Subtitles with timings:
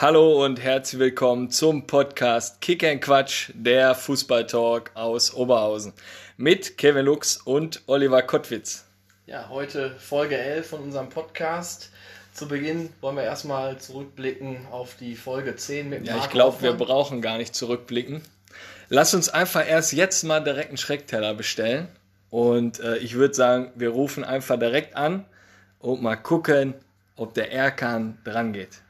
[0.00, 5.92] Hallo und herzlich willkommen zum Podcast Kick and Quatsch, der Fußballtalk aus Oberhausen
[6.38, 8.86] mit Kevin Lux und Oliver Kottwitz.
[9.26, 11.90] Ja, heute Folge 11 von unserem Podcast.
[12.32, 16.72] Zu Beginn wollen wir erstmal zurückblicken auf die Folge 10 mit Ja, ich glaube, wir
[16.72, 18.22] brauchen gar nicht zurückblicken.
[18.88, 21.88] Lass uns einfach erst jetzt mal direkt einen Schreckteller bestellen.
[22.30, 25.26] Und äh, ich würde sagen, wir rufen einfach direkt an
[25.78, 26.72] und mal gucken,
[27.16, 28.80] ob der Erkan dran geht.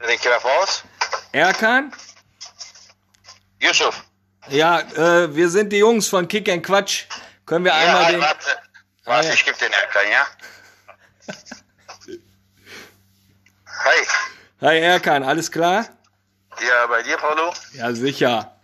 [0.00, 0.82] Den Keller raus.
[1.32, 1.92] Erkan?
[3.60, 4.02] Yusuf.
[4.48, 7.04] Ja, äh, wir sind die Jungs von Kick and Quatsch.
[7.46, 8.20] Können wir Ja, einmal den.
[8.20, 8.46] warte.
[9.04, 9.34] Warte, ja.
[9.34, 10.26] ich gebe den Erkan, ja?
[13.84, 14.06] Hi.
[14.60, 15.86] Hi Erkan, alles klar?
[16.60, 17.52] Ja, bei dir, Paulo?
[17.72, 18.54] Ja, sicher.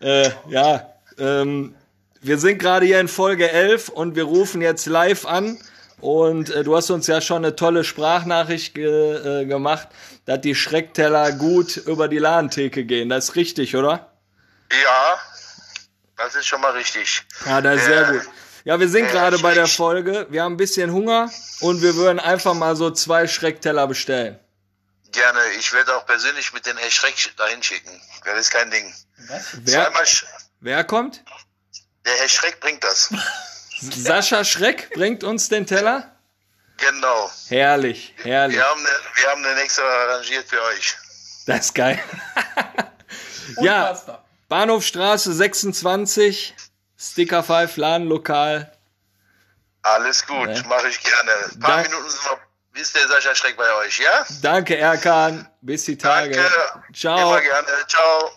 [0.00, 1.74] Äh, ja, ähm,
[2.20, 5.58] wir sind gerade hier in Folge 11 und wir rufen jetzt live an.
[6.04, 9.88] Und äh, du hast uns ja schon eine tolle Sprachnachricht ge äh, gemacht,
[10.26, 13.08] dass die Schreckteller gut über die Ladentheke gehen.
[13.08, 14.12] Das ist richtig, oder?
[14.70, 15.18] Ja,
[16.18, 17.22] das ist schon mal richtig.
[17.46, 18.22] Ja, das ist sehr Äh, gut.
[18.64, 20.26] Ja, wir sind äh, gerade bei der Folge.
[20.28, 24.38] Wir haben ein bisschen Hunger und wir würden einfach mal so zwei Schreckteller bestellen.
[25.10, 25.38] Gerne.
[25.58, 27.98] Ich werde auch persönlich mit den Herr Schreck dahin schicken.
[28.26, 28.92] Das ist kein Ding.
[29.28, 29.44] Was?
[29.62, 30.26] Wer, Sch
[30.60, 31.24] wer kommt?
[32.04, 33.08] der Herr Schreck bringt das.
[33.80, 36.10] Sascha Schreck bringt uns den Teller?
[36.76, 37.30] Genau.
[37.48, 38.56] Herrlich, herrlich.
[38.56, 40.96] Wir haben, eine, wir haben den extra arrangiert für euch.
[41.46, 41.98] Das ist geil.
[43.60, 43.96] ja.
[44.48, 46.54] Bahnhofstraße 26,
[46.98, 48.70] Sticker 5, Ladenlokal.
[49.82, 50.62] Alles gut, Ja.
[50.64, 51.32] mache ich gerne.
[51.52, 52.38] Ein paar Dank- Minuten sind noch,
[52.72, 54.26] bis der Sascha Schreck bei euch, ja?
[54.42, 55.48] Danke, Erkan.
[55.60, 56.34] Bis die Tage.
[56.34, 56.82] Danke.
[56.94, 57.18] Ciao.
[57.32, 57.68] Immer gerne.
[57.88, 58.30] Ciao.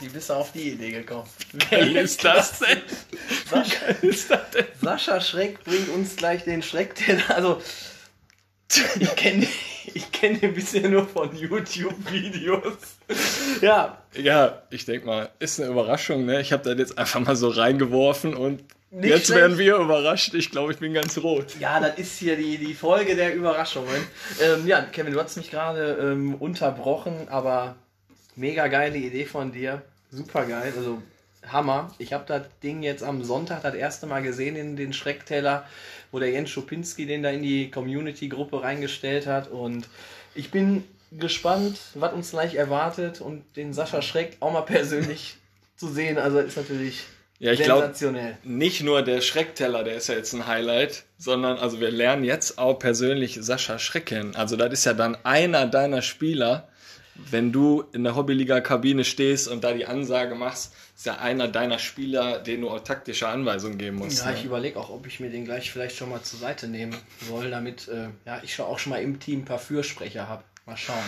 [0.00, 1.28] Wie bist du auf die Idee gekommen?
[1.70, 2.78] Wie ist das denn?
[3.50, 4.66] Sascha, ist das denn?
[4.80, 7.22] Sascha Schreck bringt uns gleich den Schreckteller.
[7.34, 7.60] Also,
[9.00, 9.46] ich kenne
[9.92, 12.74] ich kenn den bisher nur von YouTube-Videos.
[13.60, 16.40] Ja, Ja, ich denke mal, ist eine Überraschung, ne?
[16.40, 18.62] Ich habe das jetzt einfach mal so reingeworfen und
[18.92, 19.40] Nicht jetzt schlecht.
[19.40, 20.34] werden wir überrascht.
[20.34, 21.56] Ich glaube, ich bin ganz rot.
[21.58, 24.06] Ja, das ist hier die, die Folge der Überraschungen.
[24.40, 27.74] Ähm, ja, Kevin, du hast mich gerade ähm, unterbrochen, aber
[28.36, 29.82] mega geile Idee von dir.
[30.10, 31.00] Super geil, also
[31.46, 31.94] Hammer.
[31.98, 35.66] Ich habe das Ding jetzt am Sonntag das erste Mal gesehen in den Schreckteller,
[36.12, 39.48] wo der Jens Schupinski den da in die Community-Gruppe reingestellt hat.
[39.48, 39.88] Und
[40.34, 45.36] ich bin gespannt, was uns gleich erwartet und den Sascha Schreck auch mal persönlich
[45.76, 46.18] zu sehen.
[46.18, 47.04] Also ist natürlich
[47.38, 48.36] Ja, ich glaube, sensationell.
[48.44, 52.58] nicht nur der Schreckteller, der ist ja jetzt ein Highlight, sondern also wir lernen jetzt
[52.58, 54.36] auch persönlich Sascha Schreck kennen.
[54.36, 56.68] Also das ist ja dann einer deiner Spieler,
[57.14, 61.78] wenn du in der Hobbyliga-Kabine stehst und da die Ansage machst, ist ja einer deiner
[61.78, 64.24] Spieler, den du auch taktische Anweisungen geben musst.
[64.24, 64.46] Ja, ich ne?
[64.46, 66.96] überlege auch, ob ich mir den gleich vielleicht schon mal zur Seite nehmen
[67.28, 70.44] soll, damit äh, ja, ich auch schon mal im Team ein paar Fürsprecher habe.
[70.66, 70.98] Mal schauen.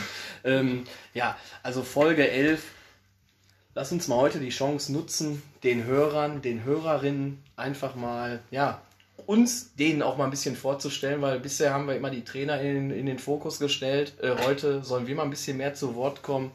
[0.45, 2.63] Ähm, ja, also Folge 11.
[3.75, 8.83] Lass uns mal heute die Chance nutzen, den Hörern, den Hörerinnen einfach mal, ja,
[9.27, 12.91] uns denen auch mal ein bisschen vorzustellen, weil bisher haben wir immer die Trainer in,
[12.91, 14.15] in den Fokus gestellt.
[14.23, 16.51] Äh, heute sollen wir mal ein bisschen mehr zu Wort kommen.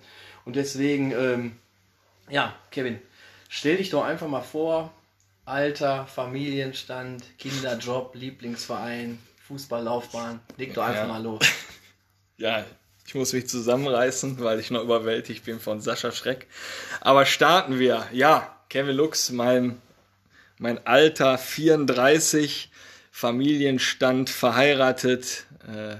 [0.45, 1.57] Und deswegen, ähm,
[2.29, 2.99] ja, Kevin,
[3.49, 4.91] stell dich doch einfach mal vor,
[5.45, 9.17] Alter, Familienstand, Kinderjob, Lieblingsverein,
[9.47, 10.39] Fußballlaufbahn.
[10.57, 11.07] Leg doch einfach Ja.
[11.07, 11.41] mal los.
[12.39, 12.63] Ja,
[13.07, 16.45] ich muss mich zusammenreißen, weil ich noch überwältigt bin von Sascha Schreck.
[17.01, 18.05] Aber starten wir.
[18.11, 19.81] Ja, Kevin Lux, mein,
[20.57, 22.71] mein Alter 34,
[23.11, 25.97] Familienstand, verheiratet äh,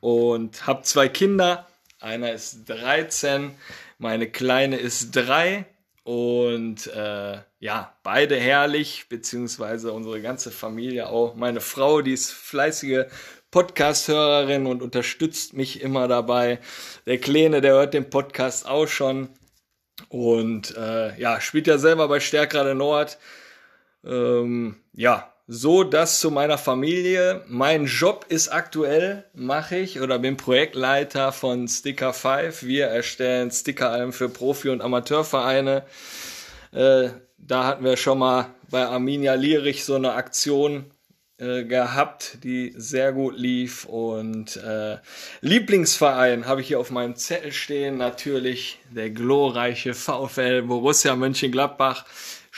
[0.00, 1.66] und habe zwei Kinder.
[2.00, 3.54] Einer ist 13,
[3.98, 5.66] meine Kleine ist drei.
[6.04, 11.36] Und äh, ja, beide herrlich, beziehungsweise unsere ganze Familie auch.
[11.36, 13.04] Meine Frau, die ist fleißige
[13.52, 16.58] Podcast-Hörerin und unterstützt mich immer dabei.
[17.06, 19.28] Der Kleine, der hört den Podcast auch schon.
[20.08, 23.18] Und äh, ja, spielt ja selber bei Stärkrade Nord.
[24.04, 27.44] Ähm, ja, so das zu meiner Familie.
[27.48, 32.62] Mein Job ist aktuell, mache ich oder bin Projektleiter von Sticker 5.
[32.62, 35.84] Wir erstellen Stickeralben für Profi- und Amateurvereine.
[36.72, 40.86] Äh, da hatten wir schon mal bei Arminia Lierich so eine Aktion
[41.38, 43.84] äh, gehabt, die sehr gut lief.
[43.84, 44.98] Und äh,
[45.40, 52.06] Lieblingsverein habe ich hier auf meinem Zettel stehen, natürlich der glorreiche VfL Borussia Mönchengladbach.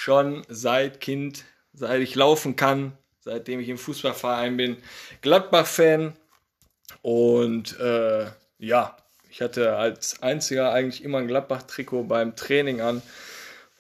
[0.05, 4.77] Schon seit Kind, seit ich laufen kann, seitdem ich im Fußballverein bin,
[5.23, 6.13] Gladbach-Fan.
[7.01, 8.27] Und äh,
[8.59, 8.99] ja,
[9.31, 13.01] ich hatte als einziger eigentlich immer ein Gladbach-Trikot beim Training an.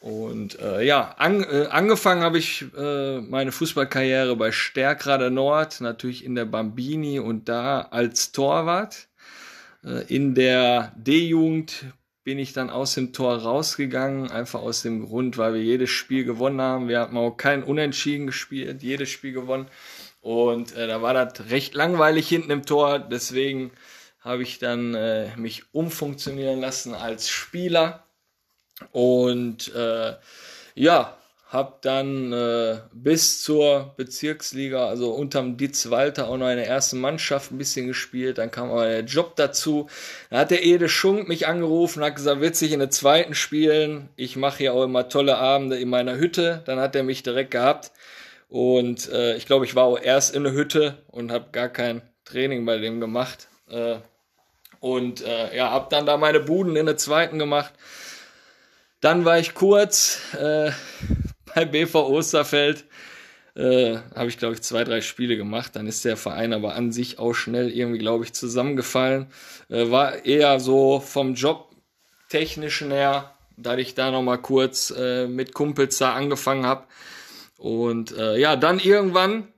[0.00, 6.24] Und äh, ja, an, äh, angefangen habe ich äh, meine Fußballkarriere bei Stärkrade Nord, natürlich
[6.24, 9.08] in der Bambini und da als Torwart.
[9.84, 11.84] Äh, in der D-Jugend
[12.24, 16.24] bin ich dann aus dem Tor rausgegangen, einfach aus dem Grund, weil wir jedes Spiel
[16.24, 16.88] gewonnen haben.
[16.88, 19.68] Wir hatten auch kein Unentschieden gespielt, jedes Spiel gewonnen.
[20.22, 22.98] Und äh, da war das recht langweilig hinten im Tor.
[22.98, 23.72] Deswegen
[24.20, 28.04] habe ich dann äh, mich umfunktionieren lassen als Spieler.
[28.90, 30.14] Und äh,
[30.74, 31.18] ja,
[31.54, 37.00] habe dann äh, bis zur Bezirksliga, also unterm Ditz Walter, auch noch in der ersten
[37.00, 38.38] Mannschaft ein bisschen gespielt.
[38.38, 39.88] Dann kam aber der Job dazu.
[40.30, 44.08] Da hat der Ede Schunk mich angerufen, hat gesagt, witzig in der zweiten spielen.
[44.16, 46.62] Ich mache hier auch immer tolle Abende in meiner Hütte.
[46.66, 47.92] Dann hat er mich direkt gehabt.
[48.48, 52.02] Und äh, ich glaube, ich war auch erst in der Hütte und habe gar kein
[52.24, 53.46] Training bei dem gemacht.
[53.70, 53.98] Äh,
[54.80, 57.72] und äh, ja, habe dann da meine Buden in der zweiten gemacht.
[59.00, 60.72] Dann war ich kurz äh,
[61.54, 62.84] bei BV Osterfeld.
[63.56, 65.76] Äh, habe ich, glaube ich, zwei, drei Spiele gemacht.
[65.76, 69.26] Dann ist der Verein aber an sich auch schnell irgendwie, glaube ich, zusammengefallen.
[69.68, 71.70] Äh, war eher so vom Job
[72.28, 76.86] technischen her, da ich da nochmal kurz äh, mit Kumpels da angefangen habe.
[77.56, 79.48] Und äh, ja, dann irgendwann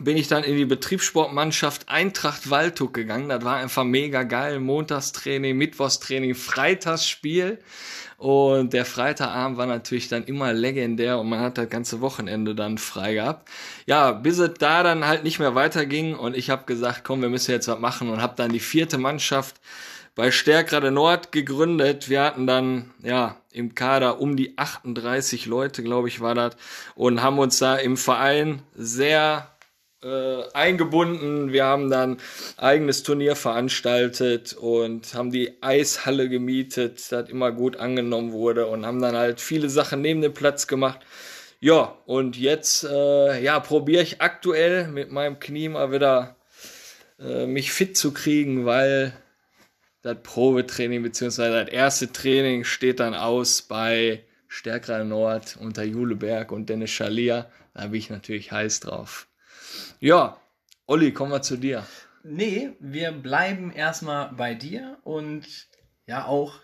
[0.00, 3.28] bin ich dann in die Betriebssportmannschaft Eintracht Waldhoek gegangen.
[3.28, 4.58] Das war einfach mega geil.
[4.58, 7.58] Montagstraining, Mittwochstraining, Freitagsspiel.
[8.16, 12.78] Und der Freitagabend war natürlich dann immer legendär und man hat das ganze Wochenende dann
[12.78, 13.48] frei gehabt.
[13.86, 17.28] Ja, bis es da dann halt nicht mehr weiterging und ich habe gesagt, komm, wir
[17.28, 19.56] müssen jetzt was machen und habe dann die vierte Mannschaft
[20.14, 22.08] bei Stärkrade Nord gegründet.
[22.08, 26.56] Wir hatten dann ja im Kader um die 38 Leute, glaube ich, war das
[26.94, 29.53] und haben uns da im Verein sehr
[30.52, 31.52] eingebunden.
[31.52, 32.18] Wir haben dann
[32.56, 39.00] eigenes Turnier veranstaltet und haben die Eishalle gemietet, das immer gut angenommen wurde und haben
[39.00, 41.00] dann halt viele Sachen neben dem Platz gemacht.
[41.60, 46.36] Ja, und jetzt äh, ja, probiere ich aktuell mit meinem Knie mal wieder
[47.18, 49.14] äh, mich fit zu kriegen, weil
[50.02, 51.64] das Probetraining bzw.
[51.64, 57.50] das erste Training steht dann aus bei Stärkerer Nord unter Juleberg und Dennis Schalia.
[57.72, 59.26] Da bin ich natürlich heiß drauf.
[60.04, 60.38] Ja,
[60.86, 61.88] Olli, kommen wir zu dir.
[62.24, 65.46] Nee, wir bleiben erstmal bei dir und
[66.04, 66.60] ja auch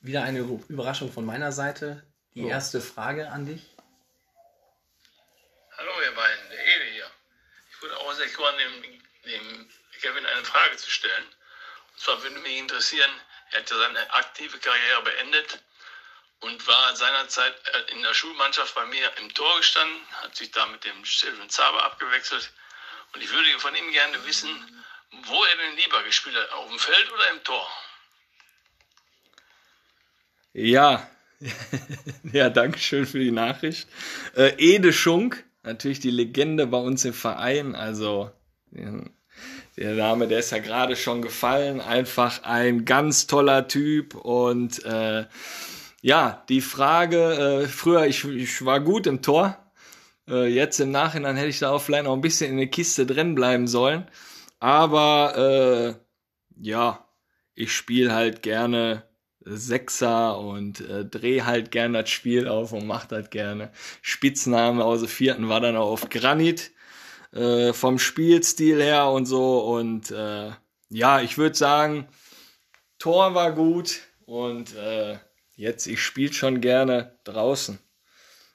[0.00, 2.06] wieder eine Überraschung von meiner Seite.
[2.36, 2.48] Die oh.
[2.48, 3.74] erste Frage an dich.
[5.76, 7.10] Hallo ihr beiden, der Ede hier.
[7.72, 11.24] Ich würde auch sehr gerne dem, dem Kevin eine Frage zu stellen.
[11.24, 13.10] Und zwar würde mich interessieren,
[13.50, 15.58] er hat ja seine aktive Karriere beendet
[16.44, 20.66] und war seinerzeit äh, in der Schulmannschaft bei mir im Tor gestanden, hat sich da
[20.66, 22.52] mit dem Steffen Zaber abgewechselt.
[23.14, 24.50] Und ich würde von ihm gerne wissen,
[25.26, 27.68] wo er denn lieber gespielt hat, auf dem Feld oder im Tor?
[30.52, 31.10] Ja,
[32.32, 33.88] ja, danke schön für die Nachricht.
[34.36, 38.32] Äh, Ede Schunk, natürlich die Legende bei uns im Verein, also
[38.70, 45.26] der Name, der ist ja gerade schon gefallen, einfach ein ganz toller Typ und äh,
[46.04, 49.56] ja, die Frage, äh, früher, ich, ich war gut im Tor.
[50.28, 53.06] Äh, jetzt im Nachhinein hätte ich da auch vielleicht noch ein bisschen in der Kiste
[53.06, 54.06] drin bleiben sollen.
[54.60, 57.08] Aber äh, ja,
[57.54, 59.04] ich spiele halt gerne
[59.40, 63.72] Sechser und äh, dreh halt gerne das Spiel auf und mach das gerne.
[64.02, 66.72] Spitzname aus dem vierten war dann auch auf Granit
[67.32, 69.60] äh, vom Spielstil her und so.
[69.60, 70.50] Und äh,
[70.90, 72.08] ja, ich würde sagen,
[72.98, 75.16] Tor war gut und äh,
[75.56, 77.78] Jetzt, ich spiele schon gerne draußen.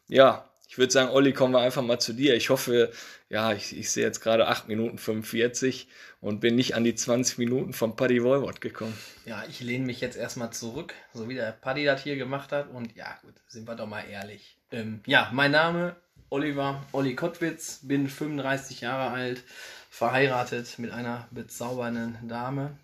[0.08, 2.36] Ja, ich würde sagen, Olli, kommen wir einfach mal zu dir.
[2.36, 2.92] Ich hoffe,
[3.30, 5.88] ja, ich, ich sehe jetzt gerade 8 Minuten 45
[6.22, 8.98] und bin nicht an die 20 Minuten von Paddy Wolwort gekommen.
[9.26, 12.70] Ja, ich lehne mich jetzt erstmal zurück, so wie der Paddy das hier gemacht hat.
[12.70, 14.58] Und ja, gut, sind wir doch mal ehrlich.
[14.72, 15.96] Ähm, ja, mein Name
[16.32, 19.44] Oliver, Olli Kottwitz, bin 35 Jahre alt,
[19.90, 22.78] verheiratet mit einer bezaubernden Dame.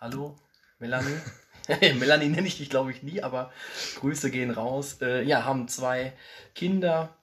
[0.00, 0.38] Hallo,
[0.78, 1.16] Melanie.
[1.98, 3.52] Melanie nenne ich dich, glaube ich, nie, aber
[3.96, 4.98] Grüße gehen raus.
[5.00, 6.12] Äh, ja, haben zwei
[6.54, 7.16] Kinder.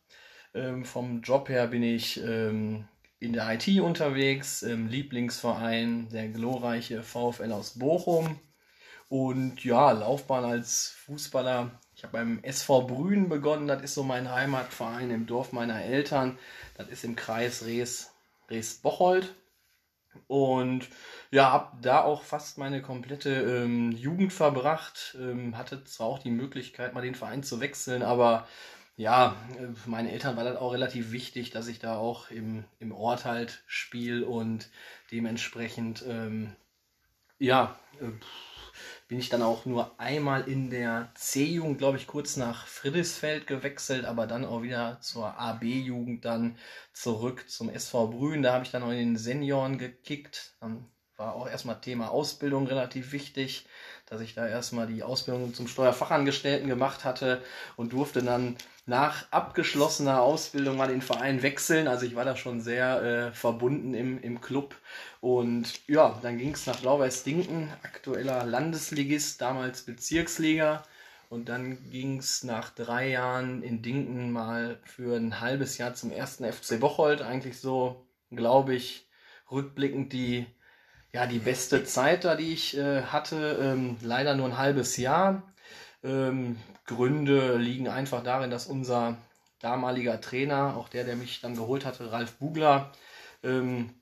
[0.53, 2.86] Ähm, vom Job her bin ich ähm,
[3.19, 8.39] in der IT unterwegs, im Lieblingsverein, der glorreiche VfL aus Bochum.
[9.10, 11.71] Und ja, Laufbahn als Fußballer.
[11.95, 16.39] Ich habe beim SV Brünen begonnen, das ist so mein Heimatverein im Dorf meiner Eltern.
[16.77, 18.12] Das ist im Kreis Rees,
[18.50, 19.36] Rees-Bocholt.
[20.27, 20.88] Und
[21.32, 25.18] ja, habe da auch fast meine komplette ähm, Jugend verbracht.
[25.20, 28.48] Ähm, hatte zwar auch die Möglichkeit, mal den Verein zu wechseln, aber
[28.98, 32.91] ja, äh, meine Eltern war das auch relativ wichtig, dass ich da auch im, im
[32.91, 34.70] Ort halt spiele und
[35.12, 36.56] dementsprechend, ähm,
[37.39, 38.12] ja, äh,
[39.12, 44.06] bin ich dann auch nur einmal in der C-Jugend, glaube ich, kurz nach Friedrichsfeld gewechselt,
[44.06, 46.58] aber dann auch wieder zur AB-Jugend dann
[46.94, 48.41] zurück zum SV Brühen.
[48.41, 50.56] Da habe ich dann auch in den Senioren gekickt.
[50.62, 53.68] Dann war auch erstmal Thema Ausbildung relativ wichtig,
[54.12, 57.41] dass ich da erstmal die Ausbildung zum Steuerfachangestellten gemacht hatte
[57.77, 61.88] und durfte dann nach abgeschlossener Ausbildung mal den Verein wechseln.
[61.88, 64.75] Also ich war da schon sehr äh, verbunden im, im Club.
[65.22, 70.84] Und ja, dann ging es nach Blau-Weiß-Dinken, aktueller Landesligist, damals Bezirksliga.
[71.30, 76.12] Und dann ging es nach drei Jahren in Dinken mal für ein halbes Jahr zum
[76.12, 77.22] ersten FC Bocholt.
[77.22, 79.08] Eigentlich so, glaube ich,
[79.50, 80.48] rückblickend die,
[81.13, 83.60] ja, die beste Zeit da, die ich äh, hatte.
[83.62, 85.44] Ähm, leider nur ein halbes Jahr.
[86.03, 89.18] Ähm, Gründe liegen einfach darin, dass unser
[89.60, 92.91] damaliger Trainer, auch der, der mich dann geholt hatte, Ralf Bugler,
[93.44, 93.94] ähm,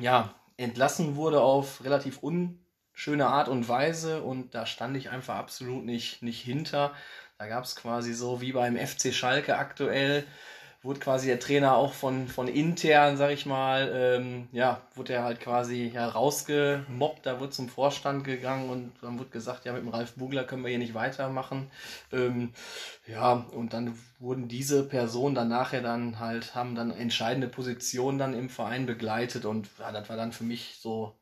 [0.00, 5.84] ja, entlassen wurde auf relativ unschöne Art und Weise und da stand ich einfach absolut
[5.84, 6.94] nicht, nicht hinter.
[7.38, 10.24] Da gab es quasi so wie beim FC Schalke aktuell
[10.82, 15.24] wurde quasi der Trainer auch von, von intern, sag ich mal, ähm, ja, wurde er
[15.24, 19.82] halt quasi ja, rausgemobbt, da wurde zum Vorstand gegangen und dann wurde gesagt, ja, mit
[19.82, 21.70] dem Ralf Bugler können wir hier nicht weitermachen.
[22.12, 22.52] Ähm,
[23.06, 28.34] ja, und dann wurden diese Personen dann nachher dann halt, haben dann entscheidende Positionen dann
[28.34, 31.18] im Verein begleitet und ja, das war dann für mich so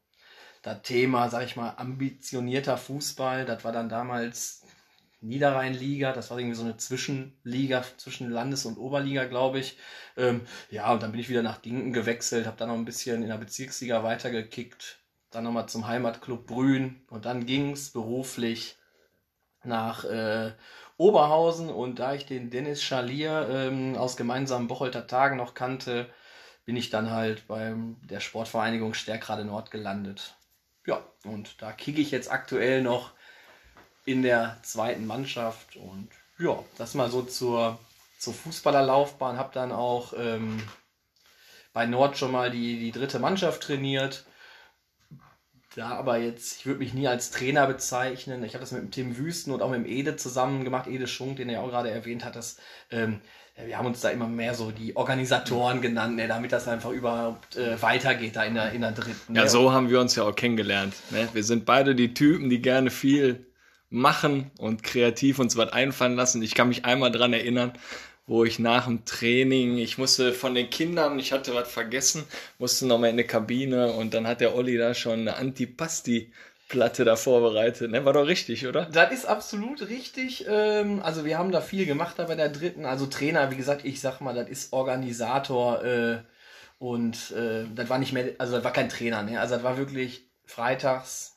[0.62, 3.46] das Thema, sag ich mal, ambitionierter Fußball.
[3.46, 4.65] Das war dann damals
[5.20, 9.78] Niederrheinliga, das war irgendwie so eine Zwischenliga zwischen Landes- und Oberliga, glaube ich.
[10.16, 13.22] Ähm, ja, und dann bin ich wieder nach Dinken gewechselt, habe dann noch ein bisschen
[13.22, 14.98] in der Bezirksliga weitergekickt,
[15.30, 18.76] dann nochmal zum Heimatclub Brühen und dann ging es beruflich
[19.64, 20.52] nach äh,
[20.96, 26.08] Oberhausen und da ich den Dennis Schalier ähm, aus gemeinsamen Bocholter Tagen noch kannte,
[26.64, 30.36] bin ich dann halt bei der Sportvereinigung Stärkrade Nord gelandet.
[30.86, 33.12] Ja, und da kicke ich jetzt aktuell noch
[34.06, 35.76] in der zweiten Mannschaft.
[35.76, 36.08] Und
[36.38, 37.78] ja, das mal so zur,
[38.18, 39.36] zur Fußballerlaufbahn.
[39.36, 40.62] Habe dann auch ähm,
[41.74, 44.24] bei Nord schon mal die, die dritte Mannschaft trainiert.
[45.74, 48.42] Da aber jetzt, ich würde mich nie als Trainer bezeichnen.
[48.44, 51.06] Ich habe das mit dem Tim Wüsten und auch mit dem Ede zusammen gemacht, Ede
[51.06, 52.36] Schunk, den er auch gerade erwähnt hat.
[52.36, 52.56] Dass,
[52.90, 53.20] ähm,
[53.62, 57.56] wir haben uns da immer mehr so die Organisatoren genannt, ne, damit das einfach überhaupt
[57.56, 59.32] äh, weitergeht da in der, in der dritten.
[59.32, 59.40] Ne?
[59.40, 60.94] Ja, so haben wir uns ja auch kennengelernt.
[61.10, 61.28] Ne?
[61.32, 63.45] Wir sind beide die Typen, die gerne viel
[63.96, 66.42] machen und kreativ uns was einfallen lassen.
[66.42, 67.72] Ich kann mich einmal dran erinnern,
[68.26, 72.24] wo ich nach dem Training, ich musste von den Kindern, ich hatte was vergessen,
[72.58, 76.32] musste nochmal in eine Kabine und dann hat der Olli da schon eine Antipasti
[76.68, 77.92] Platte da vorbereitet.
[77.92, 78.04] Ne?
[78.04, 78.86] War doch richtig, oder?
[78.86, 80.46] Das ist absolut richtig.
[80.48, 82.84] Ähm, also wir haben da viel gemacht da bei der dritten.
[82.84, 86.18] Also Trainer, wie gesagt, ich sag mal, das ist Organisator äh,
[86.78, 89.40] und äh, das war nicht mehr, also das war kein Trainer, ne?
[89.40, 91.35] Also das war wirklich freitags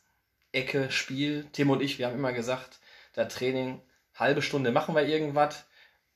[0.51, 1.48] Ecke, Spiel.
[1.51, 2.79] Tim und ich, wir haben immer gesagt,
[3.15, 3.82] der Training,
[4.15, 5.65] halbe Stunde machen wir irgendwas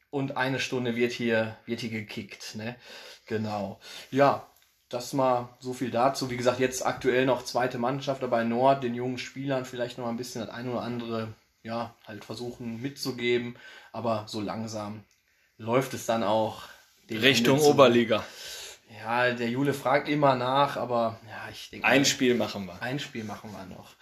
[0.10, 2.56] und eine Stunde wird hier, wird hier gekickt.
[2.56, 2.76] Ne?
[3.26, 3.80] Genau.
[4.12, 4.48] Ja,
[4.90, 6.30] das mal so viel dazu.
[6.30, 10.18] Wie gesagt, jetzt aktuell noch zweite Mannschaft dabei Nord, den jungen Spielern vielleicht noch ein
[10.18, 13.56] bisschen das eine oder andere, ja, halt versuchen mitzugeben.
[13.92, 15.04] Aber so langsam
[15.58, 16.64] läuft es dann auch
[17.10, 18.24] Richtung Oberliga.
[19.00, 21.88] Ja, der Jule fragt immer nach, aber ja, ich denke.
[21.88, 22.82] Ein Spiel machen wir.
[22.82, 23.96] Ein Spiel machen wir noch.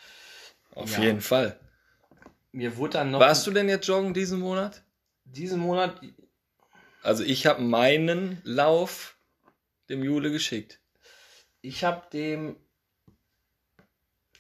[0.75, 1.04] Auf ja.
[1.04, 1.60] jeden Fall.
[2.51, 3.20] Mir wurde dann noch.
[3.20, 4.84] Warst du denn jetzt joggen diesen Monat?
[5.25, 6.01] Diesen Monat.
[7.04, 9.18] Also ich habe meinen Lauf
[9.90, 10.80] dem Jule geschickt.
[11.62, 12.56] Ich habe dem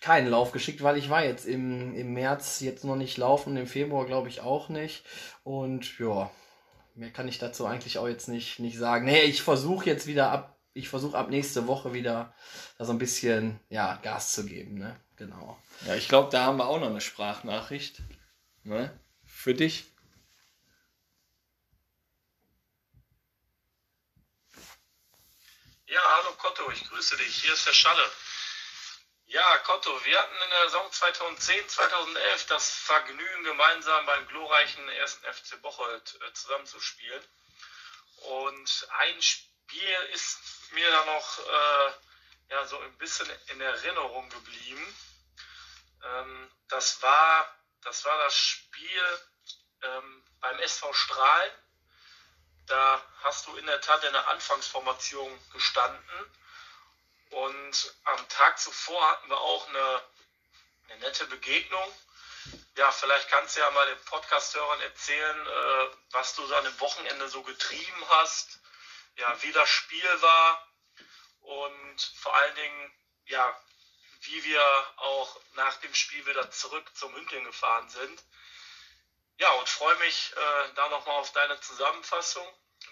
[0.01, 3.67] keinen Lauf geschickt, weil ich war jetzt im, im März jetzt noch nicht laufen, im
[3.67, 5.03] Februar glaube ich auch nicht.
[5.43, 6.31] Und ja,
[6.95, 9.05] mehr kann ich dazu eigentlich auch jetzt nicht, nicht sagen.
[9.05, 12.33] Nee, ich versuche jetzt wieder ab, ich versuche ab nächste Woche wieder
[12.77, 14.99] da so ein bisschen ja, Gas zu geben, ne?
[15.17, 15.61] Genau.
[15.85, 18.01] Ja, ich glaube, da haben wir auch noch eine Sprachnachricht.
[18.63, 18.99] Ne?
[19.23, 19.85] Für dich.
[25.85, 27.35] Ja, hallo Kotto, ich grüße dich.
[27.43, 28.09] Hier ist der Schalle.
[29.25, 35.19] Ja, Kotto, wir hatten in der Saison 2010, 2011 das Vergnügen, gemeinsam beim glorreichen 1.
[35.23, 37.23] FC Bocholt äh, zusammenzuspielen.
[38.17, 41.91] Und ein Spiel ist mir da noch äh,
[42.51, 44.97] ja, so ein bisschen in Erinnerung geblieben.
[46.03, 49.19] Ähm, das, war, das war das Spiel
[49.83, 51.51] ähm, beim SV Strahlen.
[52.67, 56.31] Da hast du in der Tat in der Anfangsformation gestanden.
[57.31, 60.01] Und am Tag zuvor hatten wir auch eine,
[60.89, 61.93] eine nette Begegnung.
[62.75, 67.29] Ja, vielleicht kannst du ja mal den Podcast-Hörern erzählen, äh, was du an dem Wochenende
[67.29, 68.59] so getrieben hast,
[69.17, 70.67] ja, wie das Spiel war
[71.41, 72.91] und vor allen Dingen,
[73.25, 73.55] ja,
[74.21, 74.61] wie wir
[74.97, 78.23] auch nach dem Spiel wieder zurück zum München gefahren sind.
[79.39, 82.45] Ja, und freue mich äh, da nochmal auf deine Zusammenfassung.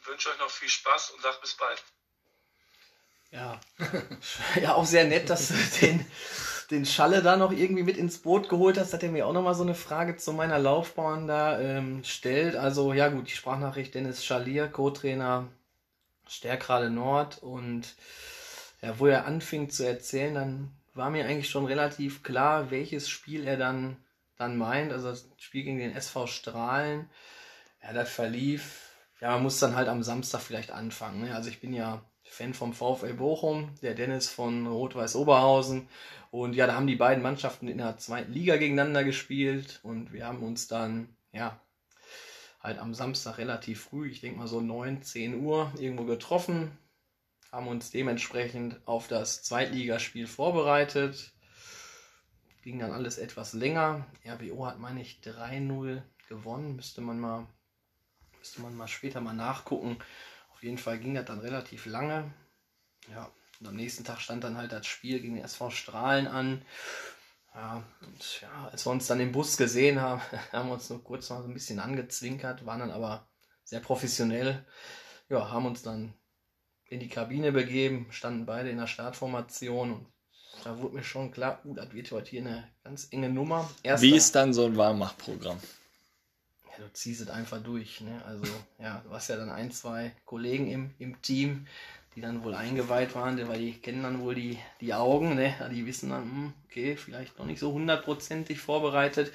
[0.06, 1.84] Wünsche euch noch viel Spaß und sag bis bald.
[3.32, 3.60] Ja,
[4.62, 6.10] ja auch sehr nett, dass du den,
[6.72, 8.94] den Schalle da noch irgendwie mit ins Boot geholt hast.
[8.94, 12.56] Hat er mir auch nochmal so eine Frage zu meiner Laufbahn da ähm, stellt.
[12.56, 15.48] Also ja gut, die Sprachnachricht Dennis Schalier, Co-Trainer
[16.30, 17.96] Stärkrade Nord und
[18.82, 23.48] ja, wo er anfing zu erzählen, dann war mir eigentlich schon relativ klar, welches Spiel
[23.48, 23.98] er dann,
[24.38, 24.92] dann meint.
[24.92, 27.10] Also das Spiel gegen den SV Strahlen.
[27.84, 28.90] Ja, das verlief.
[29.22, 31.22] Ja, man muss dann halt am Samstag vielleicht anfangen.
[31.22, 31.36] Ne?
[31.36, 35.90] Also ich bin ja Fan vom VfL Bochum, der Dennis von Rot-Weiß Oberhausen.
[36.32, 40.28] Und ja, da haben die beiden Mannschaften in der zweiten Liga gegeneinander gespielt und wir
[40.28, 41.60] haben uns dann, ja,
[42.60, 46.78] halt am Samstag relativ früh, ich denke mal so 9, 10 Uhr, irgendwo getroffen,
[47.52, 51.34] haben uns dementsprechend auf das Zweitligaspiel vorbereitet.
[52.62, 54.06] Ging dann alles etwas länger.
[54.26, 56.76] RWO hat, meine ich, 3-0 gewonnen.
[56.76, 57.48] Müsste man mal,
[58.38, 59.98] müsste man mal später mal nachgucken.
[60.52, 62.32] Auf jeden Fall ging das dann relativ lange.
[63.10, 66.62] Ja, und am nächsten Tag stand dann halt das Spiel gegen den SV Strahlen an.
[67.54, 71.04] Ja, und ja, als wir uns dann im Bus gesehen haben, haben wir uns nur
[71.04, 73.28] kurz mal so ein bisschen angezwinkert, waren dann aber
[73.64, 74.66] sehr professionell.
[75.30, 76.14] Ja, haben uns dann
[76.86, 80.08] in die Kabine begeben, standen beide in der Startformation und
[80.64, 83.70] da wurde mir schon klar, uh, das wird heute hier eine ganz enge Nummer.
[83.84, 85.60] Erster, Wie ist dann so ein Warmmachprogramm?
[86.66, 88.02] Ja, du ziehst es einfach durch.
[88.02, 88.22] Ne?
[88.26, 88.46] Also,
[88.80, 91.68] ja, du hast ja dann ein, zwei Kollegen im, im Team,
[92.20, 95.56] die dann wohl eingeweiht waren, weil die kennen dann wohl die, die Augen, ne?
[95.72, 99.32] die wissen dann, hm, okay, vielleicht noch nicht so hundertprozentig vorbereitet.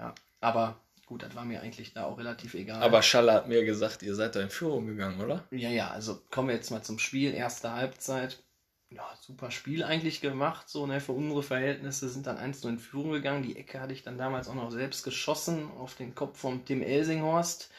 [0.00, 2.82] Ja, aber gut, das war mir eigentlich da auch relativ egal.
[2.82, 5.44] Aber Schaller hat mir gesagt, ihr seid da in Führung gegangen, oder?
[5.52, 7.34] Ja, ja, also kommen wir jetzt mal zum Spiel.
[7.34, 8.42] Erste Halbzeit.
[8.90, 13.12] Ja, super Spiel eigentlich gemacht, so ne, für unsere Verhältnisse sind dann 1 in Führung
[13.12, 13.44] gegangen.
[13.44, 16.82] Die Ecke hatte ich dann damals auch noch selbst geschossen auf den Kopf von Tim
[16.82, 17.70] Elsinghorst,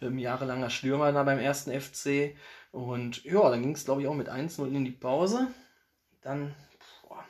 [0.00, 2.34] ähm, jahrelanger Stürmer da beim ersten FC.
[2.72, 5.48] Und ja, dann ging es glaube ich auch mit 1-0 in die Pause.
[6.22, 6.54] Dann
[7.08, 7.24] boah,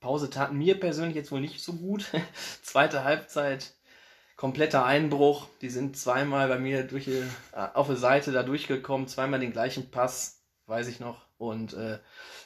[0.00, 2.10] Pause taten mir persönlich jetzt wohl nicht so gut.
[2.62, 3.74] Zweite Halbzeit
[4.36, 5.48] kompletter Einbruch.
[5.60, 9.90] Die sind zweimal bei mir durch, äh, auf der Seite da durchgekommen, zweimal den gleichen
[9.90, 11.26] Pass, weiß ich noch.
[11.38, 11.98] Und äh,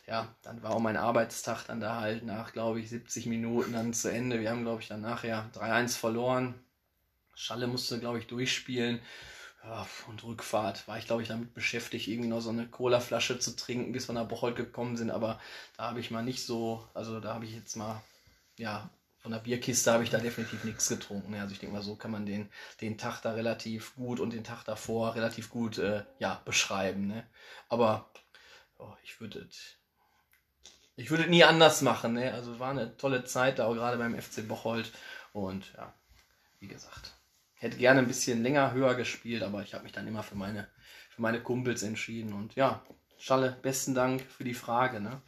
[0.06, 3.92] ja, dann war auch mein Arbeitstag dann da halt nach, glaube ich, 70 Minuten dann
[3.92, 4.40] zu Ende.
[4.40, 6.54] Wir haben, glaube ich, dann nachher 3-1 verloren.
[7.34, 9.00] Schalle musste, glaube ich, durchspielen.
[10.08, 13.92] Und Rückfahrt war ich, glaube ich, damit beschäftigt, irgendwie noch so eine Colaflasche zu trinken,
[13.92, 15.10] bis wir nach Bocholt gekommen sind.
[15.10, 15.38] Aber
[15.76, 18.02] da habe ich mal nicht so, also da habe ich jetzt mal,
[18.56, 21.34] ja, von der Bierkiste habe ich da definitiv nichts getrunken.
[21.34, 22.48] Also ich denke mal, so kann man den,
[22.80, 27.06] den Tag da relativ gut und den Tag davor relativ gut äh, ja, beschreiben.
[27.06, 27.26] Ne?
[27.68, 28.10] Aber
[28.78, 29.46] oh, ich würde
[30.96, 32.14] ich würde nie anders machen.
[32.14, 32.32] Ne?
[32.32, 34.90] Also war eine tolle Zeit da, auch gerade beim FC Bocholt.
[35.34, 35.92] Und ja,
[36.60, 37.12] wie gesagt,
[37.60, 40.66] hätte gerne ein bisschen länger, höher gespielt, aber ich habe mich dann immer für meine,
[41.10, 42.32] für meine Kumpels entschieden.
[42.32, 42.82] Und ja,
[43.18, 45.00] Schalle, besten Dank für die Frage.
[45.00, 45.20] Ne?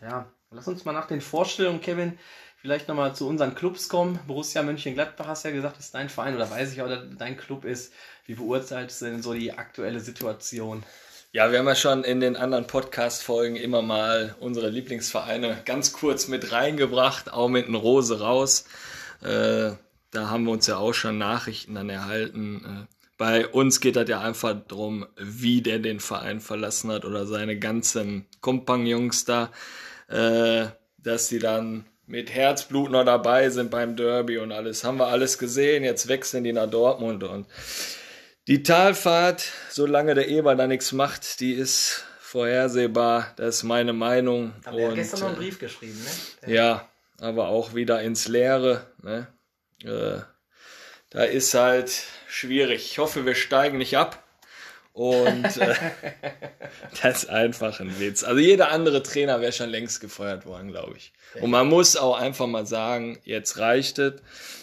[0.00, 2.18] Ja, lass uns mal nach den Vorstellungen, Kevin,
[2.56, 4.20] vielleicht nochmal zu unseren Clubs kommen.
[4.28, 7.64] Borussia Mönchengladbach hast ja gesagt, ist dein Verein oder weiß ich auch, dass dein Club
[7.64, 7.92] ist.
[8.26, 10.84] Wie beurteilst du denn so die aktuelle Situation?
[11.32, 16.28] Ja, wir haben ja schon in den anderen Podcast-Folgen immer mal unsere Lieblingsvereine ganz kurz
[16.28, 18.66] mit reingebracht, auch mit einem Rose raus.
[19.22, 19.72] Äh,
[20.12, 22.86] da haben wir uns ja auch schon Nachrichten dann erhalten.
[22.88, 27.26] Äh, bei uns geht das ja einfach darum, wie der den Verein verlassen hat oder
[27.26, 29.50] seine ganzen Kompagnons da,
[30.08, 30.66] äh,
[30.98, 34.84] dass sie dann mit Herzblut noch dabei sind beim Derby und alles.
[34.84, 35.82] Haben wir alles gesehen.
[35.82, 37.46] Jetzt wechseln die nach Dortmund und
[38.48, 43.32] die Talfahrt, solange der Eber da nichts macht, die ist vorhersehbar.
[43.36, 44.52] Das ist meine Meinung.
[44.64, 45.98] Aber er hat gestern noch einen Brief geschrieben,
[46.44, 46.52] ne?
[46.52, 46.88] Ja,
[47.20, 48.84] aber auch wieder ins Leere.
[49.02, 49.28] Ne?
[49.84, 50.20] Äh,
[51.10, 51.92] da ist halt
[52.28, 52.90] schwierig.
[52.90, 54.22] Ich hoffe, wir steigen nicht ab.
[54.94, 55.74] Und äh,
[57.02, 58.24] das ist einfach ein Witz.
[58.24, 61.12] Also jeder andere Trainer wäre schon längst gefeuert worden, glaube ich.
[61.40, 64.14] Und man muss auch einfach mal sagen, jetzt reicht es.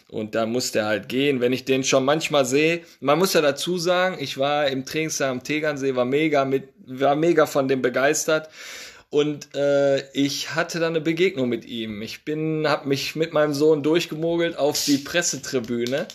[0.07, 1.39] Und da muss der halt gehen.
[1.39, 5.31] Wenn ich den schon manchmal sehe, man muss ja dazu sagen, ich war im Trainingslager
[5.31, 8.49] am Tegernsee, war mega mit, war mega von dem begeistert.
[9.09, 12.01] Und äh, ich hatte dann eine Begegnung mit ihm.
[12.01, 16.07] Ich bin, habe mich mit meinem Sohn durchgemogelt auf die Pressetribüne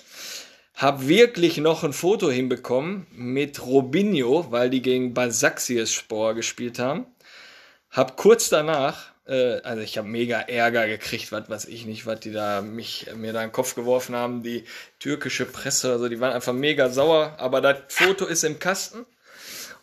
[0.74, 7.06] hab wirklich noch ein Foto hinbekommen mit Robinho, weil die gegen Basaxius-Spor gespielt haben.
[7.90, 12.20] Hab kurz danach, äh, also ich habe mega Ärger gekriegt, was weiß ich nicht, was
[12.20, 14.42] die da mich mir da in den Kopf geworfen haben.
[14.42, 14.64] Die
[14.98, 17.36] türkische Presse, also die waren einfach mega sauer.
[17.38, 19.06] Aber das Foto ist im Kasten.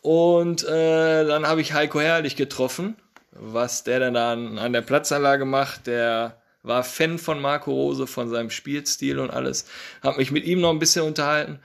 [0.01, 2.95] Und äh, dann habe ich Heiko Herrlich getroffen
[3.31, 5.87] was der denn da an, an der Platzanlage macht.
[5.87, 9.65] Der war Fan von Marco Rose, von seinem Spielstil und alles.
[10.03, 11.59] Hab mich mit ihm noch ein bisschen unterhalten.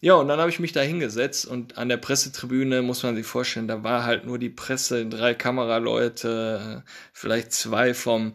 [0.00, 3.24] Ja, und dann habe ich mich da hingesetzt und an der Pressetribüne muss man sich
[3.24, 8.34] vorstellen, da war halt nur die Presse, drei Kameraleute, vielleicht zwei vom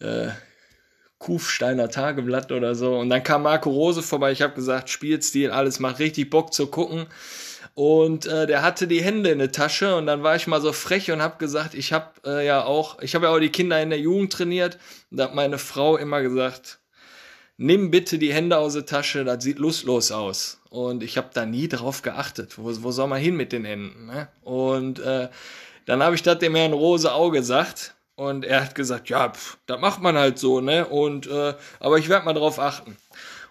[0.00, 0.28] äh,
[1.18, 2.98] Kufsteiner Tageblatt oder so.
[2.98, 4.30] Und dann kam Marco Rose vorbei.
[4.32, 7.06] Ich habe gesagt, Spielstil, alles macht richtig Bock zu gucken.
[7.74, 10.72] Und äh, der hatte die Hände in der Tasche und dann war ich mal so
[10.72, 13.82] frech und habe gesagt, ich habe äh, ja auch, ich habe ja auch die Kinder
[13.82, 14.78] in der Jugend trainiert.
[15.10, 16.78] Und da hat meine Frau immer gesagt,
[17.56, 20.60] nimm bitte die Hände aus der Tasche, das sieht lustlos aus.
[20.70, 22.58] Und ich habe da nie drauf geachtet.
[22.58, 24.06] Wo, wo soll man hin mit den Händen?
[24.06, 24.28] Ne?
[24.42, 25.28] Und äh,
[25.86, 27.94] dann habe ich das dem Herrn Rose auch gesagt.
[28.16, 30.86] Und er hat gesagt, ja, pff, das macht man halt so, ne?
[30.86, 32.96] Und äh, aber ich werde mal drauf achten.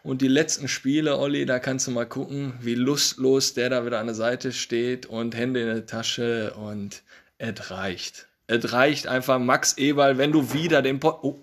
[0.03, 3.99] Und die letzten Spiele, Olli, da kannst du mal gucken, wie lustlos der da wieder
[3.99, 7.03] an der Seite steht und Hände in der Tasche und
[7.37, 8.27] es reicht.
[8.47, 11.19] Es reicht einfach, Max Eberl, wenn du wieder den Pot.
[11.23, 11.39] Oh,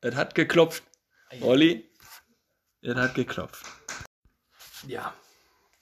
[0.00, 0.82] es hat geklopft.
[1.40, 1.88] Olli,
[2.82, 3.64] es hat geklopft.
[4.88, 5.14] Ja,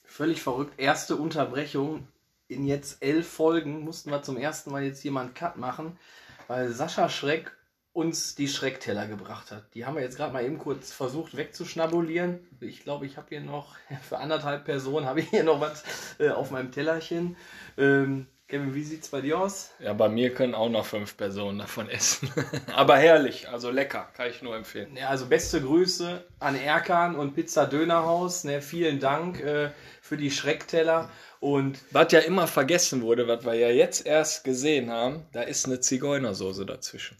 [0.05, 0.79] völlig verrückt.
[0.79, 2.07] Erste Unterbrechung.
[2.46, 5.98] In jetzt elf Folgen mussten wir zum ersten Mal jetzt einen Cut machen,
[6.46, 7.57] weil Sascha Schreck
[7.92, 9.64] uns die Schreckteller gebracht hat.
[9.74, 12.40] Die haben wir jetzt gerade mal eben kurz versucht wegzuschnabulieren.
[12.61, 13.76] Ich glaube, ich habe hier noch,
[14.09, 15.85] für anderthalb Personen habe ich hier noch was
[16.18, 17.37] äh, auf meinem Tellerchen.
[17.76, 19.70] Ähm, Kevin, wie sieht's bei dir aus?
[19.78, 22.31] Ja, bei mir können auch noch fünf Personen davon essen.
[22.74, 24.94] Aber herrlich, also lecker, kann ich nur empfehlen.
[24.94, 28.44] Ja, also beste Grüße an Erkan und Pizza Dönerhaus.
[28.44, 29.70] Ne, vielen Dank äh,
[30.02, 31.09] für die Schreckteller.
[31.40, 35.64] Und Was ja immer vergessen wurde, was wir ja jetzt erst gesehen haben, da ist
[35.64, 37.16] eine Zigeunersoße dazwischen.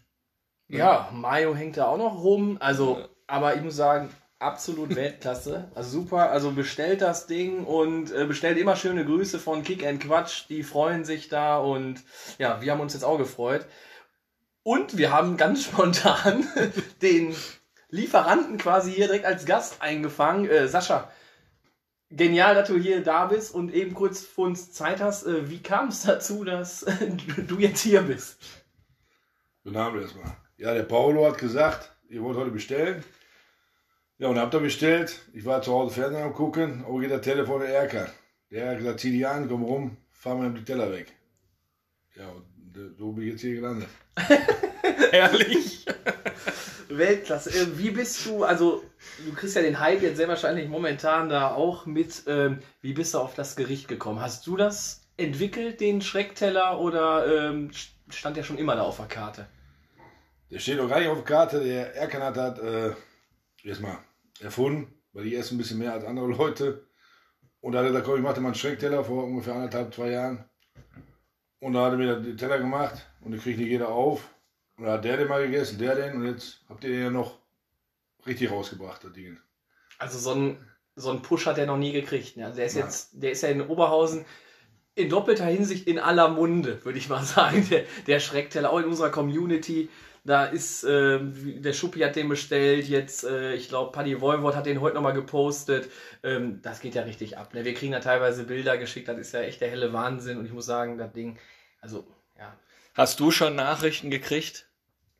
[0.67, 2.57] Ja, Mayo hängt da auch noch rum.
[2.59, 4.09] Also, aber ich muss sagen,
[4.43, 5.71] absolut Weltklasse.
[5.73, 6.29] Also super.
[6.29, 10.45] Also bestellt das Ding und äh, bestellt immer schöne Grüße von Kick and Quatsch.
[10.49, 12.03] Die freuen sich da und
[12.37, 13.65] ja, wir haben uns jetzt auch gefreut.
[14.63, 16.47] Und wir haben ganz spontan
[17.01, 17.35] den
[17.89, 20.49] Lieferanten quasi hier direkt als Gast eingefangen.
[20.49, 21.11] Äh, Sascha,
[22.09, 25.25] genial, dass du hier da bist und eben kurz für uns Zeit hast.
[25.25, 26.85] Äh, wie kam es dazu, dass
[27.47, 28.39] du jetzt hier bist?
[29.63, 30.42] Guten Abend erstmal.
[30.57, 33.03] Ja, der Paulo hat gesagt, ihr wollt heute bestellen.
[34.19, 35.19] Ja, und habt ihr bestellt.
[35.33, 38.07] Ich war zu Hause Fernsehen am gucken, aber geht das Telefon der Erker.
[38.51, 41.11] Der hat gesagt, zieh die an, komm rum, fahr mal die Teller weg.
[42.15, 43.89] Ja, und äh, so bin ich jetzt hier gelandet.
[45.11, 45.85] Herrlich.
[46.89, 47.49] Weltklasse.
[47.49, 48.83] Äh, Wie bist du, also
[49.25, 52.23] du kriegst ja den Hype jetzt sehr wahrscheinlich momentan da auch mit.
[52.27, 54.21] Ähm, wie bist du auf das Gericht gekommen?
[54.21, 57.71] Hast du das entwickelt, den Schreckteller, oder ähm,
[58.09, 59.47] stand der schon immer da auf der Karte?
[60.53, 61.63] Der steht noch gar nicht auf der Karte.
[61.63, 62.93] Der Erkan hat äh,
[63.63, 63.97] erstmal
[64.39, 66.85] erfunden, weil ich esse ein bisschen mehr als andere Leute.
[67.59, 69.91] Und da hat er gesagt, komm, ich mache dir mal einen Schreckteller vor ungefähr anderthalb,
[69.95, 70.45] zwei Jahren.
[71.59, 74.29] Und da hat er mir den Teller gemacht und den kriegt nicht jeder auf.
[74.77, 77.09] Und da hat der den mal gegessen, der den und jetzt habt ihr den ja
[77.09, 77.39] noch
[78.27, 79.39] richtig rausgebracht, das Ding.
[79.97, 80.57] Also so ein,
[80.95, 82.37] so ein Push hat er noch nie gekriegt.
[82.37, 82.45] Ne?
[82.45, 82.83] Also der ist Nein.
[82.85, 84.23] jetzt, der ist ja in Oberhausen
[84.93, 87.67] in doppelter Hinsicht in aller Munde, würde ich mal sagen.
[87.71, 89.89] Der, der Schreckteller, auch in unserer Community.
[90.25, 94.65] Da ist, äh, der Schuppi hat den bestellt, jetzt, äh, ich glaube, Paddy Voivod hat
[94.65, 95.89] den heute nochmal gepostet.
[96.23, 97.53] Ähm, das geht ja richtig ab.
[97.53, 97.65] Ne?
[97.65, 100.37] Wir kriegen da teilweise Bilder geschickt, das ist ja echt der helle Wahnsinn.
[100.37, 101.37] Und ich muss sagen, das Ding,
[101.81, 102.07] also,
[102.37, 102.55] ja.
[102.93, 104.65] Hast du schon Nachrichten gekriegt?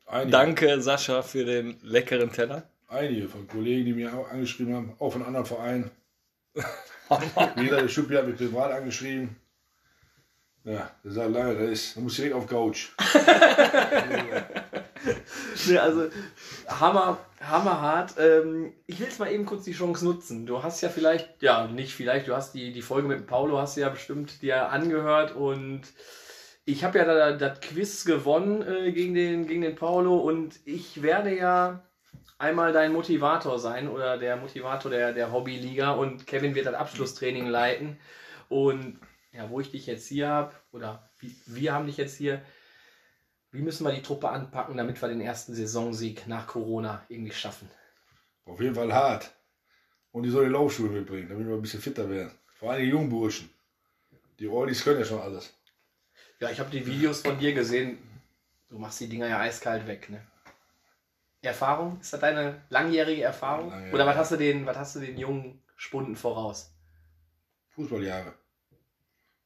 [0.06, 2.62] Einige, Danke, Sascha, für den leckeren Teller.
[2.88, 5.90] einige von Kollegen, die mir auch angeschrieben haben, auch von anderen Vereinen.
[6.54, 9.36] Wie gesagt, der Schuppi hat mich privat angeschrieben.
[10.64, 12.88] Ja, der sagt, leider, der ist, der muss direkt auf Couch.
[15.66, 16.08] Ne, also
[16.68, 18.14] Hammer, hammerhart.
[18.18, 20.46] Ähm, ich will jetzt mal eben kurz die Chance nutzen.
[20.46, 23.58] Du hast ja vielleicht, ja, nicht vielleicht, du hast die, die Folge mit dem Paulo
[23.58, 25.82] hast du ja bestimmt dir angehört und
[26.64, 31.02] ich habe ja da, das Quiz gewonnen äh, gegen, den, gegen den Paulo und ich
[31.02, 31.82] werde ja
[32.38, 37.46] einmal dein Motivator sein oder der Motivator der, der Hobbyliga und Kevin wird das Abschlusstraining
[37.46, 37.98] leiten.
[38.48, 38.98] Und
[39.32, 41.10] ja, wo ich dich jetzt hier habe, oder
[41.46, 42.42] wir haben dich jetzt hier,
[43.54, 47.70] wie müssen wir die Truppe anpacken, damit wir den ersten Saisonsieg nach Corona irgendwie schaffen?
[48.46, 49.32] Auf jeden Fall hart.
[50.10, 52.32] Und die soll die Laufschuhe mitbringen, damit wir ein bisschen fitter werden.
[52.54, 53.48] Vor allem die jungen Burschen.
[54.40, 55.54] Die Oldies können ja schon alles.
[56.40, 57.98] Ja, ich habe die Videos von dir gesehen.
[58.68, 60.20] Du machst die Dinger ja eiskalt weg, ne?
[61.40, 62.00] Erfahrung?
[62.00, 63.70] Ist das deine langjährige Erfahrung?
[63.70, 63.94] Langjährige.
[63.94, 66.74] Oder was hast du den, was hast du den jungen Spunden voraus?
[67.68, 68.34] Fußballjahre.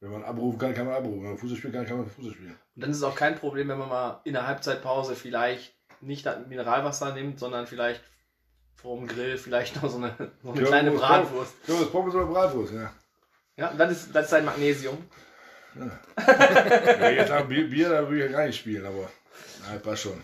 [0.01, 1.21] Wenn man abrufen kann, kann man abrufen.
[1.21, 2.57] Wenn man Fußball spielen kann, kann man Fußball spielen.
[2.75, 6.25] Und dann ist es auch kein Problem, wenn man mal in der Halbzeitpause vielleicht nicht
[6.47, 8.01] Mineralwasser nimmt, sondern vielleicht
[8.75, 11.53] vorm Grill vielleicht noch so eine, so eine kleine Bratwurst.
[11.67, 12.93] Ja, das Pommes oder Bratwurst, ja.
[13.57, 14.97] Ja, das ist, das ist Magnesium.
[16.17, 19.07] Ja, jetzt haben Bier, Bier, da würde ich ja gar nicht spielen, aber
[19.67, 20.21] nein, passt schon.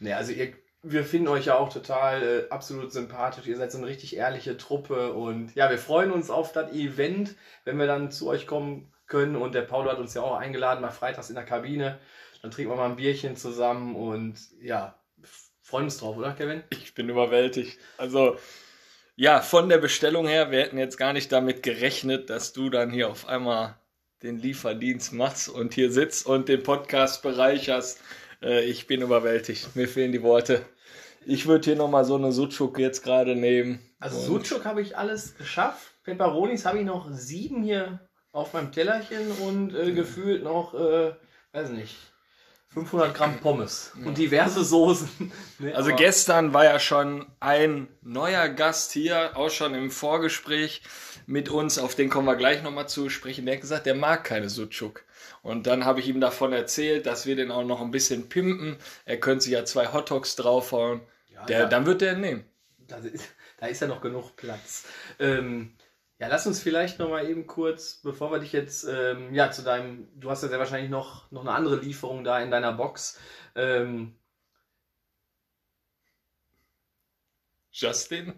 [0.00, 3.46] Ne, also ihr, wir finden euch ja auch total äh, absolut sympathisch.
[3.46, 7.36] Ihr seid so eine richtig ehrliche Truppe und ja, wir freuen uns auf das Event,
[7.64, 9.36] wenn wir dann zu euch kommen können.
[9.36, 12.00] Und der Paulo hat uns ja auch eingeladen, mal freitags in der Kabine.
[12.40, 14.98] Dann trinken wir mal ein Bierchen zusammen und ja,
[15.60, 16.64] freuen uns drauf, oder Kevin?
[16.70, 17.78] Ich bin überwältigt.
[17.98, 18.36] Also,
[19.14, 22.90] ja, von der Bestellung her, wir hätten jetzt gar nicht damit gerechnet, dass du dann
[22.90, 23.76] hier auf einmal
[24.22, 28.00] den Lieferdienst machst und hier sitzt und den Podcast bereicherst.
[28.42, 29.76] Äh, ich bin überwältigt.
[29.76, 30.64] Mir fehlen die Worte.
[31.24, 33.78] Ich würde hier nochmal so eine Sucuk jetzt gerade nehmen.
[34.00, 35.92] Also Sucuk habe ich alles geschafft.
[36.02, 38.00] Pepperonis habe ich noch sieben hier
[38.32, 41.12] auf meinem Tellerchen und äh, gefühlt noch, äh,
[41.52, 41.94] weiß nicht,
[42.68, 45.08] 500 Gramm Pommes und diverse Soßen.
[45.58, 50.82] Ne, Also gestern war ja schon ein neuer Gast hier, auch schon im Vorgespräch
[51.26, 53.44] mit uns, auf den kommen wir gleich nochmal zu sprechen.
[53.44, 55.04] Der hat gesagt, der mag keine Sucuk.
[55.42, 58.76] Und dann habe ich ihm davon erzählt, dass wir den auch noch ein bisschen pimpen.
[59.04, 61.02] Er könnte sich ja zwei Hotdogs draufhauen.
[61.48, 61.66] der, ja.
[61.66, 62.44] Dann wird der ihn nehmen.
[62.88, 64.84] Da ist, da ist ja noch genug Platz.
[65.18, 65.74] Ähm,
[66.22, 69.62] ja, lass uns vielleicht noch mal eben kurz, bevor wir dich jetzt, ähm, ja, zu
[69.62, 73.18] deinem, du hast ja sehr wahrscheinlich noch, noch eine andere Lieferung da in deiner Box.
[73.56, 74.14] Ähm,
[77.72, 78.34] Justin?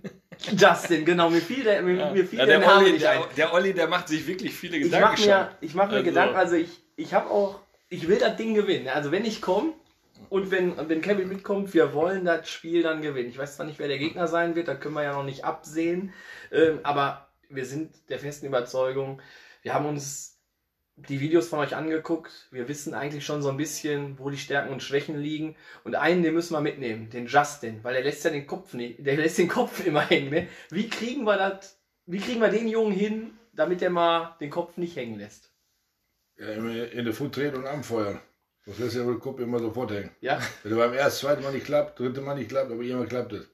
[0.56, 3.18] Justin, genau, mir fiel der, mir, mir fiel Ja, der, der, Name Olli, nicht ein.
[3.20, 5.28] der, der Olli, der macht sich wirklich viele Ich Gedanken mache schon.
[5.28, 8.54] mir, ich mach mir Also- Gedanken, also ich, ich habe auch, ich will das Ding
[8.54, 8.88] gewinnen.
[8.88, 9.74] Also wenn ich komme
[10.30, 13.28] und wenn, wenn Kevin mitkommt, wir wollen das Spiel dann gewinnen.
[13.28, 15.44] Ich weiß zwar nicht, wer der Gegner sein wird, das können wir ja noch nicht
[15.44, 16.14] absehen,
[16.50, 17.23] ähm, aber
[17.54, 19.20] wir sind der festen Überzeugung,
[19.62, 20.34] wir haben uns
[20.96, 22.48] die Videos von euch angeguckt.
[22.50, 25.56] Wir wissen eigentlich schon so ein bisschen, wo die Stärken und Schwächen liegen.
[25.82, 29.04] Und einen, den müssen wir mitnehmen, den Justin, weil der lässt ja den Kopf nicht,
[29.04, 30.30] der lässt den Kopf immer hängen.
[30.30, 30.48] Ne?
[30.70, 34.76] Wie kriegen wir das, wie kriegen wir den Jungen hin, damit er mal den Kopf
[34.76, 35.50] nicht hängen lässt?
[36.36, 38.20] Ja, in der Fuß treten und anfeuern.
[38.66, 40.10] Das lässt ja wohl den Kopf immer sofort hängen.
[40.20, 43.08] Ja, Wenn er beim ersten, zweiten Mal nicht klappt, dritte Mal nicht klappt, aber irgendwann
[43.08, 43.46] klappt es.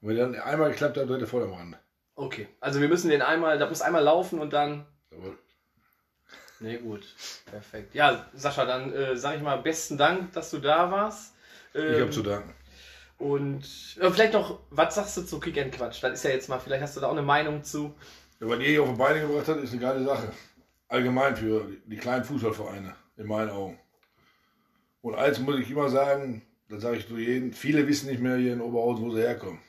[0.00, 1.78] Und wenn dann einmal geklappt hat, dritte voll am Rand.
[2.18, 2.48] Okay.
[2.60, 4.86] Also wir müssen den einmal, da muss einmal laufen und dann.
[5.10, 5.38] Jawohl.
[6.60, 7.06] Nee, gut.
[7.46, 7.94] Perfekt.
[7.94, 11.34] Ja, Sascha, dann äh, sage ich mal besten Dank, dass du da warst.
[11.72, 12.52] Ich Ähm, habe zu danken.
[13.18, 13.64] Und
[14.00, 16.02] äh, vielleicht noch, was sagst du zu Kick and Quatsch?
[16.02, 17.94] Das ist ja jetzt mal, vielleicht hast du da auch eine Meinung zu.
[18.40, 20.32] Ja, was ihr hier auf die Beine gebracht habt, ist eine geile Sache.
[20.88, 23.78] Allgemein für die kleinen Fußballvereine, in meinen Augen.
[25.02, 28.36] Und eins muss ich immer sagen, das sage ich zu jedem, viele wissen nicht mehr
[28.36, 29.60] hier in Oberhausen, wo sie herkommen.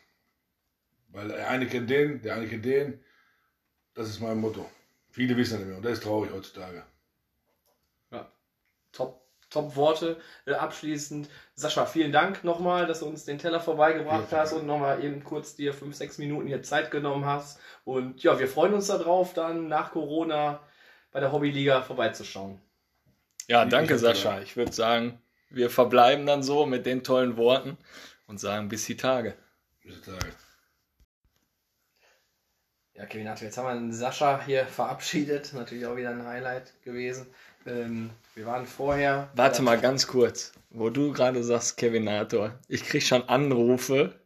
[1.11, 3.03] Weil der eine kennt den, der eine kennt den.
[3.93, 4.69] Das ist mein Motto.
[5.11, 6.83] Viele wissen das nicht mehr und das ist traurig heutzutage.
[8.91, 11.29] Top, top Worte äh, abschließend.
[11.53, 15.23] Sascha, vielen Dank nochmal, dass du uns den Teller vorbeigebracht Ja, hast und nochmal eben
[15.23, 17.59] kurz dir fünf, sechs Minuten hier Zeit genommen hast.
[17.85, 20.59] Und ja, wir freuen uns darauf, dann nach Corona
[21.11, 22.59] bei der Hobbyliga vorbeizuschauen.
[23.47, 24.41] Ja, Ich- danke ich Sascha.
[24.41, 27.77] Ich würde sagen, wir verbleiben dann so mit den tollen Worten
[28.25, 29.35] und sagen bis die Tage.
[29.83, 30.33] Bis Tage.
[32.99, 35.53] Ja, Kevin, also jetzt haben wir den Sascha hier verabschiedet.
[35.53, 37.27] Natürlich auch wieder ein Highlight gewesen.
[37.65, 39.29] Ähm, wir waren vorher.
[39.35, 42.59] Warte mal ganz kurz, wo du gerade sagst, Kevinator.
[42.67, 44.19] Ich krieg schon Anrufe.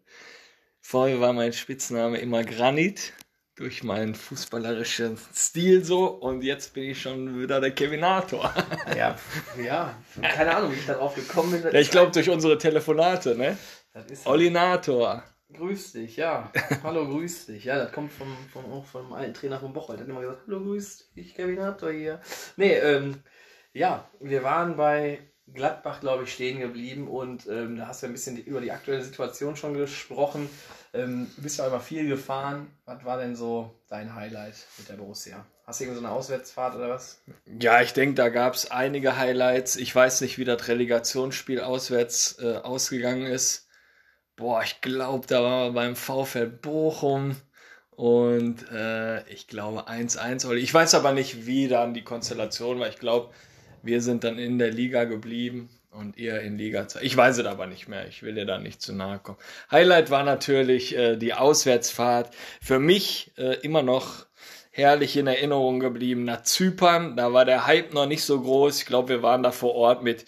[0.82, 3.14] Vorher war mein Spitzname immer Granit
[3.56, 8.52] durch meinen fußballerischen Stil so und jetzt bin ich schon wieder der Kevinator.
[8.98, 9.18] Ja,
[9.64, 11.72] ja, keine Ahnung, wie ich darauf gekommen bin.
[11.72, 13.56] Ja, ich glaube durch unsere Telefonate, ne?
[13.94, 15.24] das ist Olinator.
[15.54, 16.52] Grüß dich, ja.
[16.84, 17.66] Hallo, grüß dich.
[17.66, 20.00] Ja, das kommt vom, vom, auch vom alten Trainer von Bocholt.
[20.00, 22.22] Der hat immer gesagt, hallo, grüß dich, Kevin Hatter hier.
[22.58, 23.22] Nee, ähm,
[23.74, 25.20] ja, wir waren bei
[25.52, 28.72] Gladbach, glaube ich, stehen geblieben und ähm, da hast du ein bisschen die, über die
[28.72, 30.50] aktuelle Situation schon gesprochen.
[30.94, 32.68] Ähm, du bist ja immer viel gefahren.
[32.86, 35.46] Was war denn so dein Highlight mit der Borussia?
[35.66, 37.22] Hast du irgendwie so eine Auswärtsfahrt oder was?
[37.60, 39.76] Ja, ich denke, da gab es einige Highlights.
[39.76, 43.68] Ich weiß nicht, wie das Relegationsspiel auswärts äh, ausgegangen ist.
[44.36, 47.36] Boah, ich glaube, da waren wir beim VfL Bochum
[47.92, 50.48] und äh, ich glaube 1-1.
[50.48, 50.62] Olli.
[50.62, 52.90] Ich weiß aber nicht, wie dann die Konstellation war.
[52.90, 53.32] Ich glaube,
[53.84, 57.02] wir sind dann in der Liga geblieben und ihr in Liga 2.
[57.04, 58.08] Ich weiß es aber nicht mehr.
[58.08, 59.38] Ich will dir da nicht zu nahe kommen.
[59.70, 62.34] Highlight war natürlich äh, die Auswärtsfahrt.
[62.62, 64.26] Für mich äh, immer noch
[64.72, 67.16] herrlich in Erinnerung geblieben nach Zypern.
[67.16, 68.80] Da war der Hype noch nicht so groß.
[68.80, 70.26] Ich glaube, wir waren da vor Ort mit,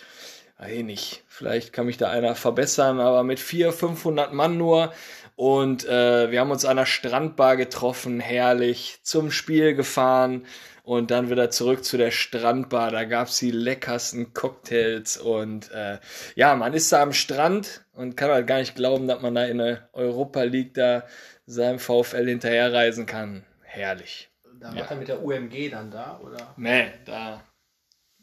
[0.58, 4.94] weiß nicht, vielleicht kann mich da einer verbessern, aber mit 400, 500 Mann nur.
[5.36, 10.46] Und äh, wir haben uns an einer Strandbar getroffen, herrlich, zum Spiel gefahren
[10.84, 12.92] und dann wieder zurück zu der Strandbar.
[12.92, 15.98] Da gab's die leckersten Cocktails und äh,
[16.36, 19.44] ja, man ist da am Strand und kann halt gar nicht glauben, dass man da
[19.44, 21.04] in der Europa League da
[21.46, 23.44] seinem VfL hinterherreisen kann.
[23.64, 24.30] Herrlich.
[24.62, 24.82] Da Ja.
[24.82, 26.54] war er mit der UMG dann da, oder?
[26.56, 27.44] Nee, da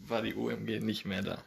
[0.08, 1.38] war die UMG nicht mehr da.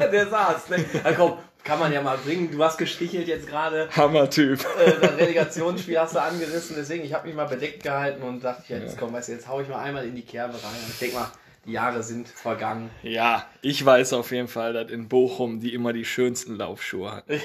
[0.12, 0.84] Der saß, ne?
[1.02, 2.50] Na komm, kann man ja mal bringen.
[2.50, 3.88] Du hast gestrichelt jetzt gerade.
[3.94, 4.64] Hammer-Typ.
[4.78, 8.64] Äh, das Relegationsspiel hast du angerissen, deswegen ich habe mich mal bedeckt gehalten und dachte,
[8.72, 10.72] ja, jetzt komm, weißt du, jetzt hau ich mal einmal in die Kerbe rein.
[10.84, 11.30] Und ich denke mal,
[11.64, 12.90] die Jahre sind vergangen.
[13.02, 17.32] Ja, ich weiß auf jeden Fall, dass in Bochum die immer die schönsten Laufschuhe hatten.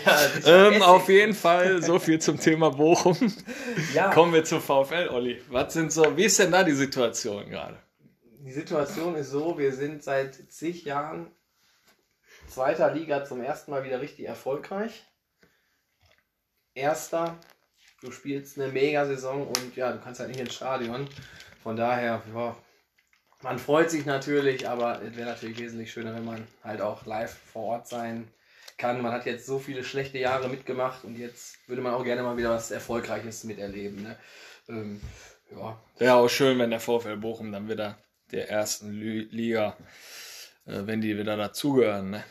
[0.45, 3.17] Ja, Ähm, auf jeden Fall, so viel zum Thema Bochum.
[3.95, 5.41] Ja, Kommen wir zu VfL, Olli.
[5.49, 7.77] Was sind so, wie ist denn da die Situation gerade?
[8.43, 11.31] Die Situation ist so, wir sind seit zig Jahren
[12.47, 15.03] zweiter Liga zum ersten Mal wieder richtig erfolgreich.
[16.73, 17.37] Erster,
[18.01, 21.07] du spielst eine Mega-Saison und ja, du kannst halt nicht ins Stadion.
[21.61, 22.55] Von daher, ja,
[23.41, 27.33] man freut sich natürlich, aber es wäre natürlich wesentlich schöner, wenn man halt auch live
[27.51, 28.27] vor Ort sein
[28.77, 29.01] kann.
[29.01, 32.37] Man hat jetzt so viele schlechte Jahre mitgemacht und jetzt würde man auch gerne mal
[32.37, 34.03] wieder was Erfolgreiches miterleben.
[34.03, 34.17] Ne?
[34.69, 35.01] Ähm,
[35.51, 37.97] ja, Wäre auch schön, wenn der VfL Bochum dann wieder
[38.31, 39.77] der ersten Liga,
[40.65, 42.11] äh, wenn die wieder dazugehören.
[42.11, 42.23] Ne?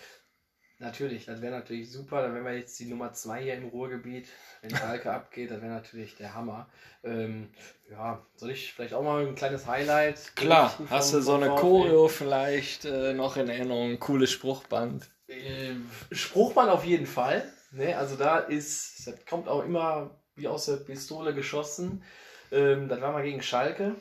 [0.80, 2.22] Natürlich, das wäre natürlich super.
[2.22, 4.28] Dann wären wir jetzt die Nummer 2 hier im Ruhrgebiet.
[4.62, 6.70] Wenn Schalke abgeht, das wäre natürlich der Hammer.
[7.04, 7.50] Ähm,
[7.90, 10.34] ja, soll ich vielleicht auch mal ein kleines Highlight?
[10.36, 11.50] Klar, hast du so eine?
[11.50, 15.10] Choreo vielleicht äh, noch in Erinnerung, cooles Spruchband.
[15.28, 15.74] Äh,
[16.12, 17.44] Spruchmann auf jeden Fall.
[17.72, 22.02] Ne, also da ist, das kommt auch immer wie aus der Pistole geschossen.
[22.50, 23.96] Ähm, das war mal gegen Schalke.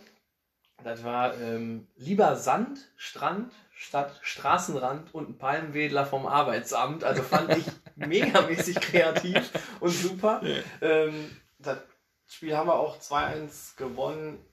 [0.84, 7.04] Das war ähm, lieber Sand, Strand statt Straßenrand und ein Palmwedler vom Arbeitsamt.
[7.04, 7.65] Also fand ich
[7.96, 10.42] megamäßig kreativ und super.
[10.82, 11.78] Ähm, das
[12.28, 14.46] Spiel haben wir auch 2-1 gewonnen.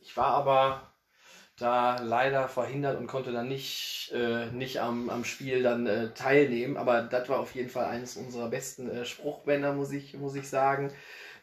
[0.00, 0.88] Ich war aber
[1.58, 6.76] da leider verhindert und konnte dann nicht, äh, nicht am, am Spiel dann äh, teilnehmen.
[6.76, 10.48] Aber das war auf jeden Fall eines unserer besten äh, Spruchbänder, muss ich, muss ich
[10.48, 10.92] sagen.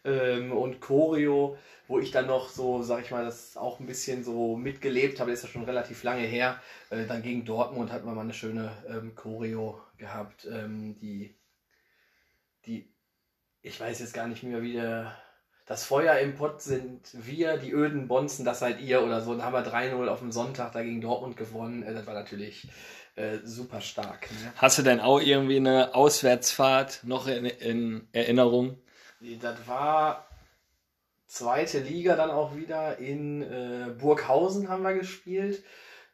[0.04, 4.24] Ähm, und Choreo, wo ich dann noch so, sag ich mal, das auch ein bisschen
[4.24, 6.60] so mitgelebt habe, ist ja schon relativ lange her.
[6.90, 11.36] Äh, dann gegen Dortmund hatten wir mal eine schöne ähm, Choreo gehabt, ähm, die,
[12.66, 12.90] die,
[13.62, 15.16] ich weiß jetzt gar nicht mehr, wie der,
[15.66, 19.34] das Feuer im Pott sind wir, die öden Bonzen, das seid ihr oder so.
[19.34, 21.84] Dann haben wir 3-0 auf dem Sonntag da gegen Dortmund gewonnen.
[21.84, 22.68] Äh, Das war natürlich
[23.16, 24.30] äh, super stark.
[24.32, 24.54] Ne?
[24.58, 28.78] Hast du denn auch irgendwie eine Auswärtsfahrt noch in, in Erinnerung?
[29.42, 30.25] Das war
[31.28, 35.64] zweite Liga dann auch wieder in äh, Burghausen haben wir gespielt.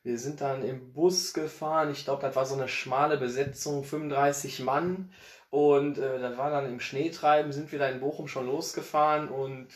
[0.04, 1.91] Wir sind dann im Bus gefahren.
[1.91, 5.13] Ich glaube, das war so eine schmale Besetzung, 35 Mann.
[5.52, 9.67] Und äh, das war dann im Schneetreiben, sind wir da in Bochum schon losgefahren und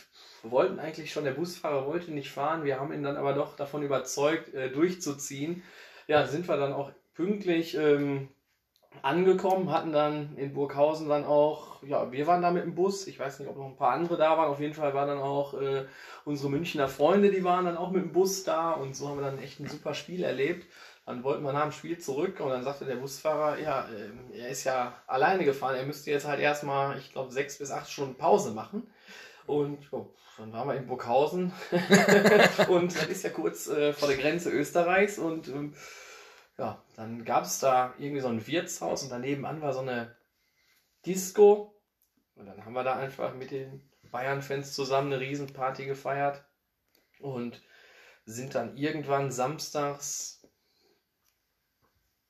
[0.42, 2.64] wollten eigentlich schon, der Busfahrer wollte nicht fahren.
[2.64, 5.62] Wir haben ihn dann aber doch davon überzeugt, äh, durchzuziehen.
[6.06, 8.28] Ja, sind wir dann auch pünktlich ähm,
[9.02, 13.06] angekommen, hatten dann in Burghausen dann auch, ja, wir waren da mit dem Bus.
[13.06, 14.48] Ich weiß nicht, ob noch ein paar andere da waren.
[14.48, 15.86] Auf jeden Fall waren dann auch äh,
[16.24, 19.24] unsere Münchner Freunde, die waren dann auch mit dem Bus da und so haben wir
[19.24, 20.66] dann echt ein super Spiel erlebt.
[21.06, 24.48] Dann wollten wir nach dem Spiel zurück und dann sagte der Busfahrer, ja, ähm, er
[24.48, 28.16] ist ja alleine gefahren, er müsste jetzt halt erstmal, ich glaube, sechs bis acht Stunden
[28.16, 28.88] Pause machen.
[29.46, 31.52] Und jo, dann waren wir in Burghausen
[32.68, 35.74] und das ist ja kurz äh, vor der Grenze Österreichs und ähm,
[36.58, 40.16] ja, dann gab es da irgendwie so ein Wirtshaus und daneben an war so eine
[41.04, 41.74] Disco.
[42.34, 46.44] Und dann haben wir da einfach mit den Bayern-Fans zusammen eine Riesenparty gefeiert
[47.20, 47.62] und
[48.24, 50.46] sind dann irgendwann samstags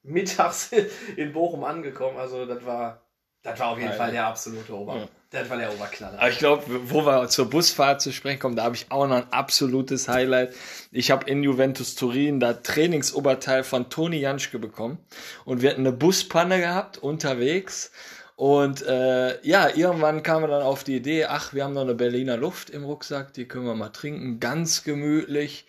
[0.03, 0.73] mittags
[1.17, 2.19] in Bochum angekommen.
[2.19, 3.06] Also das war,
[3.43, 3.99] das war auf jeden Geil.
[3.99, 4.97] Fall der absolute Ober.
[4.97, 5.09] Ja.
[5.31, 6.19] Das war der Oberknaller.
[6.19, 9.17] Aber ich glaube, wo wir zur Busfahrt zu sprechen kommen, da habe ich auch noch
[9.17, 10.55] ein absolutes Highlight.
[10.93, 14.99] Ich habe in Juventus Turin da Trainingsoberteil von Toni Janschke bekommen
[15.45, 17.91] und wir hatten eine Buspanne gehabt unterwegs.
[18.37, 21.95] Und äh, ja, irgendwann kamen wir dann auf die Idee, ach, wir haben noch eine
[21.95, 25.67] Berliner Luft im Rucksack, die können wir mal trinken, ganz gemütlich.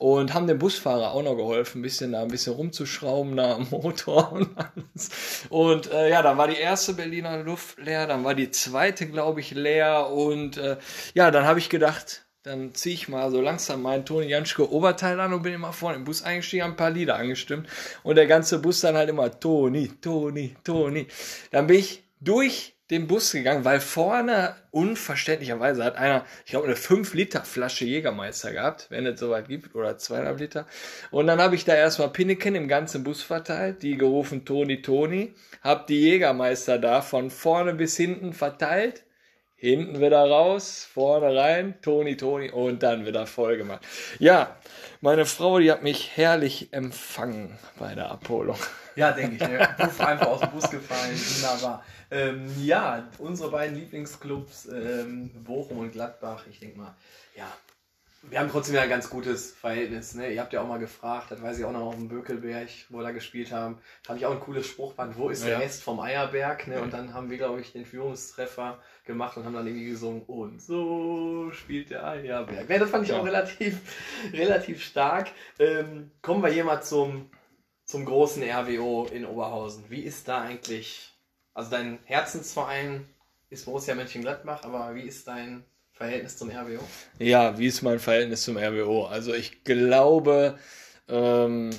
[0.00, 3.68] Und haben dem Busfahrer auch noch geholfen, ein bisschen da ein bisschen rumzuschrauben da am
[3.70, 5.10] Motor und alles.
[5.50, 9.40] Und äh, ja, dann war die erste Berliner Luft leer, dann war die zweite, glaube
[9.40, 10.08] ich, leer.
[10.08, 10.78] Und äh,
[11.12, 15.20] ja, dann habe ich gedacht, dann ziehe ich mal so langsam meinen Toni Janschke Oberteil
[15.20, 17.68] an und bin immer vorne im Bus eingestiegen, ein paar Lieder angestimmt.
[18.02, 21.08] Und der ganze Bus dann halt immer Toni, Toni, Toni.
[21.50, 26.76] Dann bin ich durch den Bus gegangen, weil vorne unverständlicherweise hat einer, ich glaube, eine
[26.76, 30.66] 5 Liter Flasche Jägermeister gehabt, wenn es soweit gibt, oder 2,5 Liter.
[31.10, 35.34] Und dann habe ich da erstmal Pinneken im ganzen Bus verteilt, die gerufen Toni, Toni,
[35.62, 39.04] hab die Jägermeister da von vorne bis hinten verteilt,
[39.60, 43.82] hinten wieder raus, vorne rein, Toni, Toni und dann wieder voll gemacht.
[44.18, 44.56] Ja,
[45.02, 48.56] meine Frau, die hat mich herrlich empfangen bei der Abholung.
[48.96, 49.38] Ja, denke ich.
[49.38, 51.14] Der Puff einfach aus dem Bus gefallen.
[51.14, 51.84] Wunderbar.
[52.10, 56.94] Ähm, ja, unsere beiden Lieblingsclubs, ähm, Bochum und Gladbach, ich denke mal,
[57.36, 57.46] ja,
[58.22, 60.14] wir haben trotzdem ja ein ganz gutes Verhältnis.
[60.14, 60.30] Ne?
[60.34, 62.98] Ihr habt ja auch mal gefragt, das weiß ich auch noch auf dem Bökelberg, wo
[62.98, 63.78] wir da gespielt haben.
[64.02, 65.50] Da habe ich auch ein cooles Spruchband, wo ist Ja.
[65.50, 66.66] der Rest vom Eierberg?
[66.66, 66.82] Ne?
[66.82, 68.78] Und dann haben wir, glaube ich, den Führungstreffer
[69.10, 72.68] gemacht und haben dann irgendwie gesungen, und so spielt der Eierberg.
[72.68, 73.18] Ne, das fand ich Ja.
[73.20, 73.76] auch relativ,
[74.32, 75.30] relativ stark.
[75.58, 77.28] Ähm, kommen wir hier mal zum,
[77.84, 79.84] zum großen RWO in Oberhausen.
[79.88, 81.12] Wie ist da eigentlich,
[81.54, 83.06] also dein Herzensverein
[83.50, 86.82] ist Borussia Mönchengladbach, aber wie ist dein Verhältnis zum RWO?
[87.18, 89.06] Ja, wie ist mein Verhältnis zum RWO?
[89.06, 90.58] Also ich glaube,
[91.08, 91.70] ähm,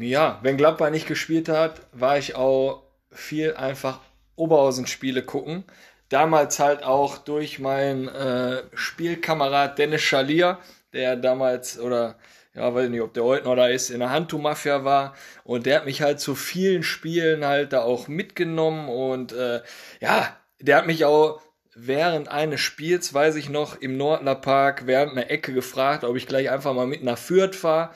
[0.00, 4.00] ja, wenn Gladbach nicht gespielt hat, war ich auch viel einfach
[4.36, 5.64] Oberhausen-Spiele gucken.
[6.10, 10.58] Damals halt auch durch meinen äh, Spielkamerad Dennis Schalier,
[10.92, 12.16] der damals, oder
[12.54, 15.14] ja, weiß nicht, ob der heute noch da ist, in der Handtuch-Mafia war.
[15.44, 18.88] Und der hat mich halt zu vielen Spielen halt da auch mitgenommen.
[18.88, 19.60] Und äh,
[20.00, 21.40] ja, der hat mich auch
[21.76, 26.26] während eines Spiels, weiß ich noch, im Nordner Park während einer Ecke gefragt, ob ich
[26.26, 27.90] gleich einfach mal mit nach Fürth fahre.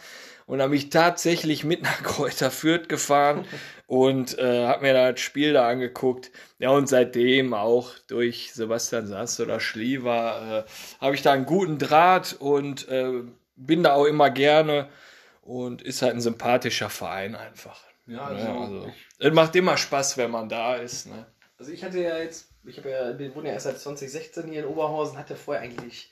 [0.47, 3.47] Und dann bin ich tatsächlich mit nach Kräuter Fürth gefahren
[3.86, 6.30] und äh, habe mir da das Spiel da angeguckt.
[6.59, 11.78] Ja, und seitdem auch durch Sebastian Sass oder Schliever äh, habe ich da einen guten
[11.78, 13.22] Draht und äh,
[13.57, 14.88] bin da auch immer gerne
[15.42, 17.80] und ist halt ein sympathischer Verein einfach.
[18.07, 21.07] Ja, Ja, also, es macht immer Spaß, wenn man da ist.
[21.07, 21.26] Ne?
[21.59, 24.61] Also ich hatte ja jetzt, ich habe ja, bin- wohne ja erst seit 2016 hier
[24.61, 26.11] in Oberhausen, hatte vorher eigentlich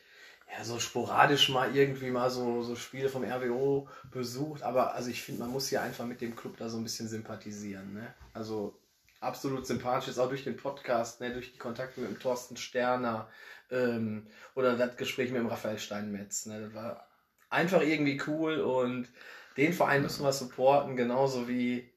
[0.57, 5.22] ja so sporadisch mal irgendwie mal so, so Spiele vom RWO besucht, aber also ich
[5.22, 7.94] finde, man muss hier einfach mit dem Club da so ein bisschen sympathisieren.
[7.94, 8.14] Ne?
[8.34, 8.78] Also
[9.20, 13.28] absolut sympathisch, ist auch durch den Podcast, ne, durch die Kontakte mit dem Thorsten Sterner
[13.70, 16.46] ähm, oder das Gespräch mit dem Raphael Steinmetz.
[16.46, 16.61] Ne?
[16.61, 17.07] Das war
[17.48, 19.09] einfach irgendwie cool und
[19.57, 21.90] den Verein müssen wir supporten, genauso wie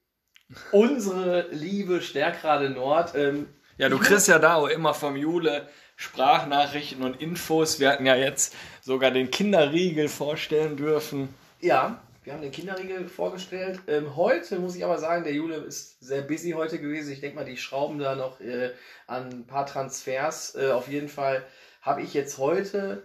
[0.72, 3.14] unsere liebe Stärkrade Nord.
[3.14, 7.80] Ähm, Ja, du kriegst ja da auch immer vom Jule Sprachnachrichten und Infos.
[7.80, 11.34] Wir hatten ja jetzt sogar den Kinderriegel vorstellen dürfen.
[11.60, 13.80] Ja, wir haben den Kinderriegel vorgestellt.
[13.86, 17.12] Ähm, heute muss ich aber sagen, der Jule ist sehr busy heute gewesen.
[17.12, 18.72] Ich denke mal, die schrauben da noch äh,
[19.06, 20.54] an ein paar Transfers.
[20.54, 21.44] Äh, auf jeden Fall
[21.82, 23.04] habe ich jetzt heute,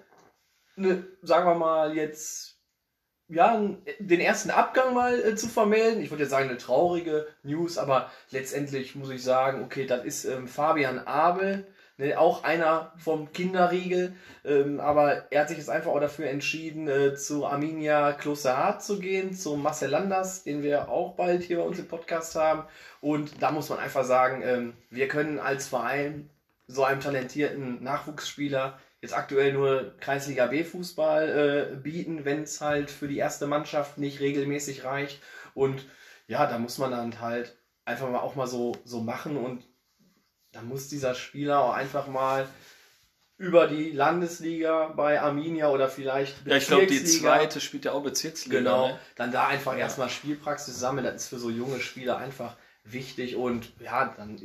[0.75, 2.51] ne, sagen wir mal, jetzt
[3.29, 3.63] ja,
[3.99, 6.01] den ersten Abgang mal äh, zu vermelden.
[6.01, 10.25] Ich würde jetzt sagen, eine traurige News, aber letztendlich muss ich sagen, okay, das ist
[10.25, 11.65] ähm, Fabian Abel,
[12.01, 16.87] ne, auch einer vom Kinderriegel, ähm, aber er hat sich jetzt einfach auch dafür entschieden,
[16.87, 21.63] äh, zu Arminia Klosterhardt zu gehen, zu Marcel Landers, den wir auch bald hier bei
[21.63, 22.63] uns im Podcast haben.
[22.99, 26.29] Und da muss man einfach sagen, ähm, wir können als Verein
[26.67, 33.07] so einem talentierten Nachwuchsspieler jetzt aktuell nur Kreisliga B-Fußball äh, bieten, wenn es halt für
[33.07, 35.21] die erste Mannschaft nicht regelmäßig reicht.
[35.53, 35.85] Und
[36.27, 39.63] ja, da muss man dann halt einfach mal auch mal so, so machen und
[40.51, 42.47] da muss dieser Spieler auch einfach mal
[43.37, 47.91] über die Landesliga bei Arminia oder vielleicht Ja, ich glaube, die Bezirksliga- zweite spielt ja
[47.93, 48.59] auch Bezirksliga.
[48.59, 48.99] Genau, Ne?
[49.15, 53.71] dann da einfach erstmal Spielpraxis sammeln, das ist für so junge Spieler einfach wichtig und
[53.79, 54.37] ja, dann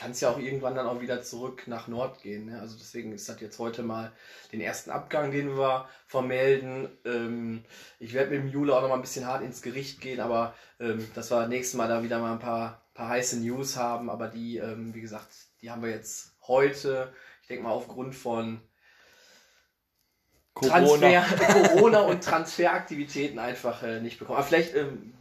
[0.00, 2.46] kann es ja auch irgendwann dann auch wieder zurück nach Nord gehen.
[2.46, 2.58] Ne?
[2.58, 4.12] Also deswegen ist das jetzt heute mal
[4.50, 6.88] den ersten Abgang, den wir vermelden.
[7.04, 7.66] Ähm,
[7.98, 10.54] ich werde mit dem Jule auch noch mal ein bisschen hart ins Gericht gehen, aber
[10.78, 14.28] ähm, dass wir nächstes Mal da wieder mal ein paar, paar heiße News haben, aber
[14.28, 15.28] die, ähm, wie gesagt,
[15.60, 18.62] die haben wir jetzt heute, ich denke mal aufgrund von
[20.54, 21.24] Corona.
[21.24, 24.38] Transfer, Corona und Transferaktivitäten einfach äh, nicht bekommen.
[24.38, 25.12] Aber vielleicht ähm,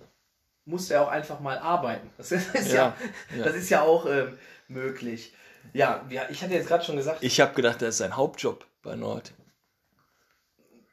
[0.63, 2.09] muss er auch einfach mal arbeiten.
[2.17, 2.95] Das ist, Ja,
[3.35, 3.43] ja.
[3.43, 4.37] das ist ja auch ähm,
[4.69, 5.33] möglich.
[5.73, 8.65] Ja, wir, ich hatte jetzt gerade schon gesagt, Ich habe gedacht, das ist sein Hauptjob
[8.81, 9.33] bei Nord.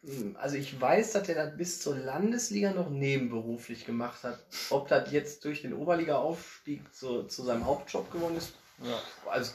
[0.02, 4.38] hm, also ich weiß, dass er das bis zur Landesliga noch nebenberuflich gemacht hat.
[4.70, 9.00] Ob das jetzt durch den Oberliga-Aufstieg zu, zu seinem Hauptjob geworden ist, Ja.
[9.30, 9.52] also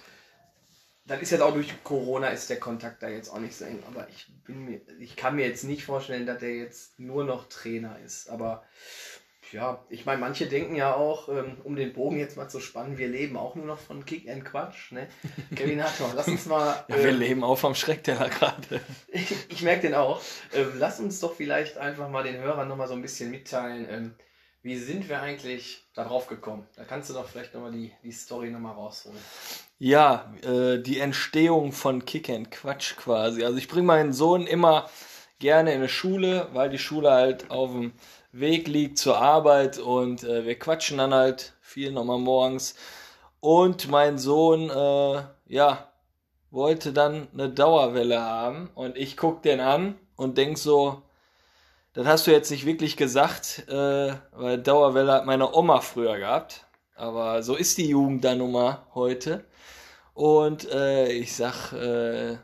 [1.05, 3.83] dann ist jetzt auch durch Corona ist der Kontakt da jetzt auch nicht so eng,
[3.87, 7.49] aber ich bin mir, ich kann mir jetzt nicht vorstellen, dass der jetzt nur noch
[7.49, 8.29] Trainer ist.
[8.29, 8.63] Aber
[9.53, 12.97] ja, ich meine, manche denken ja auch, ähm, um den Bogen jetzt mal zu spannen,
[12.97, 14.91] wir leben auch nur noch von Kick and Quatsch.
[14.91, 15.07] Ne?
[15.55, 16.83] Kevin Hartmann, lass uns mal.
[16.87, 18.81] Ja, wir äh, leben auch vom Schreckteller gerade.
[19.07, 20.21] ich, ich merke den auch.
[20.53, 24.15] Ähm, lass uns doch vielleicht einfach mal den Hörern nochmal so ein bisschen mitteilen, ähm,
[24.63, 26.67] wie sind wir eigentlich da drauf gekommen?
[26.75, 29.17] Da kannst du doch vielleicht nochmal die, die Story nochmal rausholen.
[29.79, 33.43] Ja, äh, die Entstehung von Kick and Quatsch quasi.
[33.43, 34.87] Also ich bringe meinen Sohn immer
[35.39, 37.93] gerne in eine Schule, weil die Schule halt auf dem
[38.31, 42.75] Weg liegt zur Arbeit und äh, wir quatschen dann halt viel nochmal morgens.
[43.39, 45.91] Und mein Sohn, äh, ja,
[46.51, 51.01] wollte dann eine Dauerwelle haben und ich guck den an und denk so,
[51.93, 56.65] das hast du jetzt nicht wirklich gesagt, äh, weil Dauerwelle hat meine Oma früher gehabt.
[56.95, 59.43] Aber so ist die Jugend dann nun mal heute.
[60.13, 62.37] Und äh, ich sag, äh,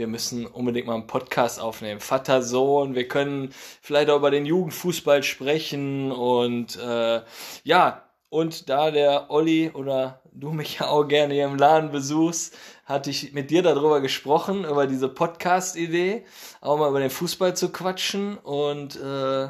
[0.00, 2.00] wir müssen unbedingt mal einen Podcast aufnehmen.
[2.00, 7.20] Vater, Sohn, wir können vielleicht auch über den Jugendfußball sprechen und äh,
[7.64, 12.56] ja, und da der Olli oder du mich ja auch gerne hier im Laden besuchst,
[12.86, 16.24] hatte ich mit dir darüber gesprochen, über diese Podcast-Idee,
[16.62, 19.48] auch mal über den Fußball zu quatschen und äh,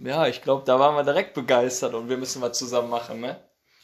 [0.00, 3.40] ja, ich glaube, da waren wir direkt begeistert und wir müssen was zusammen machen, ne?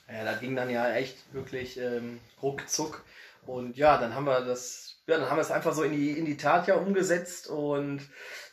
[0.06, 3.02] Ja, das ging dann ja echt wirklich ähm, ruckzuck.
[3.46, 6.12] Und ja, dann haben wir das, ja, dann haben wir es einfach so in die,
[6.12, 8.00] in die Tat ja umgesetzt und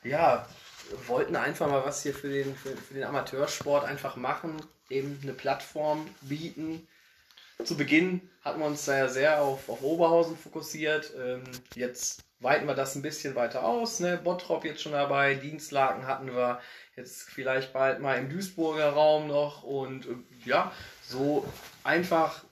[0.04, 0.48] ja,
[1.08, 5.34] wollten einfach mal was hier für den, für, für den Amateursport einfach machen, eben eine
[5.34, 6.88] Plattform bieten.
[7.64, 11.14] Zu Beginn hatten wir uns da ja sehr auf, auf Oberhausen fokussiert.
[11.18, 11.44] Ähm,
[11.76, 14.00] jetzt weiten wir das ein bisschen weiter aus.
[14.00, 14.18] Ne?
[14.18, 16.60] Bottrop jetzt schon dabei, Dienstlaken hatten wir
[16.96, 20.72] jetzt vielleicht bald mal im Duisburger Raum noch und äh, ja,
[21.04, 21.46] so
[21.84, 22.44] einfach,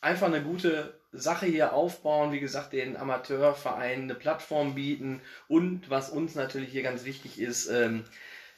[0.00, 6.10] einfach eine gute Sache hier aufbauen, wie gesagt, den Amateurvereinen eine Plattform bieten und was
[6.10, 8.04] uns natürlich hier ganz wichtig ist, ähm,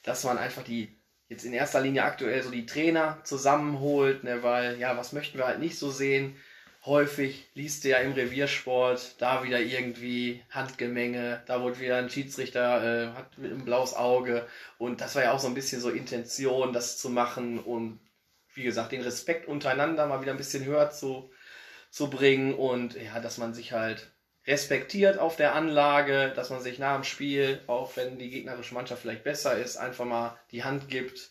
[0.02, 0.88] dass man einfach die
[1.28, 5.46] jetzt in erster Linie aktuell so die Trainer zusammenholt, ne, weil ja, was möchten wir
[5.46, 6.36] halt nicht so sehen?
[6.84, 13.12] Häufig liest du ja im Reviersport da wieder irgendwie Handgemenge, da wurde wieder ein Schiedsrichter
[13.12, 14.46] äh, hat einem blaues Auge
[14.78, 18.00] und das war ja auch so ein bisschen so Intention, das zu machen und
[18.54, 21.30] wie gesagt, den Respekt untereinander mal wieder ein bisschen höher zu,
[21.90, 24.10] zu bringen und ja, dass man sich halt
[24.46, 29.02] respektiert auf der Anlage, dass man sich nach dem Spiel, auch wenn die gegnerische Mannschaft
[29.02, 31.30] vielleicht besser ist, einfach mal die Hand gibt,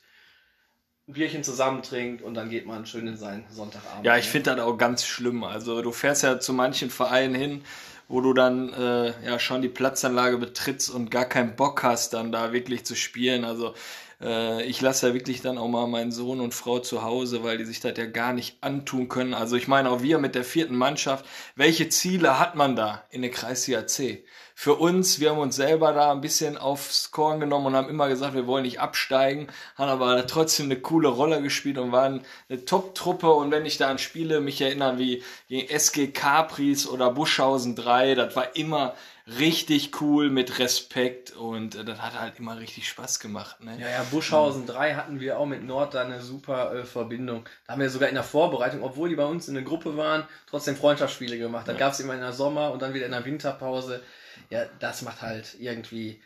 [1.07, 4.05] ein Bierchen zusammentrinkt und dann geht man schön in seinen Sonntagabend.
[4.05, 5.43] Ja, ich finde das auch ganz schlimm.
[5.43, 7.63] Also du fährst ja zu manchen Vereinen hin,
[8.07, 12.31] wo du dann äh, ja schon die Platzanlage betrittst und gar keinen Bock hast, dann
[12.31, 13.45] da wirklich zu spielen.
[13.45, 13.73] Also
[14.21, 17.57] äh, ich lasse ja wirklich dann auch mal meinen Sohn und Frau zu Hause, weil
[17.57, 19.33] die sich das ja gar nicht antun können.
[19.33, 23.21] Also ich meine auch wir mit der vierten Mannschaft, welche Ziele hat man da in
[23.21, 24.25] der Kreisliga C?
[24.59, 28.07] Für uns, wir haben uns selber da ein bisschen aufs Korn genommen und haben immer
[28.07, 32.65] gesagt, wir wollen nicht absteigen, haben aber trotzdem eine coole Rolle gespielt und waren eine
[32.65, 33.31] Top-Truppe.
[33.31, 38.15] Und wenn ich da an Spiele mich erinnere, wie gegen SG Capris oder Buschhausen 3,
[38.15, 38.95] das war immer
[39.27, 43.61] richtig cool mit Respekt und äh, das hat halt immer richtig Spaß gemacht.
[43.61, 43.77] Ne?
[43.79, 47.45] Ja, ja, Buschhausen 3 hatten wir auch mit Nord da eine super äh, Verbindung.
[47.65, 50.25] Da haben wir sogar in der Vorbereitung, obwohl die bei uns in der Gruppe waren,
[50.49, 51.67] trotzdem Freundschaftsspiele gemacht.
[51.67, 51.77] Da Ja.
[51.77, 54.01] gab es immer in der Sommer- und dann wieder in der Winterpause.
[54.49, 56.21] Ja, das macht halt irgendwie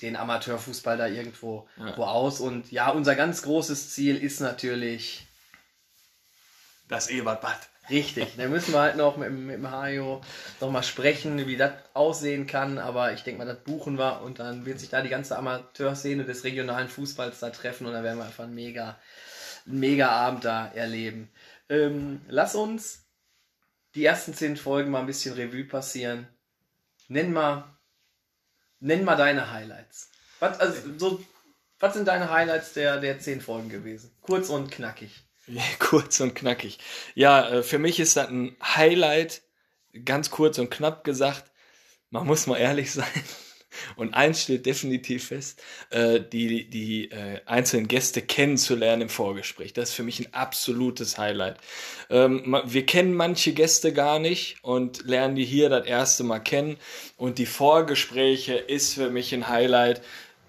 [0.00, 1.96] den Amateurfußball da irgendwo Ja.
[1.96, 2.38] wo aus.
[2.40, 5.26] Und ja, unser ganz großes Ziel ist natürlich
[6.88, 7.58] Das Ebertbad.
[7.90, 10.20] Richtig, da müssen wir halt noch mit, mit dem Hajo
[10.60, 14.38] noch mal sprechen, wie das aussehen kann, aber ich denke mal, das buchen wir und
[14.38, 18.18] dann wird sich da die ganze Amateurszene des regionalen Fußballs da treffen und da werden
[18.18, 19.00] wir einfach einen mega,
[19.64, 21.28] mega Abend da erleben.
[21.68, 23.04] Ähm, lass uns
[23.94, 26.28] die ersten zehn Folgen mal ein bisschen Revue passieren.
[27.08, 27.76] Nenn mal,
[28.78, 30.10] nenn mal deine Highlights.
[30.38, 31.24] Was, also, so,
[31.80, 34.16] was sind deine Highlights der, der zehn Folgen gewesen?
[34.20, 35.24] Kurz und knackig.
[35.78, 36.78] Kurz und knackig.
[37.14, 39.42] Ja, äh, für mich ist das ein Highlight,
[40.04, 41.50] ganz kurz und knapp gesagt.
[42.10, 43.06] Man muss mal ehrlich sein.
[43.96, 49.72] Und eins steht definitiv fest, äh, die, die äh, einzelnen Gäste kennenzulernen im Vorgespräch.
[49.72, 51.56] Das ist für mich ein absolutes Highlight.
[52.10, 56.76] Ähm, wir kennen manche Gäste gar nicht und lernen die hier das erste Mal kennen.
[57.16, 60.02] Und die Vorgespräche ist für mich ein Highlight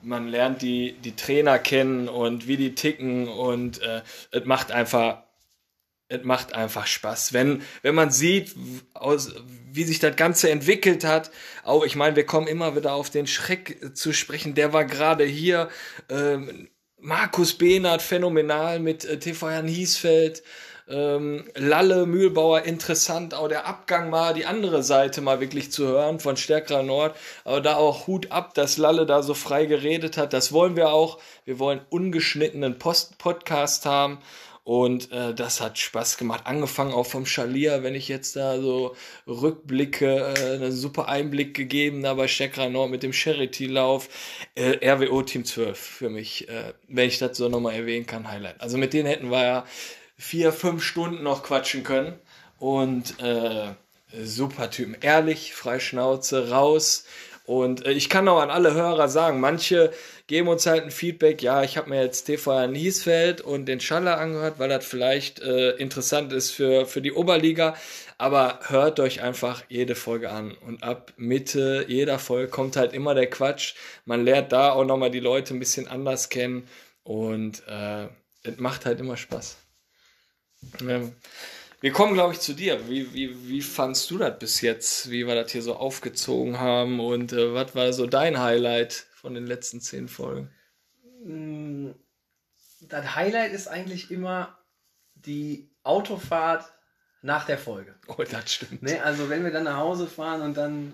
[0.03, 4.01] man lernt die, die Trainer kennen und wie die ticken und äh,
[4.31, 5.23] es macht einfach
[6.09, 7.33] es macht einfach Spaß.
[7.33, 8.55] Wenn, wenn man sieht,
[8.93, 9.33] aus,
[9.71, 11.31] wie sich das Ganze entwickelt hat,
[11.63, 14.85] auch ich meine, wir kommen immer wieder auf den Schreck äh, zu sprechen, der war
[14.85, 15.69] gerade hier.
[16.09, 20.43] Ähm, Markus Behnert, phänomenal mit äh, TV Herrn Hiesfeld.
[20.87, 26.19] Ähm, Lalle, Mühlbauer, interessant, auch der Abgang mal, die andere Seite mal wirklich zu hören
[26.19, 27.15] von Stärkerer Nord.
[27.45, 30.33] Aber da auch Hut ab, dass Lalle da so frei geredet hat.
[30.33, 31.19] Das wollen wir auch.
[31.45, 34.19] Wir wollen ungeschnittenen Post Podcast haben.
[34.65, 36.43] Und äh, das hat Spaß gemacht.
[36.45, 38.95] Angefangen auch vom Schalier, wenn ich jetzt da so
[39.27, 44.07] rückblicke, äh, einen super Einblick gegeben da bei Stärkerer Nord mit dem Charity-Lauf.
[44.55, 48.61] Äh, RWO Team 12 für mich, äh, wenn ich das so nochmal erwähnen kann, Highlight.
[48.61, 49.65] Also mit denen hätten wir ja
[50.23, 52.13] vier, fünf Stunden noch quatschen können.
[52.57, 53.73] Und äh,
[54.23, 54.95] super Typen.
[55.01, 57.03] Ehrlich, frei Schnauze, raus.
[57.45, 59.91] Und äh, ich kann auch an alle Hörer sagen, manche
[60.27, 63.81] geben uns halt ein Feedback, ja, ich habe mir jetzt TV in Hiesfeld und den
[63.81, 67.75] Schaller angehört, weil das vielleicht äh, interessant ist für, für die Oberliga.
[68.17, 70.53] Aber hört euch einfach jede Folge an.
[70.65, 73.73] Und ab Mitte jeder Folge kommt halt immer der Quatsch.
[74.05, 76.69] Man lernt da auch nochmal die Leute ein bisschen anders kennen.
[77.03, 78.05] Und äh,
[78.43, 79.57] es macht halt immer Spaß.
[81.83, 82.89] Wir kommen, glaube ich, zu dir.
[82.89, 85.11] Wie, wie, wie fandst du das bis jetzt?
[85.11, 86.99] Wie wir das hier so aufgezogen haben?
[86.99, 90.49] Und äh, was war so dein Highlight von den letzten zehn Folgen?
[91.25, 91.91] Mm,
[92.87, 94.57] Das Highlight ist eigentlich immer
[95.15, 96.71] die Autofahrt
[97.21, 97.95] nach der Folge.
[98.07, 98.83] Oh, das stimmt.
[98.83, 100.93] Ne, also wenn wir dann nach Hause fahren und dann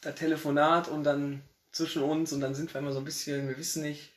[0.00, 3.58] das Telefonat und dann zwischen uns und dann sind wir immer so ein bisschen, wir
[3.58, 4.12] wissen nicht,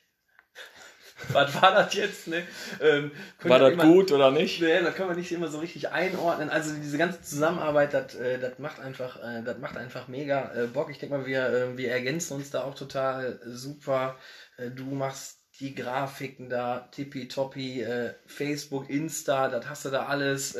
[1.34, 2.44] was war das jetzt, ne?
[2.82, 3.12] Ähm,
[3.44, 4.62] War das immer- gut oder nicht?
[4.62, 6.50] Nee, da können wir nicht immer so richtig einordnen.
[6.50, 10.68] Also diese ganze Zusammenarbeit, das, äh, das macht einfach, äh, das macht einfach mega äh,
[10.68, 10.90] Bock.
[10.90, 14.18] Ich denke mal, wir, äh, wir ergänzen uns da auch total äh, super.
[14.58, 20.56] Äh, du machst die Grafiken da, tippitoppi, äh, Facebook, Insta, das hast du da alles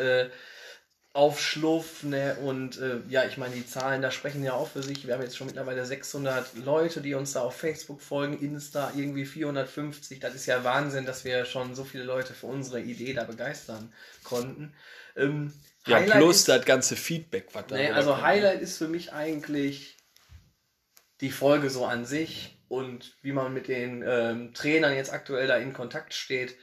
[1.14, 2.38] auf Schluff, ne?
[2.42, 5.06] Und äh, ja, ich meine, die Zahlen da sprechen ja auch für sich.
[5.06, 9.26] Wir haben jetzt schon mittlerweile 600 Leute, die uns da auf Facebook folgen, Insta irgendwie
[9.26, 10.20] 450.
[10.22, 13.92] Das ist ja Wahnsinn, dass wir schon so viele Leute für unsere Idee da begeistern
[14.24, 14.74] konnten.
[15.18, 15.54] Ähm,
[15.86, 17.98] Ja, Highlight plus ist, das ganze Feedback, was da nee, rüberkommt.
[17.98, 19.98] also Highlight ist für mich eigentlich
[21.20, 25.58] die Folge so an sich und wie man mit den ähm, Trainern jetzt aktuell da
[25.58, 26.56] in Kontakt steht.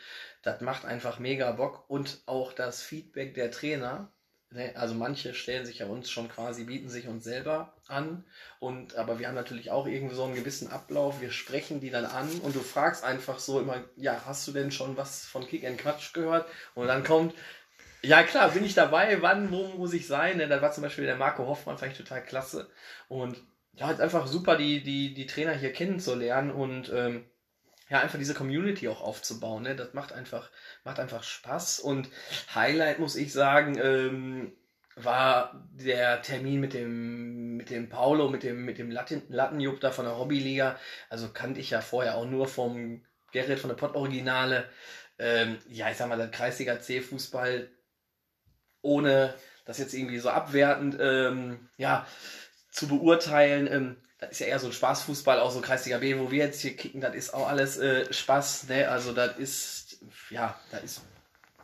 [0.43, 4.11] Das macht einfach mega Bock und auch das Feedback der Trainer.
[4.51, 4.73] Ne?
[4.77, 8.25] Also manche stellen sich ja uns schon quasi, bieten sich uns selber an.
[8.61, 11.21] Und aber wir haben natürlich auch irgendwie so einen gewissen Ablauf.
[11.21, 14.71] Wir sprechen die dann an und du fragst einfach so immer, ja, hast du denn
[14.71, 16.49] schon was von Kick and Quatsch gehört?
[16.75, 17.35] Und dann kommt,
[18.03, 20.39] ja klar, bin ich dabei, wann, wo muss ich sein?
[20.39, 20.49] Ne?
[20.49, 22.71] Da war zum Beispiel der Marco Hoffmann, ich total klasse.
[23.09, 23.37] Und
[23.75, 27.25] ja, ist einfach super, die, die, die Trainer hier kennenzulernen und ähm,
[27.89, 29.63] ja, einfach diese Community auch aufzubauen.
[29.63, 29.75] Ne?
[29.75, 30.51] Das macht einfach,
[30.85, 31.81] macht einfach Spaß.
[31.81, 32.09] Und
[32.55, 34.53] Highlight, muss ich sagen, ähm,
[34.97, 39.91] war der Termin mit dem, mit dem Paulo, mit dem, mit dem Latin, Lattenjupp da
[39.91, 40.79] von der Hobbyliga.
[41.09, 44.69] Also kannte ich ja vorher auch nur vom Gerrit von der Pott-Originale.
[45.19, 47.71] Ähm, ja, ich sag mal, der Kreisliga C-Fußball
[48.83, 49.35] ohne
[49.65, 52.07] das jetzt irgendwie so abwertend ähm, ja,
[52.71, 53.67] zu beurteilen.
[53.71, 56.61] Ähm, das ist ja eher so ein Spaßfußball, auch so Kreisliga B, wo wir jetzt
[56.61, 58.89] hier kicken, das ist auch alles äh, Spaß, ne?
[58.89, 59.99] Also das ist,
[60.31, 61.01] ja, das ist,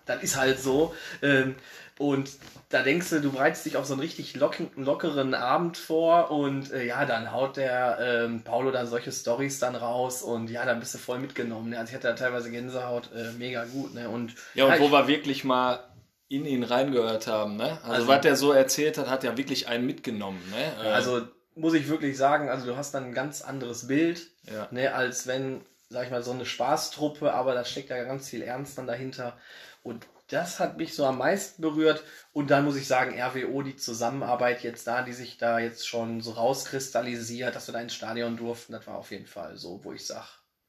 [0.07, 0.95] das ist halt so.
[1.23, 1.57] Ähm,
[1.99, 2.29] und
[2.71, 6.73] da denkst du, du bereitest dich auf so einen richtig locken, lockeren Abend vor und
[6.73, 10.81] äh, ja, dann haut der ähm, Paulo dann solche Stories dann raus und ja, dann
[10.81, 11.71] bist du voll mitgenommen.
[11.71, 11.79] Ne?
[11.79, 13.95] Also ich hatte da teilweise Gänsehaut, äh, mega gut.
[13.95, 14.09] Ne?
[14.09, 15.85] Und, Ja, und ich- wo wir wirklich mal
[16.29, 17.79] in ihn reingehört haben, ne?
[17.83, 20.87] Also, Also- was der so erzählt hat, hat ja wirklich einen mitgenommen, ne?
[20.93, 21.23] Also
[21.55, 24.69] muss ich wirklich sagen, also du hast dann ein ganz anderes Bild, Ja.
[24.71, 28.43] ne, als wenn, sag ich mal, so eine Spaßtruppe, aber da steckt ja ganz viel
[28.43, 29.39] Ernst dann dahinter.
[29.83, 32.03] Und das hat mich so am meisten berührt.
[32.33, 36.21] Und dann muss ich sagen, RWO, die Zusammenarbeit jetzt da, die sich da jetzt schon
[36.23, 39.93] so rauskristallisiert, dass wir da ins Stadion durften, das war auf jeden Fall so, wo
[39.93, 40.27] ich sage,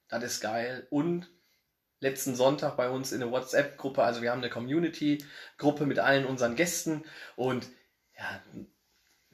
[0.09, 0.85] das ist geil.
[0.89, 1.29] Und
[2.01, 6.55] letzten Sonntag bei uns in der WhatsApp-Gruppe, also wir haben eine Community-Gruppe mit allen unseren
[6.55, 7.05] Gästen
[7.35, 7.67] und
[8.17, 8.41] ja,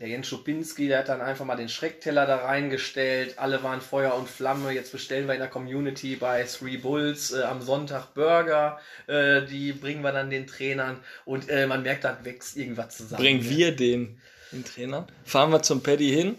[0.02, 3.38] der Jens Schupinski, der hat dann einfach mal den Schreckteller da reingestellt.
[3.38, 4.72] Alle waren Feuer und Flamme.
[4.72, 8.80] Jetzt bestellen wir in der Community bei Three Bulls äh, am Sonntag Burger.
[9.06, 11.04] Äh, die bringen wir dann den Trainern.
[11.24, 13.22] Und äh, man merkt, da wächst irgendwas zusammen.
[13.22, 13.50] bringen ne?
[13.52, 14.20] wir den,
[14.52, 16.36] den Trainer, fahren wir zum Paddy hin,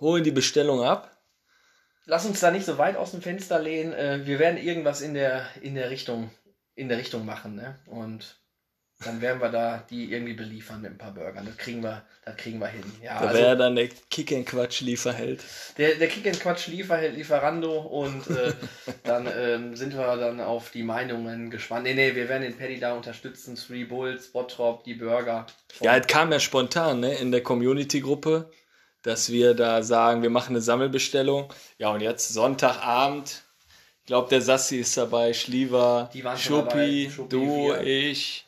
[0.00, 1.14] holen die Bestellung ab.
[2.06, 3.92] Lass uns da nicht so weit aus dem Fenster lehnen.
[3.92, 6.30] Äh, wir werden irgendwas in der, in der Richtung,
[6.74, 7.78] in der Richtung machen, ne?
[7.84, 8.40] Und
[9.04, 11.44] dann werden wir da die irgendwie beliefern mit ein paar Burgern.
[11.46, 12.82] Das kriegen wir, das kriegen wir hin.
[13.02, 15.42] Ja, Da also- wäre dann der Kick-and-Quatsch-Lieferheld.
[15.78, 18.52] Der, der Kick and Quatsch Lieferheld Lieferando und äh,
[19.04, 21.84] dann ähm, sind wir dann auf die Meinungen gespannt.
[21.84, 23.56] Nee, nee, wir werden den Paddy da unterstützen.
[23.56, 25.46] Three Bulls, Bottrop, die Burger.
[25.80, 28.50] Ja, es kam ja spontan, ne, in der Community-Gruppe,
[29.02, 31.52] dass wir da sagen, wir machen eine Sammelbestellung.
[31.78, 33.42] Ja, und jetzt Sonntagabend.
[34.00, 37.80] Ich glaube, der Sassi ist dabei, Schliever, Schuppi, du, wir.
[37.80, 38.44] ich.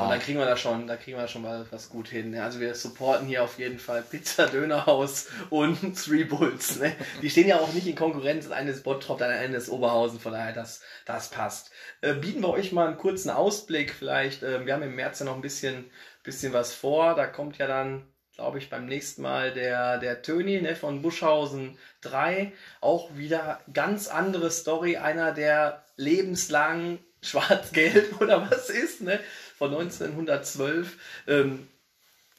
[0.00, 2.30] Und Ja, dann kriegen wir da schon, da kriegen wir schon mal was gut hin.
[2.30, 2.42] ne?
[2.42, 6.78] Also wir supporten hier auf jeden Fall Pizza Dönerhaus und Three Bulls.
[6.78, 6.96] Ne?
[7.20, 8.44] Die stehen ja auch nicht in Konkurrenz.
[8.48, 11.70] Das eine ist Bottrop, das eine ist Oberhausen, von daher das, das passt.
[12.00, 14.42] Äh, bieten wir euch mal einen kurzen Ausblick vielleicht.
[14.42, 15.90] Äh, wir haben im März ja noch ein bisschen,
[16.22, 17.14] bisschen was vor.
[17.14, 21.78] Da kommt ja dann, glaube ich, beim nächsten Mal der, der Töni ne, von Buschhausen
[22.00, 22.50] 3.
[22.80, 24.96] Auch wieder ganz andere Story.
[24.96, 29.18] Einer, der lebenslang schwarz-gelb oder was ist, ne?
[29.58, 30.96] Von 1912.
[31.26, 31.68] Ähm,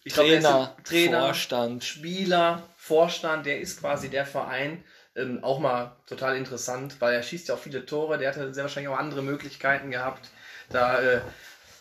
[0.03, 1.83] ich Trainer, ein Trainer, Vorstand.
[1.83, 4.83] Spieler, Vorstand, der ist quasi der Verein.
[5.15, 8.17] Ähm, auch mal total interessant, weil er schießt ja auch viele Tore.
[8.17, 10.29] Der hatte sehr wahrscheinlich auch andere Möglichkeiten gehabt.
[10.69, 11.21] Da, äh,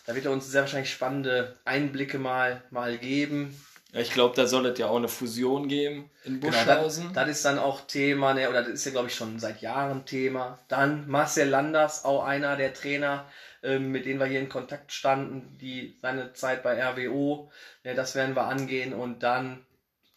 [0.05, 3.55] da wird er uns sehr wahrscheinlich spannende Einblicke mal, mal geben.
[3.93, 7.13] Ja, ich glaube, da soll es ja auch eine Fusion geben in Genau, das, Buschhausen.
[7.13, 10.05] das ist dann auch Thema, ne, oder das ist ja, glaube ich, schon seit Jahren
[10.05, 10.59] Thema.
[10.67, 13.25] Dann Marcel Landers, auch einer der Trainer,
[13.63, 17.51] ähm, mit denen wir hier in Kontakt standen, die seine Zeit bei RWO,
[17.83, 18.93] ja, das werden wir angehen.
[18.93, 19.65] Und dann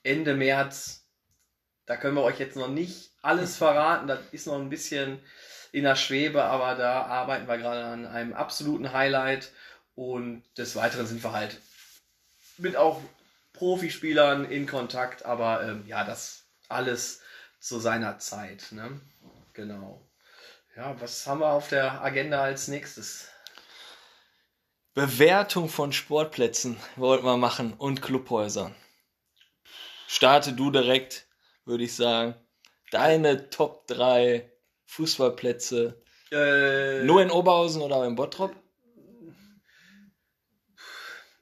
[0.03, 1.07] Ende März,
[1.87, 5.21] da können wir euch jetzt noch nicht alles verraten, das ist noch ein bisschen
[5.73, 9.53] in der Schwebe, aber da arbeiten wir gerade an einem absoluten Highlight.
[9.95, 11.61] Und des Weiteren sind wir halt
[12.57, 13.01] mit auch
[13.53, 17.21] Profispielern in Kontakt, aber ähm, ja, das alles
[17.59, 18.73] zu seiner Zeit.
[18.73, 19.01] Ne?
[19.53, 20.01] Genau.
[20.81, 23.29] Ja, was haben wir auf der Agenda als nächstes?
[24.95, 28.75] Bewertung von Sportplätzen wollten wir machen und Clubhäusern.
[30.09, 31.27] Starte du direkt,
[31.67, 32.35] würde ich sagen.
[32.93, 34.51] Deine Top 3
[34.87, 36.03] Fußballplätze.
[36.33, 38.57] Äh, Nur in Oberhausen oder in Bottrop?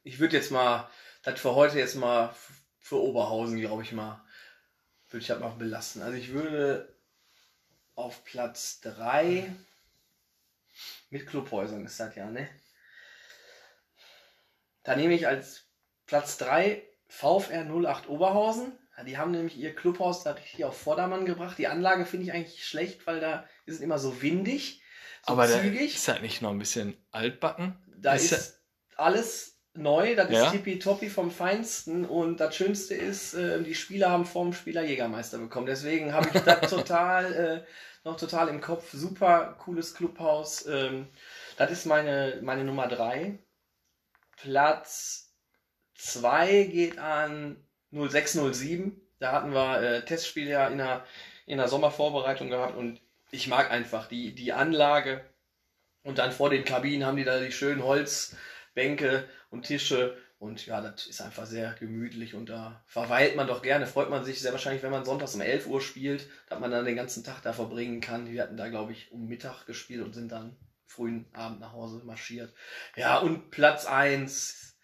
[0.02, 0.90] ich würde jetzt mal,
[1.22, 2.34] das für heute jetzt mal
[2.80, 4.20] für Oberhausen, glaube ich mal,
[5.10, 6.02] würde ich das mal belassen.
[6.02, 6.97] Also ich würde
[7.98, 9.52] auf Platz 3
[11.10, 12.48] mit Clubhäusern ist das ja, ne?
[14.84, 15.68] Da nehme ich als
[16.06, 18.78] Platz 3 VfR 08 Oberhausen.
[19.04, 21.58] Die haben nämlich ihr Clubhaus da richtig auf Vordermann gebracht.
[21.58, 24.80] Die Anlage finde ich eigentlich schlecht, weil da ist es immer so windig,
[25.26, 25.94] so Aber da zügig.
[25.94, 27.84] ist halt nicht noch ein bisschen altbacken.
[27.96, 28.62] Da Ist ist,
[28.96, 30.44] alles neu, das Ja.
[30.46, 35.38] ist tippitoppi vom Feinsten und das Schönste ist, äh, die Spieler haben vom Spieler Jägermeister
[35.38, 35.66] bekommen.
[35.66, 37.32] Deswegen habe ich das total,
[37.64, 37.64] äh,
[38.04, 38.90] noch total im Kopf.
[38.92, 40.66] Super cooles Clubhaus.
[40.66, 41.08] Ähm,
[41.56, 43.38] das ist meine, meine Nummer drei.
[44.36, 45.32] Platz
[45.94, 47.56] zwei geht an
[47.90, 49.00] 0607.
[49.18, 51.04] Da hatten wir äh, Testspiele ja in der,
[51.46, 53.00] in der Sommervorbereitung gehabt und
[53.30, 55.24] ich mag einfach die, die Anlage.
[56.02, 60.16] Und dann vor den Kabinen haben die da die schönen Holzbänke und Tische.
[60.38, 63.86] Und ja, das ist einfach sehr gemütlich und da verweilt man doch gerne.
[63.86, 66.84] Freut man sich sehr wahrscheinlich, wenn man sonntags um 11 Uhr spielt, dass man dann
[66.84, 68.30] den ganzen Tag da verbringen kann.
[68.30, 72.02] Wir hatten da, glaube ich, um Mittag gespielt und sind dann frühen Abend nach Hause
[72.04, 72.54] marschiert.
[72.94, 74.76] Ja, und Platz 1,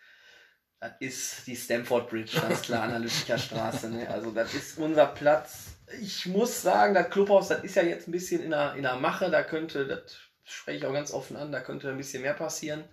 [0.81, 3.91] das ist die Stamford Bridge, ganz klar an der Lütticher Straße.
[3.91, 4.09] Ne?
[4.09, 5.77] Also das ist unser Platz.
[6.01, 8.97] Ich muss sagen, das Clubhaus, das ist ja jetzt ein bisschen in der, in der
[8.97, 9.31] Mache.
[9.31, 12.85] Da könnte, das spreche ich auch ganz offen an, da könnte ein bisschen mehr passieren.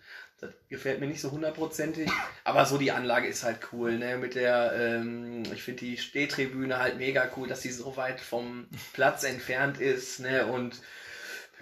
[0.42, 2.10] Das gefällt mir nicht so hundertprozentig.
[2.44, 4.18] Aber so die Anlage ist halt cool, ne?
[4.18, 8.68] Mit der, ähm, ich finde die Stehtribüne halt mega cool, dass sie so weit vom
[8.94, 10.48] Platz entfernt ist, ne?
[10.48, 10.82] Und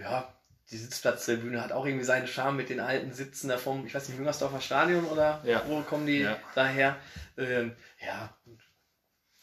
[0.01, 0.33] ja,
[0.71, 4.07] die Sitzplatztribüne hat auch irgendwie seinen Charme mit den alten Sitzen da vom, ich weiß
[4.07, 5.61] nicht, Müngersdorfer Stadion oder Ja.
[5.67, 6.39] wo kommen die Ja.
[6.55, 6.95] daher?
[7.37, 8.33] Ähm, ja,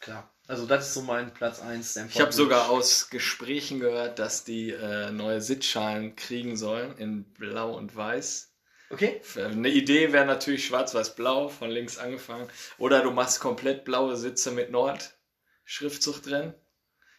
[0.01, 0.30] klar.
[0.49, 1.97] Also das ist so mein Platz 1.
[2.09, 7.76] Ich habe sogar aus Gesprächen gehört, dass die äh, neue Sitzschalen kriegen sollen in Blau
[7.76, 8.53] und Weiß.
[8.91, 9.20] Okay.
[9.37, 12.49] Eine Idee wäre natürlich schwarz-weiß-blau, von links angefangen.
[12.78, 16.55] Oder du machst komplett blaue Sitze mit Nord-Schriftzug drin.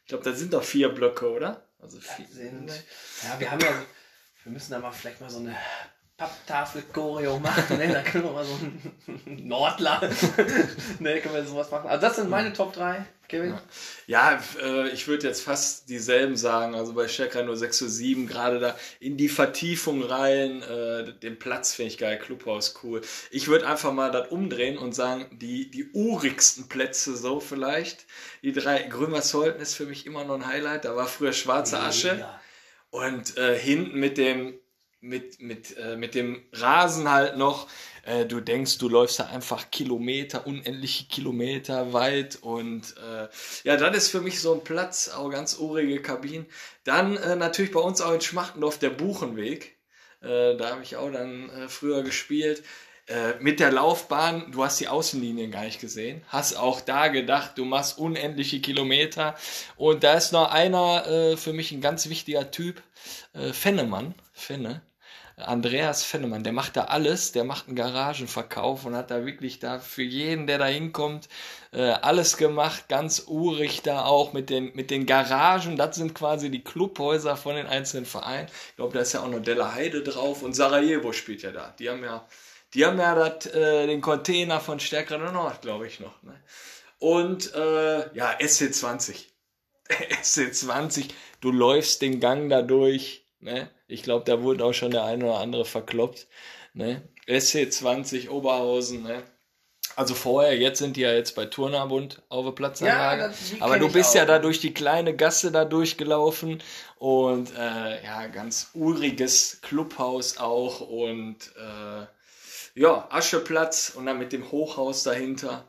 [0.04, 1.68] Ich glaube, da sind doch vier Blöcke, oder?
[1.80, 2.26] Also vier.
[2.28, 2.72] Sind,
[3.24, 3.86] ja, wir haben ja,
[4.44, 5.58] wir müssen da mal vielleicht mal so eine
[6.18, 7.94] Papptafel-Choreo machen, ne?
[7.94, 10.02] Da können wir mal so einen Nordler,
[11.00, 11.22] ne?
[11.22, 11.88] Können wir sowas machen.
[11.88, 13.56] Also das sind meine Top 3, Kevin.
[14.08, 16.74] Ja, äh, ich würde jetzt fast dieselben sagen.
[16.74, 20.64] Also bei Checker nur 6 zu 7, gerade da in die Vertiefung rein.
[20.64, 23.02] Äh, den Platz finde ich geil, Clubhaus cool.
[23.30, 28.08] Ich würde einfach mal das umdrehen und sagen, die, die urigsten Plätze so vielleicht.
[28.42, 30.86] Die drei, Grünwasserholten ist für mich immer noch ein Highlight.
[30.86, 32.18] Da war früher schwarze Asche.
[32.20, 32.42] Ja.
[32.90, 34.58] Und äh, hinten mit dem,
[35.02, 37.68] mit, mit, äh, mit dem Rasen halt noch.
[38.04, 42.38] Äh, du denkst, du läufst da einfach Kilometer, unendliche Kilometer weit.
[42.42, 43.28] Und äh,
[43.64, 46.48] ja, das ist für mich so ein Platz, auch ganz urige Kabinen.
[46.84, 49.78] Dann äh, natürlich bei uns auch in Schmachtendorf der Buchenweg.
[50.22, 52.64] Äh, da habe ich auch dann äh, früher gespielt.
[53.40, 57.64] Mit der Laufbahn, du hast die Außenlinien gar nicht gesehen, hast auch da gedacht, du
[57.64, 59.38] machst unendliche Kilometer.
[59.78, 62.84] Und da ist noch einer für mich ein ganz wichtiger Typ,
[63.54, 64.82] Fennemann, Fenne.
[65.38, 69.78] Andreas Fennemann, der macht da alles, der macht einen Garagenverkauf und hat da wirklich da
[69.78, 71.30] für jeden, der da hinkommt,
[71.72, 76.50] äh, alles gemacht, ganz urig da auch mit den, mit den Garagen, das sind quasi
[76.50, 78.48] die Clubhäuser von den einzelnen Vereinen.
[78.70, 81.72] Ich glaube, da ist ja auch noch Della Heide drauf und Sarajevo spielt ja da.
[81.78, 82.28] Die haben ja,
[82.74, 86.24] die haben ja dat, äh, den Container von Stärkerer Nord, glaube ich noch.
[86.24, 86.34] Ne?
[86.98, 89.26] Und äh, ja, SC20.
[90.24, 91.10] SC20,
[91.42, 93.27] du läufst den Gang da durch.
[93.40, 93.70] Ne?
[93.88, 96.28] Ich glaube, da wurde auch schon der eine oder andere verkloppt.
[96.74, 97.08] Ne?
[97.28, 99.04] SC20 Oberhausen.
[99.04, 99.24] Ne?
[99.96, 103.22] Also vorher, jetzt sind die ja jetzt bei Turnabund auf der Platzanlage.
[103.22, 104.16] Ja, das- Aber du bist auch.
[104.16, 106.62] ja da durch die kleine Gasse da durchgelaufen
[106.98, 112.06] und äh, ja, ganz uriges Clubhaus auch und äh,
[112.80, 115.68] ja, Ascheplatz und dann mit dem Hochhaus dahinter.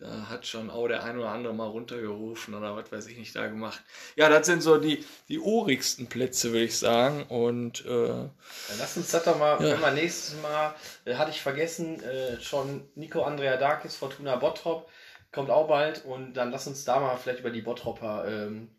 [0.00, 3.36] Da hat schon auch der ein oder andere mal runtergerufen oder was weiß ich nicht
[3.36, 3.82] da gemacht.
[4.16, 7.24] Ja, das sind so die, die urigsten Plätze, würde ich sagen.
[7.24, 8.30] Und äh, Dann
[8.78, 9.72] lass uns das doch mal, Ja.
[9.74, 10.74] wenn wir nächstes Mal,
[11.04, 14.88] äh, hatte ich vergessen, äh, schon Nico Andrea Darkis, Fortuna Bottrop,
[15.32, 18.70] kommt auch bald und dann lass uns da mal vielleicht über die Bottropper ähm,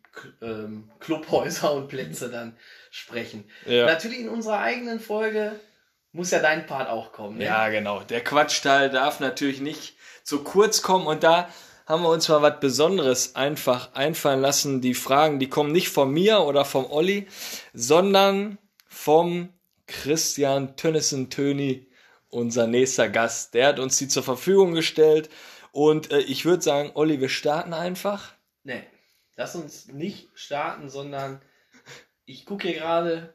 [0.42, 2.56] ähm, Clubhäuser und Plätze dann
[2.90, 3.48] sprechen.
[3.64, 3.86] Ja.
[3.86, 5.52] Natürlich in unserer eigenen Folge
[6.10, 7.38] muss ja dein Part auch kommen.
[7.38, 7.44] Ne?
[7.44, 8.00] Ja, genau.
[8.02, 9.94] Der Quatschteil darf natürlich nicht
[10.24, 11.48] zu kurz kommen und da
[11.86, 14.80] haben wir uns mal was Besonderes einfach einfallen lassen.
[14.80, 17.26] Die Fragen, die kommen nicht von mir oder vom Olli,
[17.74, 19.52] sondern vom
[19.86, 21.88] Christian Tönnissen Töni,
[22.28, 23.54] unser nächster Gast.
[23.54, 25.28] Der hat uns die zur Verfügung gestellt
[25.72, 28.32] und äh, ich würde sagen, Olli, wir starten einfach.
[28.62, 28.84] Nee,
[29.36, 31.42] lass uns nicht starten, sondern
[32.24, 33.34] ich gucke hier gerade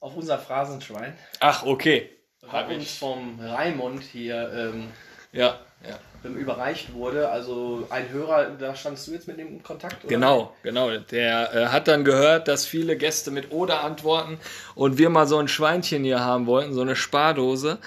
[0.00, 2.10] auf unser Phrasenschwein, Ach, okay.
[2.46, 4.92] Hab uns vom Raimund hier ähm,
[5.32, 5.98] Ja, ja.
[6.26, 7.28] Ähm, überreicht wurde.
[7.30, 10.04] Also ein Hörer, da standst du jetzt mit dem in Kontakt?
[10.04, 10.14] Oder?
[10.14, 10.96] Genau, genau.
[10.96, 14.38] Der äh, hat dann gehört, dass viele Gäste mit Oder antworten
[14.74, 17.78] und wir mal so ein Schweinchen hier haben wollten, so eine Spardose.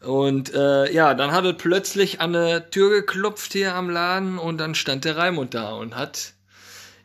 [0.00, 4.58] Und äh, ja, dann hat er plötzlich an eine Tür geklopft hier am Laden und
[4.58, 6.32] dann stand der Raimund da und hat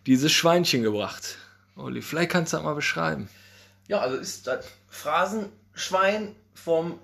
[0.05, 1.37] dieses Schweinchen gebracht.
[1.75, 3.27] Olli, vielleicht kannst du das mal beschreiben.
[3.87, 6.99] Ja, also ist das Phrasenschwein vom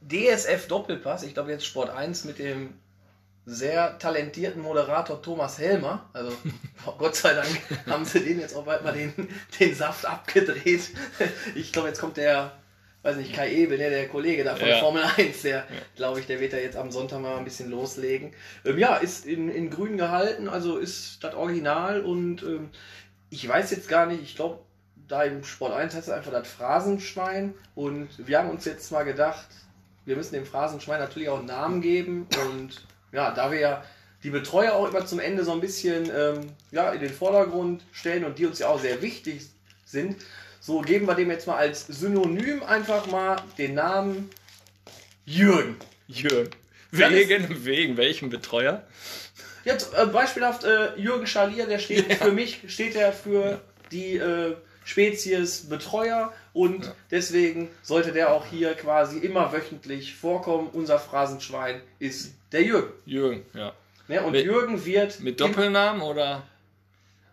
[0.00, 2.74] DSF Doppelpass, ich glaube jetzt Sport 1 mit dem
[3.50, 6.08] sehr talentierten Moderator Thomas Helmer.
[6.12, 6.32] Also
[6.98, 7.48] Gott sei Dank
[7.88, 9.12] haben sie den jetzt auch bald mal den,
[9.58, 10.90] den Saft abgedreht.
[11.54, 12.52] Ich glaube, jetzt kommt der,
[13.02, 14.78] weiß nicht, Kai Ebel, ne, der Kollege da von Ja.
[14.78, 15.64] Formel 1, der,
[15.96, 18.32] glaube ich, der wird da jetzt am Sonntag mal ein bisschen loslegen.
[18.64, 22.70] Ähm, ja, ist in, in grün gehalten, also ist das Original und ähm,
[23.30, 24.60] ich weiß jetzt gar nicht, ich glaube,
[25.08, 29.02] da im Sport 1 heißt es einfach das Phrasenschwein und wir haben uns jetzt mal
[29.02, 29.48] gedacht,
[30.04, 32.80] wir müssen dem Phrasenschwein natürlich auch einen Namen geben und
[33.12, 33.84] ja, da wir ja
[34.22, 38.24] die Betreuer auch immer zum Ende so ein bisschen ähm, ja, in den Vordergrund stellen
[38.24, 39.42] und die uns ja auch sehr wichtig
[39.84, 40.16] sind,
[40.60, 44.30] so geben wir dem jetzt mal als Synonym einfach mal den Namen
[45.24, 45.76] Jürgen.
[46.06, 46.50] Jürgen.
[46.90, 48.84] Wegen, wegen welchem Betreuer?
[49.64, 53.60] Jetzt äh, beispielhaft äh, Jürgen Schalier, der steht für mich, steht er für
[53.92, 60.68] die äh, Spezies Betreuer und deswegen sollte der auch hier quasi immer wöchentlich vorkommen.
[60.72, 62.92] Unser Phrasenschwein ist der Jürgen.
[63.04, 63.72] Jürgen, ja.
[64.08, 64.22] Ne?
[64.22, 66.42] Und Mit- Jürgen wird Mit Doppelnamen oder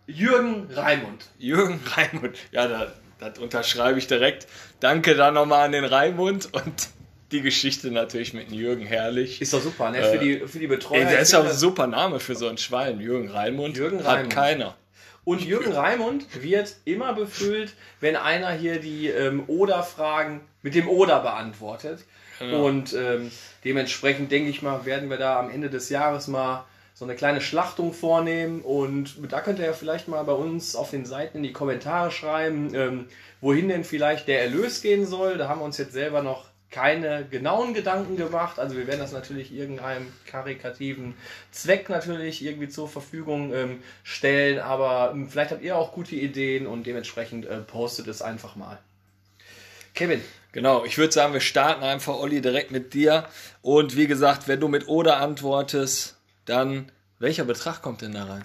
[0.06, 1.26] Jürgen Raimund.
[1.38, 2.38] Jürgen Raimund?
[2.52, 4.46] Ja, da, das unterschreibe ich direkt.
[4.80, 6.88] Danke da nochmal an den Raimund und
[7.30, 9.42] die Geschichte natürlich mit dem Jürgen herrlich.
[9.42, 9.98] Ist doch super, ne?
[9.98, 11.00] Äh, für, die, für die Betreuer.
[11.00, 13.00] Ey, der ist ja auch ein super Name für so ein Schwein.
[13.00, 13.76] Jürgen Raimund.
[13.76, 14.32] Jürgen Hat Raimund.
[14.32, 14.76] keiner.
[15.28, 21.20] Und Jürgen Raimund wird immer befüllt, wenn einer hier die ähm, Oder-Fragen mit dem Oder
[21.20, 22.06] beantwortet.
[22.54, 23.30] Und ähm,
[23.62, 26.64] dementsprechend denke ich mal, werden wir da am Ende des Jahres mal
[26.94, 28.62] so eine kleine Schlachtung vornehmen.
[28.62, 32.10] Und da könnt ihr ja vielleicht mal bei uns auf den Seiten in die Kommentare
[32.10, 33.04] schreiben, ähm,
[33.42, 35.36] wohin denn vielleicht der Erlös gehen soll.
[35.36, 38.58] Da haben wir uns jetzt selber noch keine genauen Gedanken gemacht.
[38.58, 41.14] Also wir werden das natürlich irgendeinem karikativen
[41.50, 44.58] Zweck natürlich irgendwie zur Verfügung ähm, stellen.
[44.60, 48.78] Aber ähm, vielleicht habt ihr auch gute Ideen und dementsprechend äh, postet es einfach mal.
[49.94, 53.28] Kevin, Genau, ich würde sagen, wir starten einfach, Olli, direkt mit dir.
[53.60, 56.16] Und wie gesagt, wenn du mit Oder antwortest,
[56.46, 58.44] dann welcher Betrag kommt denn da rein?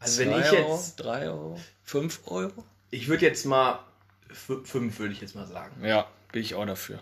[0.00, 2.64] also wenn Zwei ich Euro, jetzt, drei Euro, fünf Euro?
[2.90, 3.78] ich würde jetzt mal
[4.30, 5.84] f- fünf würde ich jetzt mal sagen.
[5.84, 7.00] Ja, bin ich auch dafür.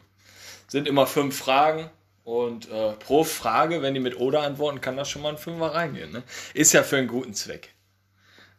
[0.75, 1.89] Sind immer fünf Fragen
[2.25, 5.73] und äh, pro Frage, wenn die mit Oder antworten, kann das schon mal ein Fünfer
[5.73, 6.11] reingehen.
[6.11, 6.25] Ne?
[6.53, 7.73] Ist ja für einen guten Zweck.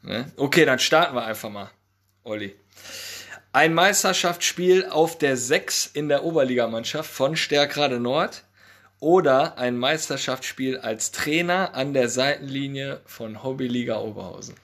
[0.02, 0.32] Ne?
[0.38, 1.70] Okay, dann starten wir einfach mal,
[2.24, 2.56] Olli.
[3.52, 8.46] Ein Meisterschaftsspiel auf der 6 in der Oberligamannschaft von Stärkrade Nord
[9.02, 14.56] oder ein Meisterschaftsspiel als Trainer an der Seitenlinie von Hobbyliga Oberhausen.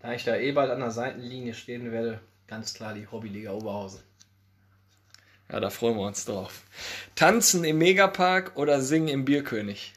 [0.00, 4.02] Da ich da eh bald an der Seitenlinie stehen werde, ganz klar die Hobbyliga Oberhausen.
[5.50, 6.62] Ja, da freuen wir uns drauf.
[7.14, 9.94] Tanzen im Megapark oder singen im Bierkönig?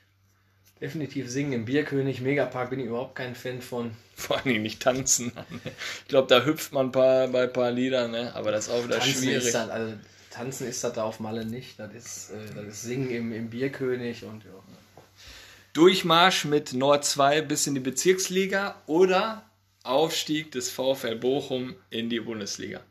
[0.79, 2.21] Definitiv singen im Bierkönig.
[2.21, 3.91] Megapark bin ich überhaupt kein Fan von.
[4.15, 5.31] Vor Dingen nicht tanzen.
[6.03, 8.33] Ich glaube, da hüpft man paar, bei ein paar Liedern, ne?
[8.35, 9.45] aber das ist auch wieder Tanzen schwierig.
[9.45, 9.93] ist das, also
[10.31, 11.79] Tanzen ist das da auf Malle nicht.
[11.79, 14.51] Das ist, äh, das ist Singen im, im Bierkönig und ja.
[15.73, 19.43] Durchmarsch mit Nord 2 bis in die Bezirksliga oder
[19.83, 22.81] Aufstieg des VfL Bochum in die Bundesliga.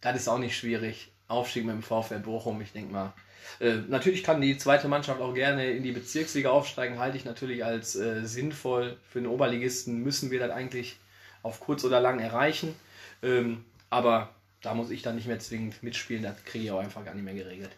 [0.00, 1.12] Das ist auch nicht schwierig.
[1.28, 3.12] Aufstieg mit dem VfL Bochum, ich denke mal.
[3.60, 7.64] Äh, natürlich kann die zweite Mannschaft auch gerne in die Bezirksliga aufsteigen, halte ich natürlich
[7.64, 8.96] als äh, sinnvoll.
[9.10, 10.98] Für den Oberligisten müssen wir das eigentlich
[11.42, 12.74] auf kurz oder lang erreichen.
[13.22, 17.04] Ähm, aber da muss ich dann nicht mehr zwingend mitspielen, das kriege ich auch einfach
[17.04, 17.70] gar nicht mehr geregelt.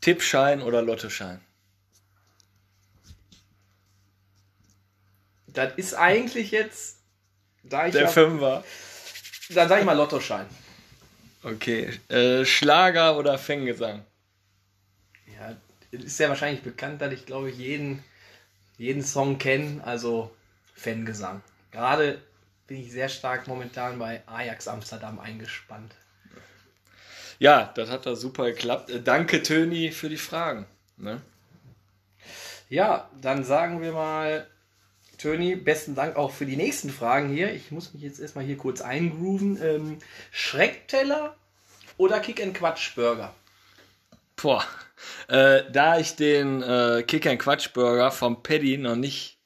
[0.00, 1.40] Tippschein oder Lottoschein?
[5.46, 6.98] Das ist eigentlich jetzt,
[7.62, 8.64] da ich Der ja, Fünfer.
[9.50, 10.46] dann sag ich mal Lottoschein.
[11.44, 11.90] Okay.
[12.08, 14.04] Äh, Schlager oder Fanggesang?
[15.38, 15.56] Ja,
[15.90, 18.02] ist ja wahrscheinlich bekannt, dass ich glaube ich jeden,
[18.78, 20.34] jeden Song kenne, also
[20.74, 21.42] Fangesang.
[21.70, 22.20] Gerade
[22.66, 25.94] bin ich sehr stark momentan bei Ajax Amsterdam eingespannt.
[27.38, 28.90] Ja, das hat da super geklappt.
[28.90, 30.66] Äh, danke, Töni, für die Fragen.
[30.96, 31.20] Ne?
[32.68, 34.46] Ja, dann sagen wir mal,
[35.22, 37.54] Töni, besten Dank auch für die nächsten Fragen hier.
[37.54, 39.62] Ich muss mich jetzt erstmal hier kurz eingrooven.
[39.62, 39.98] Ähm,
[40.32, 41.36] Schreckteller
[41.96, 43.32] oder Kick-and-Quatsch-Burger?
[44.34, 44.64] Boah.
[45.28, 49.38] Äh, da ich den äh, Kick and Quatsch Burger vom Paddy noch nicht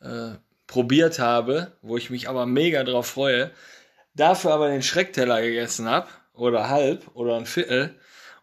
[0.00, 0.32] äh,
[0.66, 3.50] probiert habe, wo ich mich aber mega drauf freue,
[4.14, 7.94] dafür aber den Schreckteller gegessen habe, oder halb, oder ein Viertel,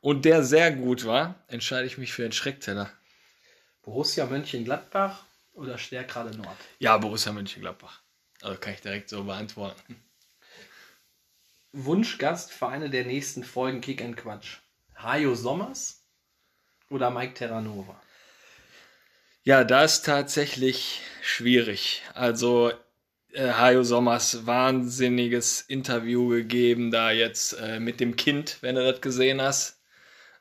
[0.02, 2.90] und der sehr gut war, entscheide ich mich für den Schreckteller.
[3.84, 5.26] Borussia Mönchengladbach
[5.62, 6.58] oder Stärkrade Nord?
[6.80, 8.02] Ja, Borussia Mönchengladbach.
[8.42, 10.04] Also kann ich direkt so beantworten.
[11.72, 14.58] Wunschgast für eine der nächsten Folgen Kick and Quatsch.
[14.96, 16.04] Hajo Sommers
[16.90, 18.02] oder Mike Terranova?
[19.44, 22.02] Ja, da ist tatsächlich schwierig.
[22.14, 22.72] Also
[23.32, 29.02] äh, Hajo Sommers wahnsinniges Interview gegeben, da jetzt äh, mit dem Kind, wenn du das
[29.02, 29.80] gesehen hast,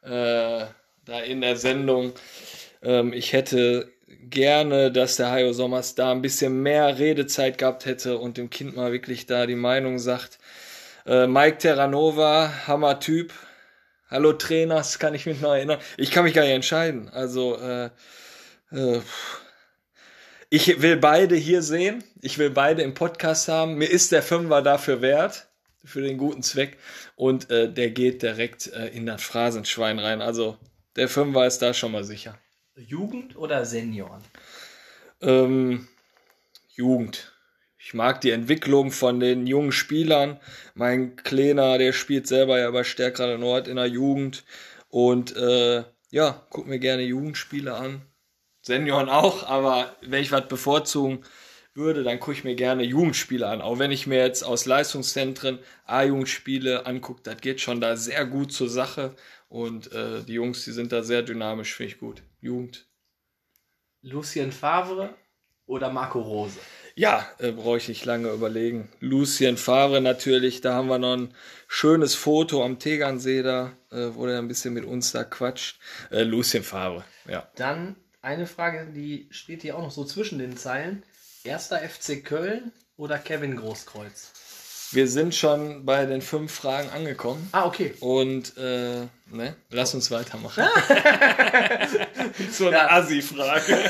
[0.03, 0.66] äh,
[1.05, 2.14] da in der Sendung.
[2.83, 3.93] Ähm, ich hätte
[4.29, 8.77] gerne, dass der Hajo Sommers da ein bisschen mehr Redezeit gehabt hätte und dem Kind
[8.77, 10.39] mal wirklich da die Meinung sagt.
[11.07, 13.33] Äh, Mike Terranova, Hammer-Typ.
[14.11, 15.79] Hallo Trainers, kann ich mich noch erinnern.
[15.97, 17.09] Ich kann mich gar nicht entscheiden.
[17.09, 17.91] Also, äh,
[18.73, 19.01] äh,
[20.51, 22.03] ich will beide hier sehen.
[22.21, 23.77] Ich will beide im Podcast haben.
[23.77, 25.49] Mir ist der Fünfer dafür wert,
[25.85, 26.77] für den guten Zweck.
[27.14, 30.21] Und äh, der geht direkt äh, in das Phrasenschwein rein.
[30.21, 30.59] Also
[30.97, 32.37] der Fünfer ist da schon mal sicher.
[32.87, 34.22] Jugend oder Senioren?
[35.20, 35.89] Ähm,
[36.68, 37.33] Jugend.
[37.78, 40.39] Ich mag die Entwicklung von den jungen Spielern.
[40.74, 44.45] Mein Kleiner, der spielt selber ja bei Stärkrade Nord in der Jugend.
[44.89, 48.03] Und äh, ja, guck mir gerne Jugendspiele an.
[48.62, 51.24] Senioren auch, aber wenn ich was bevorzugen
[51.74, 53.62] würde, dann gucke ich mir gerne Jugendspiele an.
[53.62, 58.53] Auch wenn ich mir jetzt aus Leistungszentren A-Jugendspiele angucke, das geht schon da sehr gut
[58.53, 59.14] zur Sache.
[59.49, 62.22] Und äh, die Jungs, die sind da sehr dynamisch, finde ich gut.
[62.41, 62.86] Jugend.
[64.03, 65.14] Lucien Favre
[65.66, 66.59] oder Marco Rose?
[66.95, 68.88] Ja, äh, brauche ich nicht lange überlegen.
[69.01, 71.34] Lucien Favre natürlich, da haben wir noch ein
[71.68, 75.78] schönes Foto am Tegernsee da, äh, wo der ein bisschen mit uns da quatscht.
[76.11, 77.49] Äh, Lucien Favre, ja.
[77.57, 81.03] Dann eine Frage, die steht hier auch noch so zwischen den Zeilen.
[81.45, 84.32] Erster FC Köln oder Kevin Großkreuz?
[84.93, 87.49] Wir sind schon bei den fünf Fragen angekommen.
[87.53, 87.95] Ah, okay.
[88.01, 90.64] Und äh, ne, lass uns weitermachen.
[92.51, 93.78] so eine Assi-Frage.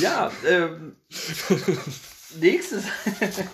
[0.00, 0.96] Ja, ähm,
[2.40, 2.84] nächstes,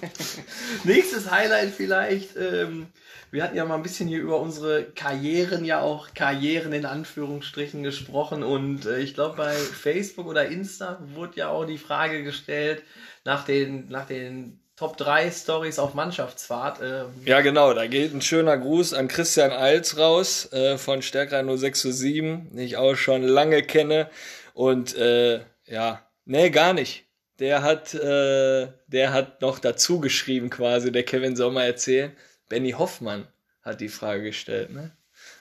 [0.85, 2.37] nächstes Highlight vielleicht.
[2.37, 2.89] Ähm,
[3.31, 7.83] wir hatten ja mal ein bisschen hier über unsere Karrieren, ja auch Karrieren in Anführungsstrichen
[7.83, 8.43] gesprochen.
[8.43, 12.83] Und äh, ich glaube, bei Facebook oder Insta wurde ja auch die Frage gestellt
[13.29, 16.81] nach den, nach den Top 3 Stories auf Mannschaftsfahrt.
[16.83, 21.45] Ähm, Ja, genau, da geht ein schöner Gruß an Christian Eils raus äh, von Stärker
[21.45, 24.09] 0607, den ich auch schon lange kenne.
[24.55, 27.05] Und äh, ja, nee, gar nicht.
[27.39, 32.17] Der hat, äh, der hat noch dazu geschrieben quasi, der Kevin mal erzählen.
[32.49, 33.29] Benny Hoffmann
[33.63, 34.91] hat die Frage gestellt, ne?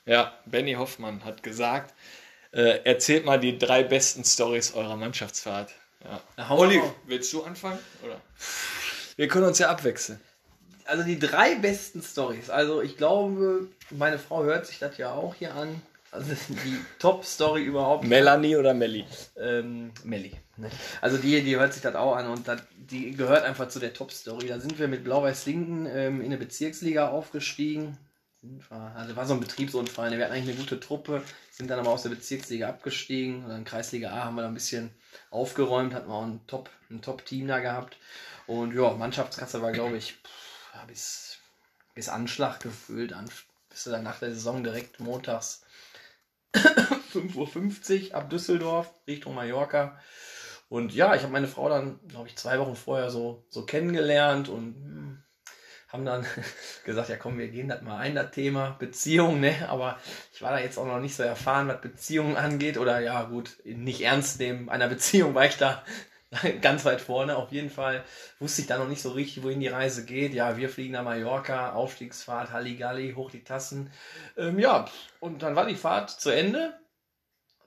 [0.05, 1.93] Ja, Benny Hoffmann hat gesagt,
[2.51, 5.71] äh, erzählt mal die drei besten Stories eurer Mannschaftsfahrt.
[6.03, 6.43] Ja.
[6.43, 6.73] Raus.
[7.05, 7.79] willst du anfangen?
[8.03, 8.21] Oder?
[9.15, 10.19] Wir können uns ja abwechseln.
[10.85, 12.49] also die drei besten Stories.
[12.49, 15.81] Also ich glaube, meine Frau hört sich das ja auch hier an.
[16.11, 18.05] Also die Top-Story überhaupt.
[18.05, 19.05] Melanie oder Melli?
[19.37, 20.31] ähm, Melli.
[20.55, 20.69] Ne?
[21.01, 23.93] Also die, die hört sich das auch an und das, die gehört einfach zu der
[23.93, 24.47] Top-Story.
[24.47, 27.97] Da sind wir mit Blau-Weiß-Linken ähm, in eine Bezirksliga aufgestiegen.
[28.69, 30.11] Wir- Also war so ein Betriebsunfall.
[30.11, 33.43] Wir hatten eigentlich eine gute Truppe, sind dann aber aus der Bezirksliga abgestiegen.
[33.43, 34.91] Und dann Kreisliga A haben wir da ein bisschen
[35.31, 37.97] aufgeräumt, hatten wir auch ein Top, ein Top-Team da gehabt.
[38.47, 41.37] Und ja, Mannschaftskasse war, glaube ich, pff, bis,
[41.95, 43.13] bis Anschlag gefüllt.
[43.13, 43.29] An,
[43.69, 45.63] bis du dann nach der Saison direkt montags
[47.13, 49.99] 5.50 Uhr ab Düsseldorf Richtung Mallorca.
[50.69, 54.49] Und ja, ich habe meine Frau dann, glaube ich, zwei Wochen vorher so, so kennengelernt
[54.49, 55.23] und hm,
[55.87, 56.25] haben dann
[56.85, 59.67] gesagt, ja komm, wir gehen das mal ein, das Thema Beziehung, ne?
[59.69, 59.97] Aber
[60.33, 62.77] ich war da jetzt auch noch nicht so erfahren, was Beziehungen angeht.
[62.77, 65.83] Oder ja, gut, nicht ernst nehmen einer Beziehung war ich da
[66.61, 67.37] ganz weit vorne.
[67.37, 68.03] Auf jeden Fall
[68.39, 70.33] wusste ich da noch nicht so richtig, wohin die Reise geht.
[70.33, 73.91] Ja, wir fliegen nach Mallorca, Aufstiegsfahrt, Halligalli, hoch die Tassen.
[74.37, 74.85] Ähm, ja,
[75.19, 76.73] und dann war die Fahrt zu Ende.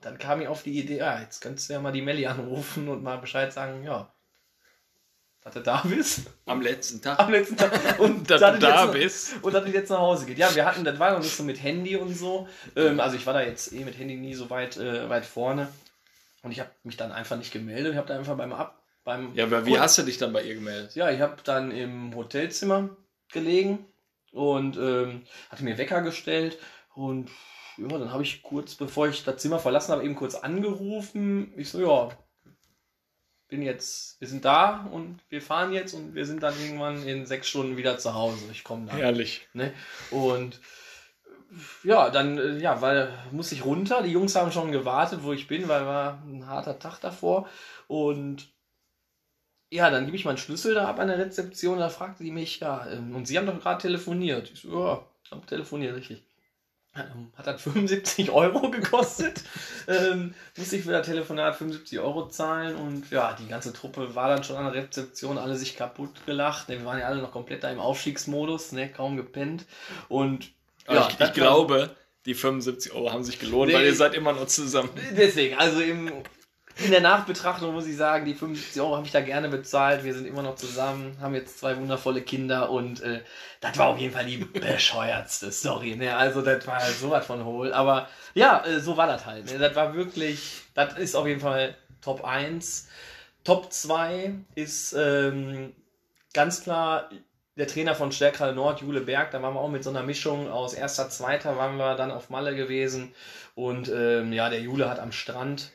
[0.02, 2.88] dann kam ich auf die Idee, ja, jetzt könntest du ja mal die Melli anrufen
[2.88, 4.12] und mal Bescheid sagen, ja,
[5.42, 7.18] dass du da bist Am letzten Tag.
[7.18, 9.42] am letzten Tag und Dass du da jetzt, bist.
[9.42, 10.36] und dass es jetzt nach Hause geht.
[10.38, 12.46] Ja, wir hatten, das war noch nicht so mit Handy und so.
[12.76, 15.68] Ähm, also ich war da jetzt eh mit Handy nie so weit, äh, weit vorne.
[16.42, 17.92] Und ich habe mich dann einfach nicht gemeldet.
[17.92, 20.42] Ich habe da einfach beim Ab, beim Ja, aber wie hast du dich dann bei
[20.42, 20.94] ihr gemeldet?
[20.94, 22.90] ja, ich habe dann im Hotelzimmer
[23.32, 23.86] gelegen
[24.32, 26.58] und ähm, hatte mir Wecker gestellt
[26.94, 27.30] und
[27.78, 31.52] ja, dann habe ich kurz, bevor ich das Zimmer verlassen habe, eben kurz angerufen.
[31.56, 32.10] Ich so, ja,
[33.50, 37.26] bin jetzt, wir sind da und wir fahren jetzt und wir sind dann irgendwann in
[37.26, 38.44] sechs Stunden wieder zu Hause.
[38.52, 38.94] Ich komme da.
[38.94, 39.46] Herrlich.
[39.52, 39.72] Ne?
[40.10, 40.60] Und
[41.82, 44.02] ja, dann äh, ja, weil muss ich runter.
[44.02, 47.48] Die Jungs haben schon gewartet, wo ich bin, weil war ein harter Tag davor.
[47.88, 48.48] Und
[49.70, 51.78] ja, dann gebe ich meinen Schlüssel da ab an der Rezeption.
[51.78, 54.50] Da fragte die mich, ja, ähm, und Sie haben doch gerade telefoniert.
[54.52, 56.22] Ich so, ja, habe telefoniert, richtig.
[56.96, 59.42] Ähm, Hat dann 75 Euro gekostet.
[59.86, 64.28] ähm, musste ich für das Telefonat 75 Euro zahlen und ja, die ganze Truppe war
[64.28, 66.68] dann schon an der Rezeption, alle sich kaputt gelacht.
[66.68, 69.66] Ne, Wir waren ja alle noch komplett da im Aufstiegsmodus, ne, kaum gepennt.
[70.08, 70.50] Und
[70.88, 71.94] ja, ich, ich glaube,
[72.26, 73.74] die 75 Euro haben sich gelohnt, Nee.
[73.76, 74.90] weil ihr seid immer noch zusammen.
[75.16, 76.10] Deswegen, also im,
[76.84, 80.04] in der Nachbetrachtung muss ich sagen, die 75 Euro habe ich da gerne bezahlt.
[80.04, 83.20] Wir sind immer noch zusammen, haben jetzt zwei wundervolle Kinder und äh,
[83.60, 85.96] das war auf jeden Fall die bescheuertste Story.
[85.96, 86.16] Ne?
[86.16, 87.72] Also das war halt sowas von hohl.
[87.72, 89.50] Aber ja, äh, so war das halt.
[89.50, 89.58] Ne?
[89.58, 92.88] Das war wirklich, das ist auf jeden Fall Top 1.
[93.44, 95.74] Top 2 ist ähm,
[96.32, 97.10] ganz klar
[97.56, 100.50] der Trainer von Stärkrade Nord, Jule Berg, da waren wir auch mit so einer Mischung
[100.50, 103.12] aus erster, zweiter, waren wir dann auf Malle gewesen.
[103.54, 105.72] Und ähm, ja, der Jule hat am Strand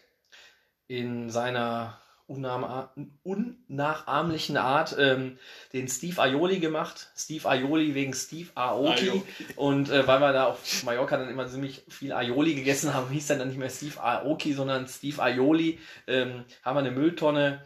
[0.88, 5.38] in seiner unnachahmlichen Art ähm,
[5.74, 7.12] den Steve Aioli gemacht.
[7.16, 9.10] Steve Aioli wegen Steve Aoki.
[9.10, 9.24] Aoki.
[9.56, 13.28] Und äh, weil wir da auf Mallorca dann immer ziemlich viel Aioli gegessen haben, hieß
[13.28, 15.78] dann, dann nicht mehr Steve Aoki, sondern Steve Aioli.
[16.08, 17.64] Ähm, haben wir eine Mülltonne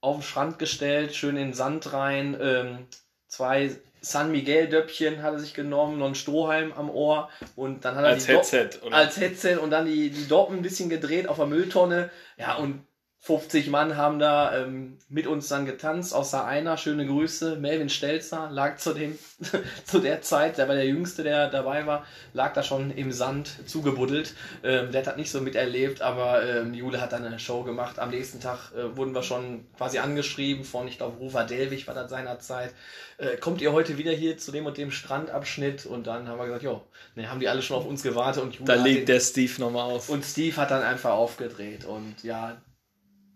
[0.00, 2.86] auf den Strand gestellt, schön in den Sand rein, ähm,
[3.26, 7.96] zwei San Miguel Döppchen hat er sich genommen, noch ein Strohhalm am Ohr und dann
[7.96, 8.96] hat er Als Headset, oder?
[8.96, 12.10] als Headset und dann die, die Doppen ein bisschen gedreht auf der Mülltonne.
[12.36, 12.84] Ja, und
[13.20, 18.48] 50 Mann haben da ähm, mit uns dann getanzt, außer einer, schöne Grüße, Melvin Stelzer,
[18.50, 19.18] lag zu, dem,
[19.84, 23.50] zu der Zeit, der war der Jüngste, der dabei war, lag da schon im Sand
[23.66, 24.34] zugebuddelt.
[24.62, 27.98] Ähm, der hat das nicht so miterlebt, aber ähm, Jule hat dann eine Show gemacht.
[27.98, 31.94] Am nächsten Tag äh, wurden wir schon quasi angeschrieben von, ich glaube, Rufer Delwig war
[31.94, 32.72] das seinerzeit.
[33.18, 35.86] Äh, kommt ihr heute wieder hier zu dem und dem Strandabschnitt?
[35.86, 36.82] Und dann haben wir gesagt, jo,
[37.16, 39.20] ne, haben die alle schon auf uns gewartet und Jule Da hat den- legt der
[39.20, 40.08] Steve nochmal auf.
[40.08, 41.84] und Steve hat dann einfach aufgedreht.
[41.84, 42.56] Und ja,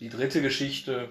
[0.02, 1.08] die dritte Geschichte.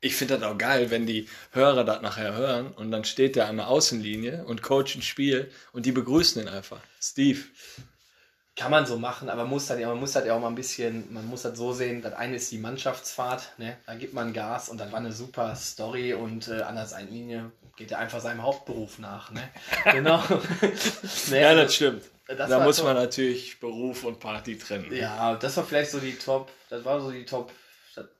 [0.00, 3.48] Ich finde das auch geil, wenn die Hörer das nachher hören und dann steht der
[3.48, 6.80] an der Außenlinie und coacht ein Spiel und die begrüßen ihn einfach.
[7.00, 7.40] Steve.
[8.56, 10.54] Kann man so machen, aber muss halt, ja, man muss halt ja auch mal ein
[10.54, 13.78] bisschen, man muss halt so sehen, das eine ist die Mannschaftsfahrt, ne?
[13.84, 17.50] da gibt man Gas und das war eine super Story und äh, an der Seitenlinie
[17.76, 19.32] geht er einfach seinem Hauptberuf nach.
[19.32, 19.42] Ne?
[19.92, 20.18] Genau.
[21.30, 22.02] ne, Ja, also, das stimmt.
[22.28, 22.84] das da muss top.
[22.86, 24.94] man natürlich Beruf und Party trennen.
[24.94, 27.50] Ja, das war vielleicht so die Top, das war so die Top,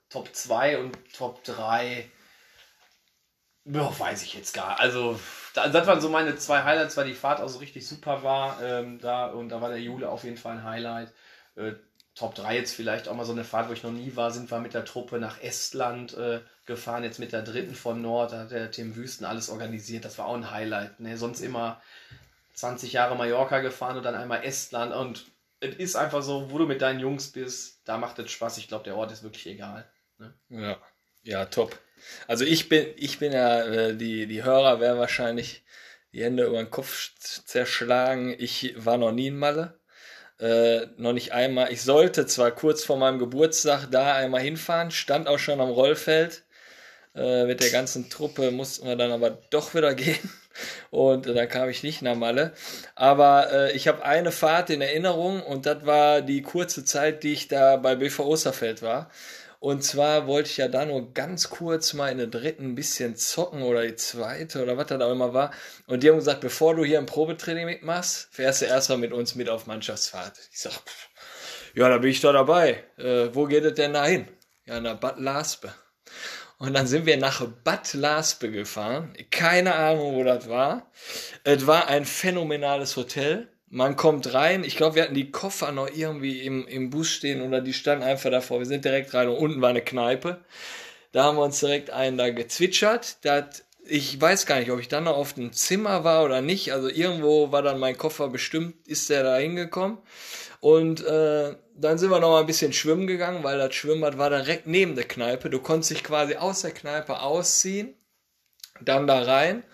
[0.09, 2.09] Top 2 und Top 3.
[3.65, 4.79] Ja, weiß ich jetzt gar.
[4.79, 5.19] Also,
[5.55, 8.61] da- das waren so meine zwei Highlights, weil die Fahrt auch so richtig super war.
[8.61, 11.11] Ähm, da, und da war der Jule auf jeden Fall ein Highlight.
[11.55, 11.73] Äh,
[12.13, 14.49] Top 3 jetzt vielleicht auch mal so eine Fahrt, wo ich noch nie war, sind
[14.51, 18.39] wir mit der Truppe nach Estland äh, gefahren, jetzt mit der dritten von Nord, da
[18.41, 20.99] hat der Tim Wüsten alles organisiert, das war auch ein Highlight.
[21.01, 21.17] Ne?
[21.17, 21.81] Sonst immer
[22.53, 25.25] 20 Jahre Mallorca gefahren und dann einmal Estland und
[25.59, 28.57] es ist einfach so, wo du mit deinen Jungs bist, da macht es Spaß.
[28.59, 29.85] Ich glaube, der Ort ist wirklich egal.
[30.49, 30.79] Ja,
[31.23, 31.77] ja, top.
[32.27, 35.63] Also ich bin, ich bin ja, äh, die, die Hörer werden wahrscheinlich
[36.13, 38.35] die Hände über den Kopf zerschlagen.
[38.37, 39.79] Ich war noch nie in Malle.
[40.39, 41.71] Äh, noch nicht einmal.
[41.71, 46.43] Ich sollte zwar kurz vor meinem Geburtstag da einmal hinfahren, stand auch schon am Rollfeld.
[47.15, 50.29] Äh, mit der ganzen Truppe mussten wir dann aber doch wieder gehen.
[50.91, 52.53] Und äh, dann kam ich nicht nach Malle.
[52.95, 57.33] Aber äh, ich habe eine Fahrt in Erinnerung und das war die kurze Zeit, die
[57.33, 59.09] ich da bei BV Osterfeld war.
[59.65, 63.15] Und zwar wollte ich ja da nur ganz kurz mal in der dritten ein bisschen
[63.15, 65.49] zocken oder die zweite oder was da auch immer war.
[65.87, 69.33] Und die haben gesagt, bevor du hier im Probetraining mitmachst, fährst du erstmal mit uns
[69.33, 70.37] mit auf Mannschaftsfahrt.
[70.51, 71.09] Ich sag, pff,
[71.73, 72.83] ja, da bin ich doch dabei.
[72.99, 74.27] Äh, wo geht es denn da hin?
[74.67, 75.73] Ja, nach Bad Laspe.
[76.59, 79.17] Und dann sind wir nach Bad Laspe gefahren.
[79.31, 80.91] Keine Ahnung, wo das war.
[81.43, 83.47] Es war ein phänomenales Hotel.
[83.75, 84.63] Man kommt rein.
[84.63, 88.05] Ich glaube, wir hatten die Koffer noch irgendwie im, im Bus stehen oder die standen
[88.05, 88.59] einfach davor.
[88.59, 90.39] Wir sind direkt rein und unten war eine Kneipe.
[91.11, 93.17] Da haben wir uns direkt einen da gezwitschert.
[93.25, 96.71] Das ich weiß gar nicht, ob ich dann noch auf dem Zimmer war oder nicht.
[96.71, 99.97] Also irgendwo war dann mein Koffer bestimmt, ist der da hingekommen.
[100.61, 104.29] Und äh, dann sind wir noch mal ein bisschen schwimmen gegangen, weil das Schwimmbad war
[104.29, 105.49] direkt neben der Kneipe.
[105.49, 107.93] Du konntest dich quasi aus der Kneipe ausziehen,
[108.79, 109.65] dann da rein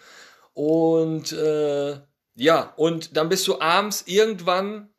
[0.55, 1.99] und äh,
[2.35, 4.89] ja, und dann bist du abends irgendwann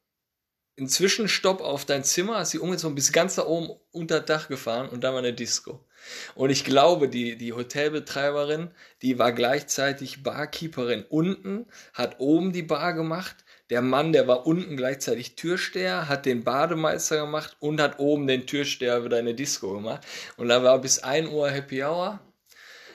[0.79, 4.89] einen Zwischenstopp auf dein Zimmer, hast dich umgezogen, bist ganz da oben unter Dach gefahren
[4.89, 5.87] und dann war eine Disco.
[6.35, 8.71] Und ich glaube, die, die Hotelbetreiberin,
[9.03, 13.45] die war gleichzeitig Barkeeperin unten, hat oben die Bar gemacht.
[13.71, 18.47] Der Mann, der war unten gleichzeitig Türsteher, hat den Bademeister gemacht und hat oben den
[18.47, 20.05] Türsteher wieder eine Disco gemacht.
[20.37, 22.21] Und da war bis 1 Uhr Happy Hour.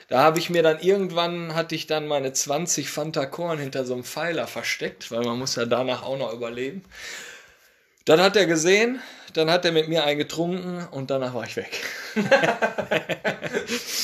[0.08, 3.94] Da habe ich mir dann irgendwann, hatte ich dann meine 20 Fanta Korn hinter so
[3.94, 6.82] einem Pfeiler versteckt, weil man muss ja danach auch noch überleben.
[8.06, 9.00] Dann hat er gesehen,
[9.34, 11.70] dann hat er mit mir eingetrunken und danach war ich weg.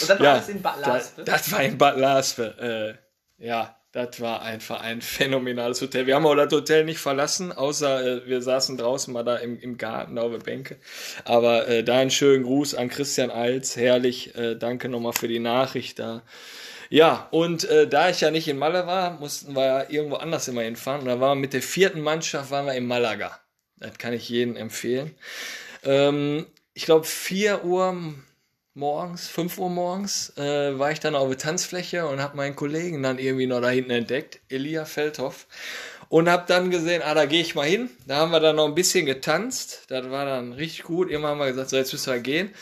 [0.01, 1.25] Und das war Ja, alles in Bad Das, Laspe.
[1.25, 2.99] das war in Bad Laspe.
[3.41, 6.07] Äh, ja, das war einfach ein phänomenales Hotel.
[6.07, 9.59] Wir haben auch das Hotel nicht verlassen, außer äh, wir saßen draußen mal da im,
[9.61, 10.77] im Garten auf der Bänke.
[11.25, 13.77] Aber äh, da einen schönen Gruß an Christian Alz.
[13.77, 14.35] Herrlich.
[14.35, 16.23] Äh, danke nochmal für die Nachricht da.
[16.91, 20.49] Ja, und äh, da ich ja nicht in Malle war, mussten wir ja irgendwo anders
[20.49, 21.03] immer hinfahren.
[21.03, 23.39] Und da waren wir mit der vierten Mannschaft waren wir in Malaga.
[23.77, 25.15] Das kann ich jedem empfehlen.
[25.85, 28.15] Ähm, ich glaube, 4 Uhr
[28.75, 33.03] morgens, 5 Uhr morgens, äh, war ich dann auf der Tanzfläche und habe meinen Kollegen
[33.03, 35.47] dann irgendwie noch da hinten entdeckt, Elia Feldhoff.
[36.09, 37.91] Und habe dann gesehen, ah, da gehe ich mal hin.
[38.07, 39.85] Da haben wir dann noch ein bisschen getanzt.
[39.89, 41.11] Das war dann richtig gut.
[41.11, 42.55] Immer haben wir gesagt, so, jetzt müssen wir gehen.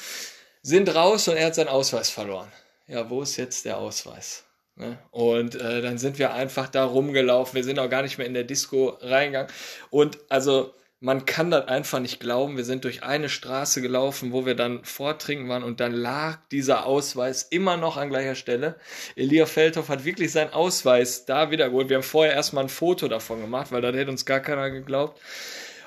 [0.63, 2.51] Sind raus und er hat seinen Ausweis verloren.
[2.87, 4.45] Ja, wo ist jetzt der Ausweis?
[4.77, 4.97] Ne?
[5.11, 7.57] Und äh, dann sind wir einfach da rumgelaufen.
[7.57, 9.51] Wir sind auch gar nicht mehr in der Disco reingegangen.
[9.91, 10.73] Und also
[11.03, 12.57] man kann das einfach nicht glauben.
[12.57, 16.87] Wir sind durch eine Straße gelaufen, wo wir dann vortrinken waren und dann lag dieser
[16.87, 18.77] Ausweis immer noch an gleicher Stelle.
[19.17, 21.89] Elia Feldhoff hat wirklich seinen Ausweis da wieder geholt.
[21.89, 25.21] Wir haben vorher erstmal ein Foto davon gemacht, weil das hätte uns gar keiner geglaubt.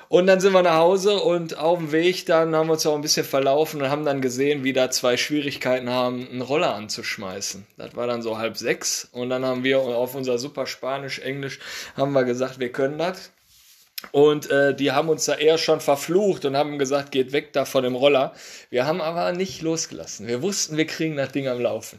[0.08, 2.94] Und dann sind wir nach Hause und auf dem Weg dann haben wir uns auch
[2.94, 7.66] ein bisschen verlaufen und haben dann gesehen, wie da zwei Schwierigkeiten haben, einen Roller anzuschmeißen.
[7.78, 11.58] Das war dann so halb sechs und dann haben wir auf unser super Spanisch, Englisch,
[11.96, 13.32] haben wir gesagt, wir können das.
[14.12, 17.64] Und äh, die haben uns da eher schon verflucht und haben gesagt, geht weg da
[17.64, 18.34] von dem Roller.
[18.68, 20.26] Wir haben aber nicht losgelassen.
[20.26, 21.98] Wir wussten, wir kriegen das Ding am Laufen.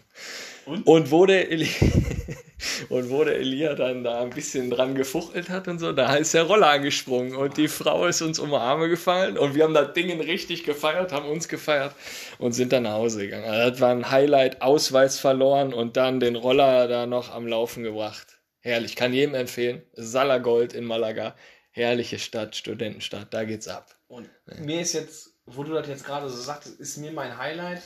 [0.86, 1.70] Und, wo der Eli
[2.90, 6.34] und wo der Elia dann da ein bisschen dran gefuchtelt hat und so, da ist
[6.34, 9.74] der Roller angesprungen und die Frau ist uns um die Arme gefallen und wir haben
[9.74, 11.94] das Ding richtig gefeiert, haben uns gefeiert
[12.38, 13.46] und sind dann nach Hause gegangen.
[13.46, 17.84] Also das war ein Highlight, Ausweis verloren und dann den Roller da noch am Laufen
[17.84, 18.40] gebracht.
[18.60, 19.84] Herrlich, kann jedem empfehlen.
[19.94, 21.36] Salagold in Malaga.
[21.78, 23.96] Herrliche Stadt, Studentenstadt, da geht's ab.
[24.08, 24.28] Und
[24.60, 27.84] mir ist jetzt, wo du das jetzt gerade so sagtest, ist mir mein Highlight,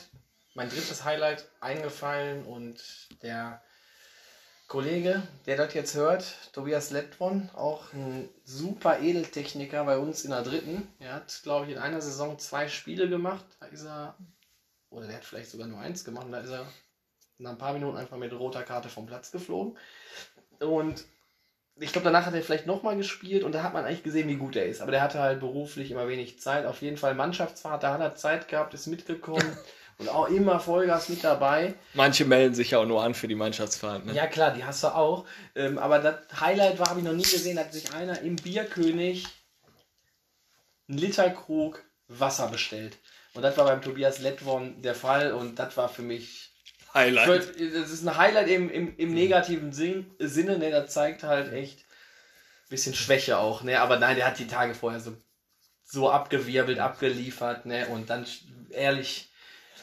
[0.54, 2.82] mein drittes Highlight eingefallen und
[3.22, 3.62] der
[4.66, 6.24] Kollege, der das jetzt hört,
[6.54, 10.88] Tobias Lettwon, auch ein super Edeltechniker bei uns in der dritten.
[10.98, 13.44] Er hat, glaube ich, in einer Saison zwei Spiele gemacht.
[13.60, 14.16] Da ist er,
[14.88, 16.28] oder der hat vielleicht sogar nur eins gemacht.
[16.30, 16.66] Da ist er
[17.36, 19.76] nach ein paar Minuten einfach mit roter Karte vom Platz geflogen.
[20.60, 21.04] Und
[21.76, 24.36] ich glaube, danach hat er vielleicht nochmal gespielt und da hat man eigentlich gesehen, wie
[24.36, 24.82] gut er ist.
[24.82, 26.66] Aber der hatte halt beruflich immer wenig Zeit.
[26.66, 29.56] Auf jeden Fall Mannschaftsfahrt, da hat er Zeit gehabt, ist mitgekommen
[29.98, 31.74] und auch immer Vollgas mit dabei.
[31.94, 34.04] Manche melden sich ja auch nur an für die Mannschaftsfahrt.
[34.04, 34.12] Ne?
[34.12, 35.26] Ja klar, die hast du auch.
[35.54, 39.26] Ähm, aber das Highlight war, habe ich noch nie gesehen, hat sich einer im Bierkönig
[40.88, 42.98] einen Literkrug Wasser bestellt.
[43.34, 46.51] Und das war beim Tobias Lettwon der Fall und das war für mich
[46.94, 47.54] Highlight.
[47.58, 51.80] das ist ein Highlight im, im, im negativen Sinn, Sinne, ne, das zeigt halt echt
[51.80, 55.16] ein bisschen Schwäche auch, ne, aber nein, der hat die Tage vorher so,
[55.84, 58.26] so abgewirbelt, abgeliefert, ne, und dann
[58.70, 59.32] ehrlich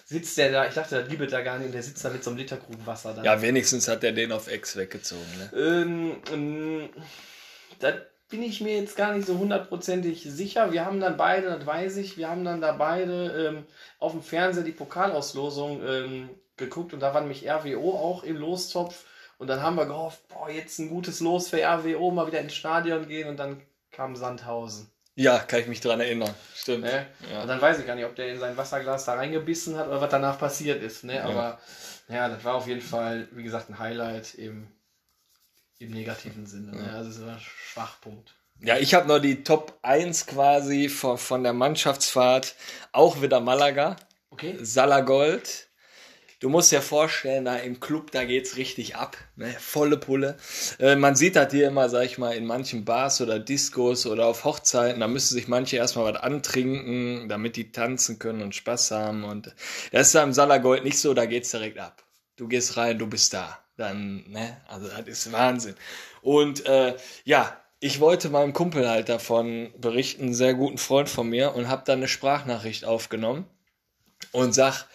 [0.06, 2.32] sitzt der da, ich dachte, der liebet da gar nicht, der sitzt da mit so
[2.32, 3.24] einem Literkrug Wasser da.
[3.24, 5.22] Ja, wenigstens hat er den auf Ex weggezogen.
[5.38, 5.60] Ne?
[5.60, 6.90] Ähm, ähm,
[7.78, 7.94] da
[8.28, 10.72] bin ich mir jetzt gar nicht so hundertprozentig sicher.
[10.72, 13.66] Wir haben dann beide, das weiß ich, wir haben dann da beide ähm,
[14.00, 16.30] auf dem Fernseher die Pokalauslosung ähm,
[16.60, 19.06] geguckt und da war nämlich RWO auch im Lostopf
[19.40, 22.54] und dann haben wir gehofft, boah, jetzt ein gutes Los für RWO, mal wieder ins
[22.54, 23.62] Stadion gehen und dann
[23.92, 24.92] kam Sandhausen.
[25.16, 26.34] Ja, kann ich mich dran erinnern.
[26.56, 26.84] Stimmt.
[26.84, 27.06] Ne?
[27.30, 27.42] Ja.
[27.42, 30.00] Und dann weiß ich gar nicht, ob der in sein Wasserglas da reingebissen hat oder
[30.00, 31.04] was danach passiert ist.
[31.04, 31.22] Ne?
[31.24, 31.60] Aber
[32.08, 34.68] ja, das war auf jeden Fall, wie gesagt, ein Highlight im,
[35.80, 36.72] im negativen Sinne.
[36.72, 36.94] Ne?
[36.94, 38.34] Also es war ein Schwachpunkt.
[38.62, 42.56] Ja, ich habe noch die Top 1 quasi von, von der Mannschaftsfahrt.
[42.92, 43.96] Auch wieder Malaga.
[44.32, 44.58] Okay.
[44.62, 45.69] Salagold.
[46.40, 49.18] Du musst dir vorstellen, da im Club, da geht's richtig ab.
[49.36, 49.54] Ne?
[49.60, 50.38] Volle Pulle.
[50.80, 54.26] Äh, man sieht das hier immer, sag ich mal, in manchen Bars oder Discos oder
[54.26, 55.02] auf Hochzeiten.
[55.02, 59.26] Da müssen sich manche erstmal was antrinken, damit die tanzen können und Spaß haben.
[59.26, 59.54] Und
[59.92, 62.04] das ist da im Salagold nicht so, da geht's direkt ab.
[62.38, 63.60] Du gehst rein, du bist da.
[63.80, 65.76] dann, ne, also das ist Wahnsinn.
[66.22, 71.30] Und äh, ja, ich wollte meinem Kumpel halt davon berichten, einen sehr guten Freund von
[71.30, 73.46] mir, und habe dann eine Sprachnachricht aufgenommen
[74.32, 74.86] und sag,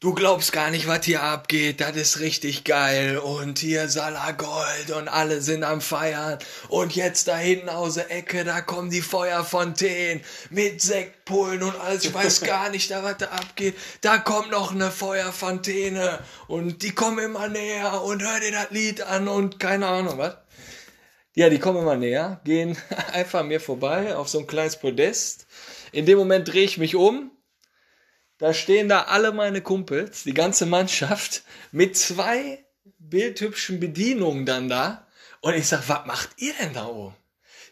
[0.00, 3.18] du glaubst gar nicht, was hier abgeht, das ist richtig geil.
[3.18, 6.38] Und hier Salagold und alle sind am Feiern.
[6.68, 12.04] Und jetzt da hinten aus der Ecke, da kommen die Feuerfontänen mit Sektpullen und alles,
[12.04, 16.20] ich weiß gar nicht, da was da abgeht, da kommt noch eine Feuerfontäne.
[16.46, 18.02] Und die kommen immer näher.
[18.02, 20.36] Und hör dir das Lied an und keine Ahnung was.
[21.34, 22.76] Ja, die kommen immer näher, gehen
[23.12, 25.46] einfach mir vorbei auf so ein kleines Podest.
[25.92, 27.30] In dem Moment drehe ich mich um.
[28.38, 31.42] Da stehen da alle meine Kumpels, die ganze Mannschaft,
[31.72, 32.64] mit zwei
[32.98, 35.06] bildhübschen Bedienungen dann da.
[35.40, 37.16] Und ich sag, was macht ihr denn da oben?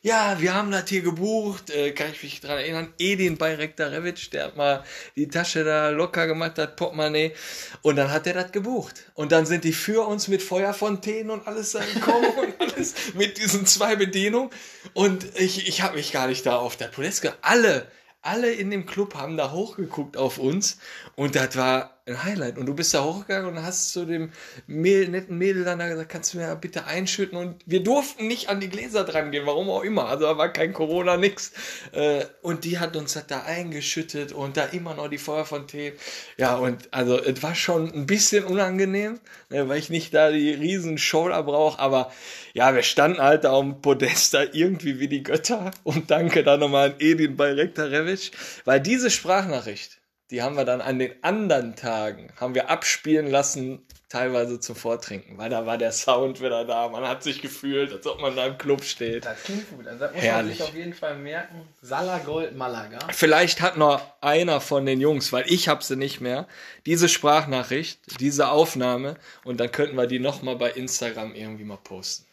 [0.02, 4.44] Ja, wir haben das hier gebucht, äh, kann ich mich dran erinnern, Edin Bayrektarevic, der
[4.44, 4.84] hat mal
[5.16, 7.34] die Tasche da locker gemacht, das Portemonnaie,
[7.82, 9.10] und dann hat er das gebucht.
[9.14, 13.38] Und dann sind die für uns mit Feuerfontänen und alles da gekommen und alles mit
[13.38, 14.50] diesen zwei Bedienungen.
[14.94, 17.90] Und ich, ich habe mich gar nicht da auf der Podest Alle,
[18.26, 20.78] alle in dem Club haben da hochgeguckt auf uns.
[21.14, 22.56] Und das war ein Highlight.
[22.56, 24.30] Und du bist da hochgegangen und hast zu dem
[24.68, 27.36] Mädel, netten Mädel dann da gesagt, kannst du mir bitte einschütten?
[27.36, 30.06] Und wir durften nicht an die Gläser dran gehen, warum auch immer.
[30.06, 31.52] Also da war kein Corona, nix.
[31.92, 35.96] Äh, Und die hat uns das da eingeschüttet und da immer noch die Feuerfontäne.
[36.36, 39.18] Ja, und also es war schon ein bisschen unangenehm,
[39.50, 41.80] ne, weil ich nicht da die riesen Show da brauche.
[41.80, 42.12] Aber
[42.54, 45.72] ja, wir standen halt da am Podest da irgendwie wie die Götter.
[45.82, 48.30] Und danke dann nochmal an Edin Bayrektarevic,
[48.64, 49.95] weil diese Sprachnachricht,
[50.30, 55.36] die haben wir dann an den anderen Tagen, haben wir abspielen lassen, teilweise zum Vortrinken,
[55.36, 58.46] weil da war der Sound wieder da, man hat sich gefühlt, als ob man da
[58.46, 59.24] im Club steht.
[59.24, 59.86] Das klingt gut.
[59.86, 60.58] Also das muss Herrlich.
[60.58, 61.68] man sich auf jeden Fall merken.
[61.82, 62.98] Salagold Malaga.
[63.12, 66.46] Vielleicht hat noch einer von den Jungs, weil ich habe sie nicht mehr,
[66.86, 72.26] diese Sprachnachricht, diese Aufnahme und dann könnten wir die nochmal bei Instagram irgendwie mal posten.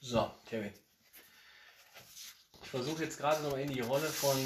[0.00, 0.72] So, Kevin.
[2.62, 4.36] Ich versuche jetzt gerade noch mal in die Rolle von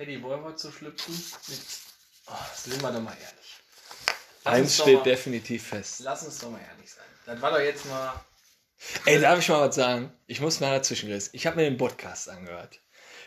[0.00, 1.14] Paddy Wolver zu schlüpfen.
[1.48, 1.58] Mit,
[2.28, 3.60] oh, sind wir doch mal ehrlich.
[4.44, 6.00] Lass Eins steht mal- definitiv fest.
[6.00, 7.04] Lass uns doch mal ehrlich sein.
[7.26, 8.14] Das war doch jetzt mal.
[9.04, 10.10] Ey, darf ich mal was sagen?
[10.26, 11.28] Ich muss mal dazwischen gerissen.
[11.34, 12.80] Ich habe mir den Podcast angehört.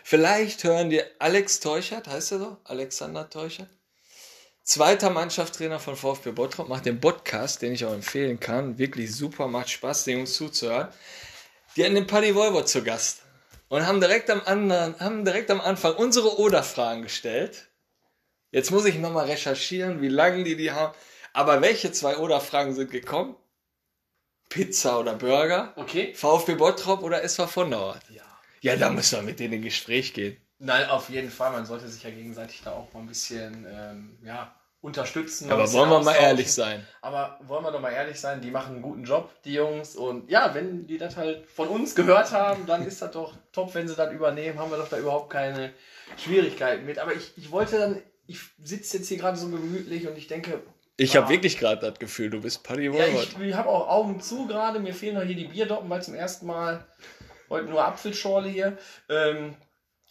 [0.03, 2.57] Vielleicht hören dir Alex Teuchert, heißt er so?
[2.63, 3.69] Alexander Teuchert?
[4.63, 8.79] Zweiter Mannschaftstrainer von VfB Bottrop, macht den Podcast, den ich auch empfehlen kann.
[8.79, 10.87] Wirklich super, macht Spaß, den Jungs zuzuhören.
[11.75, 13.22] Die hatten den Paddy Wolver zu Gast
[13.69, 17.69] und haben direkt am anderen, haben direkt am Anfang unsere Oder-Fragen gestellt.
[18.51, 20.93] Jetzt muss ich nochmal recherchieren, wie lange die die haben.
[21.33, 23.35] Aber welche zwei Oder-Fragen sind gekommen?
[24.49, 25.73] Pizza oder Burger?
[25.75, 26.13] Okay.
[26.13, 28.03] VfB Bottrop oder SV von Dauert?
[28.09, 28.21] Ja.
[28.61, 30.37] Ja, da müssen wir mit denen in Gespräch gehen.
[30.59, 31.51] Nein, auf jeden Fall.
[31.51, 35.49] Man sollte sich ja gegenseitig da auch mal ein bisschen ähm, ja, unterstützen.
[35.49, 36.85] Aber wollen wir mal ehrlich sein.
[37.01, 39.95] Aber wollen wir doch mal ehrlich sein, die machen einen guten Job, die Jungs.
[39.95, 43.73] Und ja, wenn die das halt von uns gehört haben, dann ist das doch top,
[43.73, 45.71] wenn sie das übernehmen, haben wir doch da überhaupt keine
[46.17, 46.99] Schwierigkeiten mit.
[46.99, 50.61] Aber ich, ich wollte dann, ich sitze jetzt hier gerade so gemütlich und ich denke,
[50.97, 51.21] Ich Ah.
[51.21, 54.47] habe wirklich gerade das Gefühl, du bist Paddy ja, ich, ich habe auch Augen zu
[54.47, 56.85] gerade, mir fehlen noch hier die Bierdoppen, weil zum ersten Mal
[57.49, 58.77] heute nur Apfelschorle hier.
[59.09, 59.55] Ähm,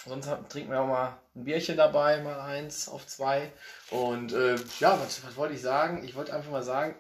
[0.07, 3.53] sonst trinken wir auch mal ein Bierchen dabei, mal eins auf zwei.
[3.91, 6.05] Und äh, ja, was, was wollte ich sagen?
[6.05, 6.95] Ich wollte einfach mal sagen,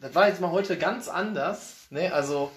[0.00, 1.86] das war jetzt mal heute ganz anders.
[1.90, 2.12] Ne?
[2.12, 2.50] Also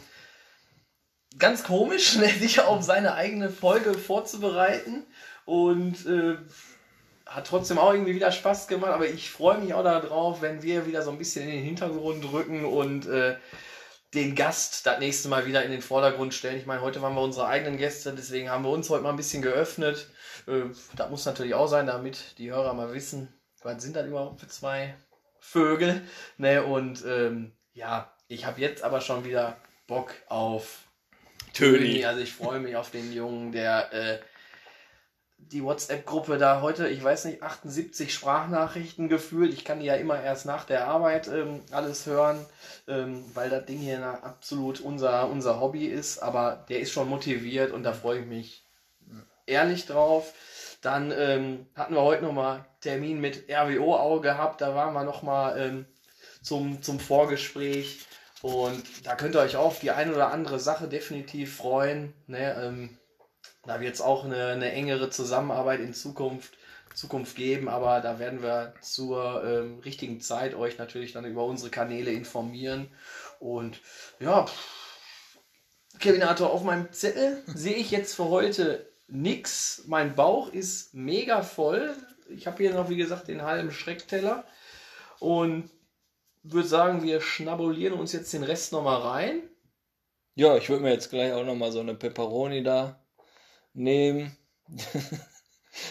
[1.38, 2.28] ganz komisch, ne?
[2.30, 5.06] sich auf seine eigene Folge vorzubereiten.
[5.46, 6.38] Und äh,
[7.26, 10.86] hat trotzdem auch irgendwie wieder Spaß gemacht, aber ich freue mich auch darauf, wenn wir
[10.86, 13.36] wieder so ein bisschen in den Hintergrund rücken und äh,
[14.14, 16.58] den Gast das nächste Mal wieder in den Vordergrund stellen.
[16.58, 19.18] Ich meine, heute waren wir unsere eigenen Gäste, deswegen haben wir uns heute mal ein
[19.18, 20.10] bisschen geöffnet.
[20.48, 20.64] Äh,
[20.96, 24.48] das muss natürlich auch sein, damit die Hörer mal wissen, was sind das überhaupt für
[24.48, 24.96] zwei
[25.40, 26.02] Vögel.
[26.38, 26.64] Ne?
[26.64, 29.58] Und ähm, ja, ich habe jetzt aber schon wieder
[29.88, 30.88] Bock auf
[31.54, 32.06] Töni.
[32.06, 34.20] Also ich freue mich auf den Jungen, der äh,
[35.52, 39.54] die WhatsApp-Gruppe da heute, ich weiß nicht, 78 Sprachnachrichten gefühlt.
[39.54, 42.46] Ich kann die ja immer erst nach der Arbeit ähm, alles hören,
[42.88, 46.20] ähm, weil das Ding hier absolut unser, unser Hobby ist.
[46.20, 48.68] Aber der ist schon motiviert und da freue ich mich
[49.46, 50.34] ehrlich drauf.
[50.82, 54.62] Dann ähm, hatten wir heute nochmal Termin mit RWO auch gehabt.
[54.62, 55.86] Da waren wir nochmal ähm,
[56.44, 58.06] zum, zum Vorgespräch.
[58.44, 62.14] Und da könnt ihr euch auf die eine oder andere Sache definitiv freuen.
[62.28, 62.56] Ne?
[62.62, 62.98] Ähm,
[63.68, 66.58] da wird es auch eine, eine engere Zusammenarbeit in Zukunft,
[66.96, 71.70] Zukunft geben, aber da werden wir zur ähm, richtigen Zeit euch natürlich dann über unsere
[71.70, 72.88] Kanäle informieren.
[73.40, 73.80] Und
[74.20, 75.38] ja, pff,
[76.00, 79.84] Kevin Arthur, auf meinem Zettel sehe ich jetzt für heute nix.
[79.86, 81.96] Mein Bauch ist mega voll.
[82.30, 84.46] Ich habe hier noch, wie gesagt, den halben Schreckteller.
[85.20, 85.70] Und
[86.44, 89.44] würde sagen, wir schnabulieren uns jetzt den Rest nochmal rein.
[90.36, 93.00] Ja, ich würde mir jetzt gleich auch nochmal so eine Pepperoni da
[93.78, 94.36] nehmen.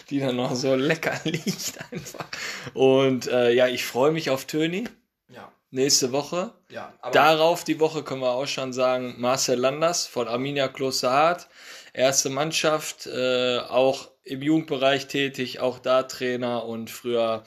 [0.09, 2.25] die dann noch so lecker liegt einfach.
[2.73, 4.87] Und äh, ja, ich freue mich auf Töni
[5.29, 6.53] Ja, nächste Woche.
[6.69, 6.93] ja.
[7.11, 11.47] Darauf die Woche können wir auch schon sagen, Marcel Landers von Arminia Klosterhardt,
[11.93, 17.43] erste Mannschaft, äh, auch im Jugendbereich tätig, auch da Trainer und früher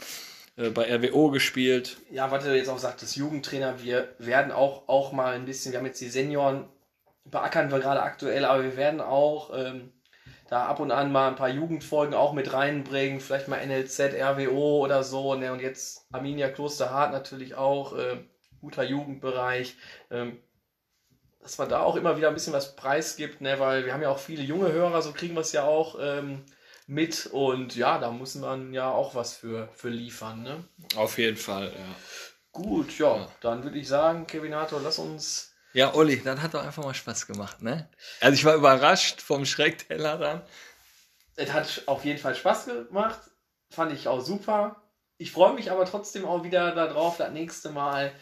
[0.57, 1.99] äh, bei RWO gespielt.
[2.11, 5.79] ja, was du jetzt auch sagtest, Jugendtrainer, wir werden auch, auch mal ein bisschen, wir
[5.79, 6.67] haben jetzt die Senioren,
[7.25, 9.93] beackern wir gerade aktuell, aber wir werden auch ähm,
[10.51, 14.85] da ab und an mal ein paar Jugendfolgen auch mit reinbringen, vielleicht mal NLZ, RWO
[14.85, 15.53] oder so, ne?
[15.53, 18.17] und jetzt Arminia Klosterhardt natürlich auch, äh,
[18.61, 19.77] guter Jugendbereich,
[20.11, 20.39] ähm,
[21.41, 23.61] dass man da auch immer wieder ein bisschen was preisgibt, ne?
[23.61, 26.45] weil wir haben ja auch viele junge Hörer, so kriegen wir es ja auch ähm,
[26.89, 30.65] mit und ja, da muss man ja auch was für, für liefern, ne?
[30.97, 31.95] Auf jeden Fall, ja.
[32.51, 35.50] Gut, ja, dann würde ich sagen, Kevinator, lass uns.
[35.73, 37.89] Ja, Olli, dann hat doch einfach mal Spaß gemacht, ne?
[38.21, 40.43] Also ich war überrascht vom Schreckteller dann.
[41.37, 43.21] Es hat auf jeden Fall Spaß gemacht,
[43.71, 44.83] fand ich auch super.
[45.17, 48.13] Ich freue mich aber trotzdem auch wieder darauf, das nächste Mal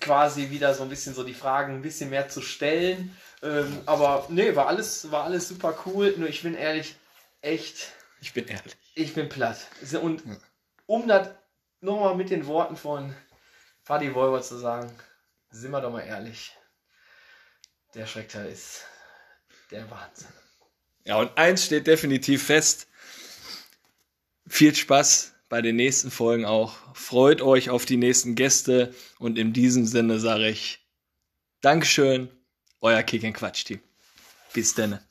[0.00, 3.16] quasi wieder so ein bisschen so die Fragen ein bisschen mehr zu stellen.
[3.42, 6.14] Ähm, aber nee, war alles, war alles super cool.
[6.16, 6.96] Nur ich bin ehrlich,
[7.40, 8.76] echt, Ich bin ehrlich.
[8.94, 9.58] ich bin platt.
[10.00, 10.22] Und
[10.86, 11.28] um das
[11.80, 13.14] nochmal mit den Worten von
[13.82, 14.90] Fadi Wolver zu sagen,
[15.50, 16.52] sind wir doch mal ehrlich.
[17.96, 18.82] Der Schreckteil ist
[19.70, 20.28] der Wahnsinn.
[21.06, 22.88] Ja, und eins steht definitiv fest.
[24.46, 26.76] Viel Spaß bei den nächsten Folgen auch.
[26.94, 30.86] Freut euch auf die nächsten Gäste und in diesem Sinne sage ich
[31.62, 32.28] Dankeschön,
[32.82, 33.80] euer Kick Quatsch Team.
[34.52, 35.02] Bis denne.